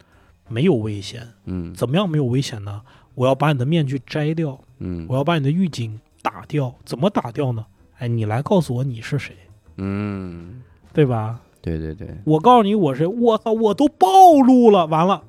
[0.48, 2.82] 没有危险，嗯，怎么样没有危险呢？
[3.16, 4.56] 我要把你的面具摘掉。
[4.78, 7.66] 嗯，我要把你的预警打掉，怎么打掉呢？
[7.98, 9.34] 哎，你来告诉我你是谁，
[9.78, 10.62] 嗯，
[10.92, 11.40] 对吧？
[11.62, 14.06] 对对对，我告诉你我是，我操，我都暴
[14.46, 15.22] 露了，完了，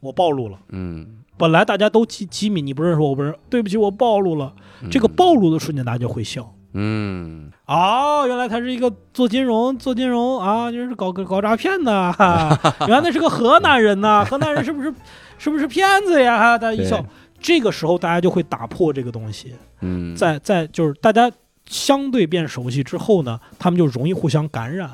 [0.00, 4.52] 我暴露了，嗯，本来大家都机机敏，你不认识我，不是，对不起，我暴露了，
[4.90, 12.12] 这个暴露的瞬间大家就会笑，嗯，哦，原来他是一个做金融，做金融啊，就是搞搞诈骗的，
[12.88, 14.92] 原来那是个河南人呐，河南人是不是
[15.38, 16.38] 是不是骗子呀？
[16.38, 17.04] 哈，大家一笑。
[17.40, 19.54] 这个时候，大家就会打破这个东西。
[19.80, 21.30] 嗯，在在就是大家
[21.66, 24.90] 相对变熟悉之后呢，他们就容易互相感染。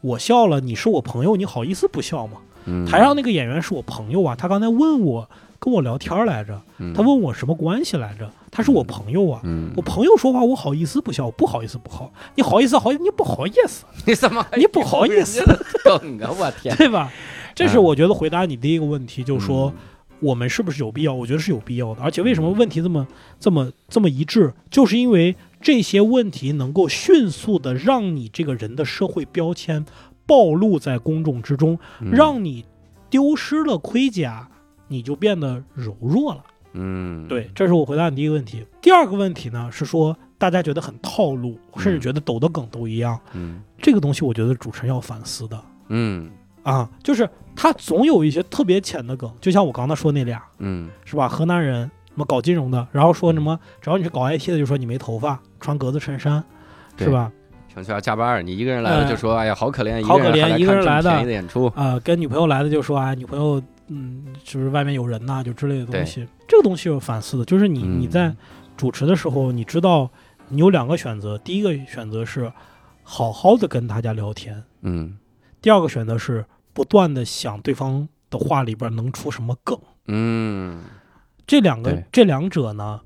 [0.00, 2.38] 我笑了，你是我朋友，你好意思不笑吗？
[2.90, 5.28] 台上那个演员是我朋友啊，他刚才问我
[5.58, 6.58] 跟我聊天来着，
[6.94, 8.30] 他问我什么关系来着？
[8.50, 9.42] 他是我朋友啊，
[9.76, 11.30] 我朋友说话我好意思不笑？
[11.32, 13.02] 不好意思不好，你好意思好意思？
[13.02, 13.84] 你不好意思？
[14.06, 15.42] 你怎么你不好意思？
[15.84, 16.30] 梗啊！
[16.38, 17.12] 我天， 对吧？
[17.54, 19.72] 这是我觉得回答你第一个问题，就是说。
[20.20, 21.12] 我们是不是有必要？
[21.12, 22.00] 我觉得是有必要的。
[22.00, 23.06] 而且为什么问题这么、
[23.38, 24.54] 这么、这么一致？
[24.70, 29.84] 就是因为这些问题能够迅速的让你这个人的社会标签
[30.24, 32.64] 暴露在公众之中，让你
[33.10, 34.48] 丢失了盔甲，
[34.88, 36.42] 你就变得柔弱了。
[36.72, 38.64] 嗯，对，这是我回答你第一个问题。
[38.80, 43.18] 第二个问题呢，是说大家觉得很套路，甚至觉得抖的梗都一样。
[43.34, 45.62] 嗯，这个东西我觉得主持人要反思的。
[45.88, 46.30] 嗯。
[46.62, 51.28] 啊，就是他总有一些特别浅的梗，就像我刚才说那俩，嗯，是吧？
[51.28, 56.42] 河南人什么搞金融的，然后说什么只要你是搞 IT 的，就说你没头发，穿格子衬衫，
[56.98, 57.30] 是吧？
[57.74, 61.24] 想去要加班，你一个人来了就说，哎呀，好可怜，好可怜，一个人来的。
[61.30, 61.66] 演出。
[61.74, 65.42] 啊，跟女朋友来的就说哎，女朋友，嗯，是不是外面有人呐？
[65.42, 68.32] 就之类的东西，这个东西有反思的，就是你你在
[68.76, 70.08] 主持的时候，你知道
[70.48, 72.52] 你有两个选择，第一个选择是
[73.02, 75.16] 好好的跟大家聊天，嗯。
[75.60, 76.44] 第二个选择是
[76.74, 79.78] 不断的想对方的话里边能出什么梗。
[80.08, 80.82] 嗯。
[81.46, 83.00] 这两个这两者呢，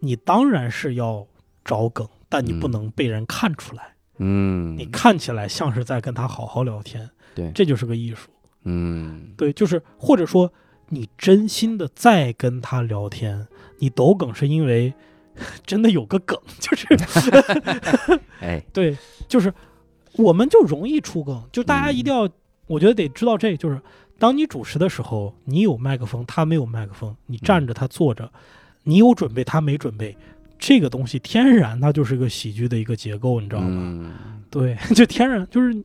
[0.00, 1.26] 你当然是要
[1.64, 7.50] 找梗，但你不嗯能被人看出来，嗯，你看起来像是在跟他好好聊天，对。
[7.52, 8.30] 这就是个艺术。
[8.64, 9.34] 嗯。
[9.36, 10.50] 对，就是或者说
[10.88, 13.46] 你真心的在跟他聊天，
[13.78, 14.94] 你抖梗是因为
[15.66, 16.86] 真的有个梗， 就是
[18.40, 18.64] 哎。
[18.72, 18.96] 对，
[19.28, 19.52] 就是
[20.14, 22.26] 我们就容易出梗，就大家一定要，
[22.72, 23.80] 我觉得得知道这，就是
[24.18, 28.30] 当你主持的时候，你有麦克风，他没有麦克风，你站着，他坐着，
[28.84, 30.16] 你有准备，他没准备，
[30.58, 33.68] 这个东西天然它就是个喜剧的一个结构，你知道吗？
[33.70, 34.12] 嗯
[34.50, 35.82] 对， 就天然就是。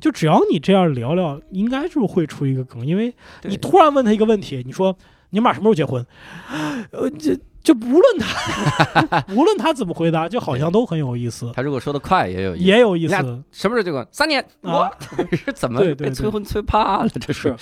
[0.00, 3.12] 就只要你这样聊聊，应该就会出一个梗，因为
[3.42, 4.96] 你突然问他一个问题，你说
[5.30, 6.06] 你们俩什么时候结婚？
[6.92, 13.14] 呃，这就无论他 无论他怎么回答，就好像都很有意思，他如果说的快也有意思，也有意思。
[13.52, 14.06] 什么时候结婚？
[14.10, 14.72] 三年，啊。
[14.72, 14.96] 我
[15.36, 17.08] 是怎么被催婚催怕了？
[17.08, 17.54] 这是，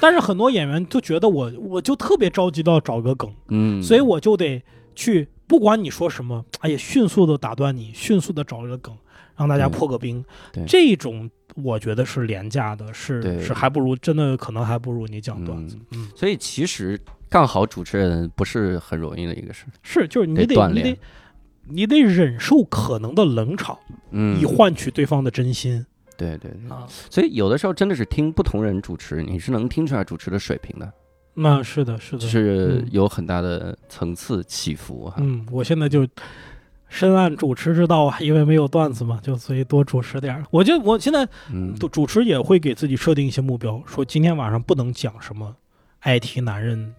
[0.00, 4.62] 但是很多演员就觉得我我就特别着急到找个梗，嗯，所以我就得
[4.94, 8.94] 去，不管你说什么，哎呀，迅速的打断你，迅速的找一个梗，
[9.36, 10.22] 让大家破个冰。
[10.52, 10.64] 对。
[10.66, 15.78] 这种我觉得是廉价的，是是还不如真的可能还不如你讲段子。
[15.92, 17.00] 嗯，所以其实
[17.34, 19.64] 干好主持人不是很容易的一个事。
[19.82, 20.98] 是，就是你得你得
[21.64, 23.76] 你得忍受可能的冷场，
[24.12, 25.84] 嗯以，换取对方的真心
[26.16, 26.70] 对对对。
[26.70, 26.86] 啊。
[27.10, 30.92] 所以有的时候真的是听不同人主持，你是能听出来主持的水平的，
[31.34, 35.16] 那是的，是的，就是嗯有很大的层次起伏哈。
[35.18, 36.06] 嗯，我现在就
[36.88, 40.44] 深谙主持之道啊，因为没有段子嘛，就所以多主持点儿。
[40.52, 45.56] 我就我现在嗯主主持也会给自己设定一些目标，说今天晚上不能讲什么
[46.02, 46.94] IT 男人，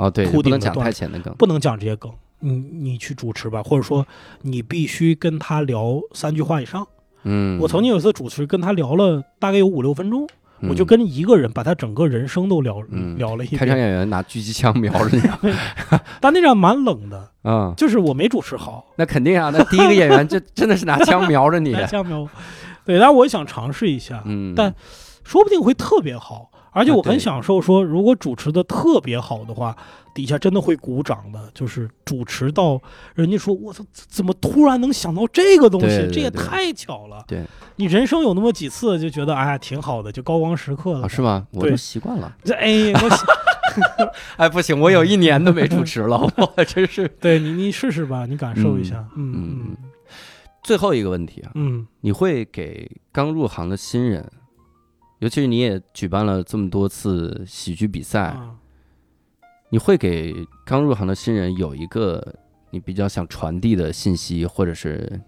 [0.00, 1.34] 哦对，秃不能讲太浅的梗。
[1.38, 2.10] 不能讲这些梗。
[2.42, 4.06] 你你去主持吧，或者说
[4.42, 6.86] 你必须跟他聊三句话以上。
[7.24, 10.26] 嗯，我曾经有一次主持跟他聊了大概有五六分钟，
[10.62, 15.22] 我就嗯跟一个人把他整个人生都聊、嗯聊了一开场，演员拿狙击枪瞄着你
[16.18, 21.72] 但那场蛮冷的， 啊，就是我没主持好，那肯定啊，那第一个演员就真的是拿枪瞄着你。
[21.76, 22.26] 来加苗。
[22.86, 24.74] 对，但我也想尝试一下，嗯，但
[25.22, 26.49] 说不定会特别好。
[26.72, 29.76] 而且啊我很享受说，如果主持的特别好的话，
[30.14, 31.50] 底下真的会鼓掌的。
[31.54, 32.80] 就是主持到
[33.14, 36.08] 人家说：“我操，怎么突然能想到这个东西？
[36.12, 37.44] 这也太巧了。”对
[37.76, 41.20] 你人生有那么几次就觉得哎挺好的，就高光时刻了，啊，是？
[41.22, 41.46] 吗？
[41.52, 42.36] 我都习惯了。
[42.44, 46.18] 这哎，我 哎，不行，我有一年都没主持了，
[46.56, 47.06] 我真是。
[47.20, 49.04] 对你你试试吧，你感受一下。
[49.16, 49.76] 嗯
[50.62, 54.30] 最后一个问题啊，嗯你会给刚入行的新人，
[55.20, 58.56] 尤其是你也举办了这么多次喜剧比赛，啊，
[59.68, 60.34] 你会给
[60.66, 62.34] 刚入行的新人有一个
[62.70, 65.20] 你比较想传递的信息或者是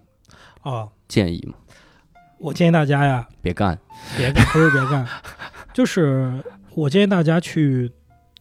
[0.61, 1.53] 啊，建议吗？
[2.39, 3.77] 我建议大家呀，别干，
[4.17, 5.07] 别干，不是别干，
[5.73, 6.43] 就是
[6.73, 7.91] 我建议大家去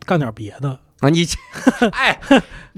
[0.06, 0.70] 干点别的，
[1.00, 1.36] 啊，你这，
[1.92, 2.18] 哎，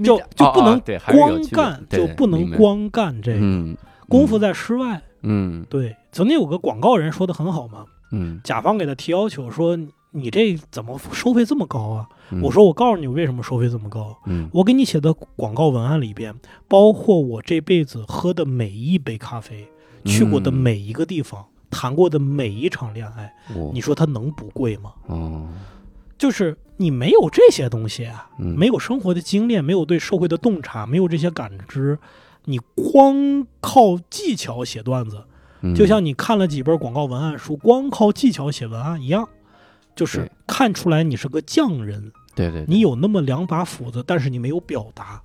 [0.03, 0.81] 就就哦不能
[1.17, 3.39] 光干，就不能光干这个。
[3.41, 3.77] 嗯，
[4.09, 5.01] 功夫在室外。
[5.23, 5.65] 嗯。
[5.71, 8.41] 对，曾经有个广告人说的很好嘛，嗯。
[8.45, 9.77] 甲方给他提要求说
[10.13, 14.17] ：“你这怎么收费这么高啊？”嗯，我说：“我告诉你为什么收费这么高。
[14.27, 14.49] 嗯。
[14.53, 16.35] 我给你写的广告文案里边，
[16.69, 19.67] 包括我这辈子喝的每一杯咖啡，
[20.05, 24.93] 去过的嗯每一个地方，谈过的每一场恋爱，我你说它能不贵吗？
[25.07, 25.49] 哦，
[26.17, 28.57] 就是你没有这些东西啊，嗯。
[28.57, 31.99] 没有生活的经验，没有对社会的洞察，没有这些感知，
[32.45, 35.25] 你光靠技巧写段子，嗯
[35.73, 39.29] 就像你看了几本广告文案书，光靠技巧写文案一样，
[39.95, 45.23] 就是看出来你是个匠人，对对，你有那么两把斧子，但是你没有表达。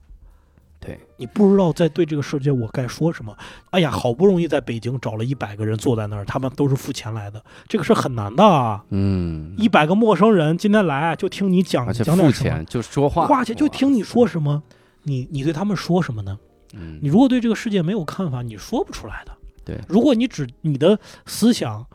[0.81, 3.35] 对，你不知道在对这个世界我该说什么。
[3.71, 8.81] 哎呀，好不容易在北京找了一百个人坐在那儿，他们都是付钱来的，这个是很难的啊！
[8.91, 14.63] 嗯，一百个陌生人今天来就听你讲讲点什么，付钱就说话，花钱就听你说什么，
[15.03, 16.39] 你你对他们说什么呢？
[16.73, 19.33] 嗯你如果对这个世界没有看法，你说不出来的。
[19.69, 21.85] 对如果你只你的思想、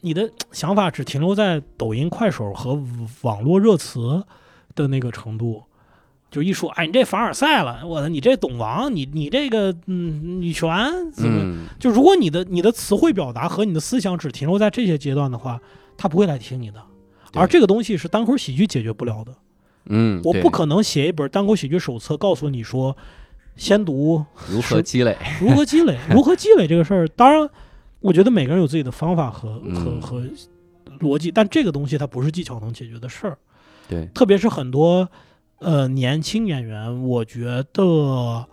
[0.00, 2.80] 你的 想法只停留在抖音、快手和
[3.22, 4.24] 网络热词
[4.74, 5.62] 的那个程度，
[6.30, 11.40] 就一说，哎，你这凡尔赛了，我的，你这懂王，你你这个嗯女权怎么？
[11.42, 15.60] 嗯就如果你的你的词汇表达和你的思想只停留在这些阶段的话，
[15.96, 16.82] 他不会来听你的。
[17.34, 19.34] 而这个东西是单口喜剧解决不了的。
[19.86, 22.96] 嗯，我不可能写一本单口喜剧手册，告诉你说，
[23.56, 27.08] 先读如何积累， 如何积累，如何积累这个事儿。
[27.08, 27.48] 当然，
[28.00, 30.22] 我觉得每个人有自己的方法和和嗯和
[31.00, 33.38] 逻辑，但这个东西它不是技巧能解决的事儿。
[33.88, 35.08] 对，特别是很多
[35.58, 38.46] 呃年轻演员，我觉得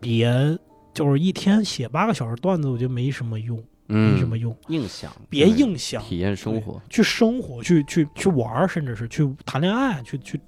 [0.00, 0.58] 别
[0.92, 3.62] 就是一天写八个小时段子，我觉得没什么用。
[3.88, 4.56] 没什么用。
[4.68, 10.40] 硬想，别硬想，体验生活，去生活，去去去玩，甚至是去谈恋爱，去去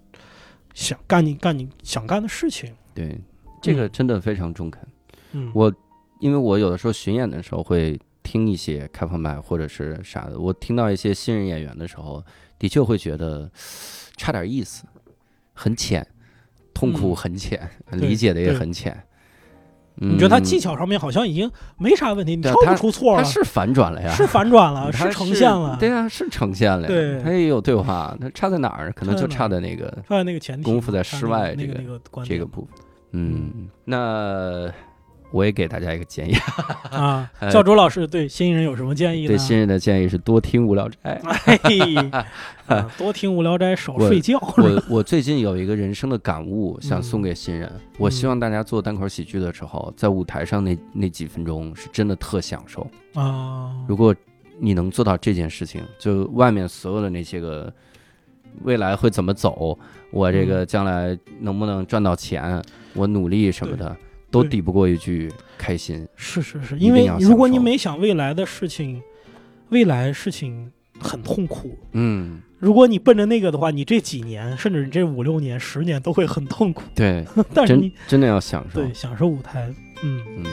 [0.72, 2.72] 想干你干你想干的事情。
[2.94, 3.20] 对，
[3.64, 4.82] 这个真的非常中肯。
[5.32, 5.72] 嗯，我
[6.20, 12.22] 因为我有的时候巡演的时候会听一些开放麦或者是啥的，我听到一些新人演员的时候，
[12.58, 13.50] 的确会觉得
[14.16, 14.84] 差点意思，
[15.52, 16.06] 很浅，
[16.72, 19.02] 痛苦很浅，理解的也很浅。
[19.96, 23.22] 你觉得他技巧上面好像已经没啥问题，你挑不出错了。
[23.22, 25.76] 他是反转了呀，是反转了， 是呈现了。
[25.78, 26.88] 对啊，是呈现了。
[26.88, 28.90] 对，他也有对话，他差在哪儿？
[28.92, 32.83] 可能就差在那个，差在那个前提功夫在室外这个这个部分。
[33.14, 34.70] 嗯，那。
[35.30, 36.34] 我也给大家一个建议
[36.92, 39.28] 啊， 教主老师对新人有什么建议呢？
[39.28, 41.20] 对新人的建议是多听《无聊斋》，
[42.96, 44.38] 多听《无聊斋》，少睡觉。
[44.56, 47.68] 我我最近有一个人生的感悟，想送给新人。
[47.98, 53.74] 我希望大家做单口喜剧的时候，在舞台上那那几分钟是真的特享受啊！
[53.88, 54.14] 如果
[54.60, 57.72] 你能做到这件事情，就外面所有的那些个
[58.62, 59.76] 未来会怎么走，
[60.12, 62.62] 我这个将来能不能赚到钱，
[62.94, 63.96] 我努力什么的。
[64.30, 66.08] 都抵不过一句开心。
[66.16, 69.00] 是是是，因为如果你没想未来的事情，
[69.68, 71.78] 未来事情很痛苦。
[71.92, 76.82] 嗯，如果你奔着那个的话，你这几年，甚至你这五六年、十年都会很痛苦。
[76.96, 79.72] 对， 但是你真的要享受，对，享受舞台。
[80.02, 80.44] 嗯嗯。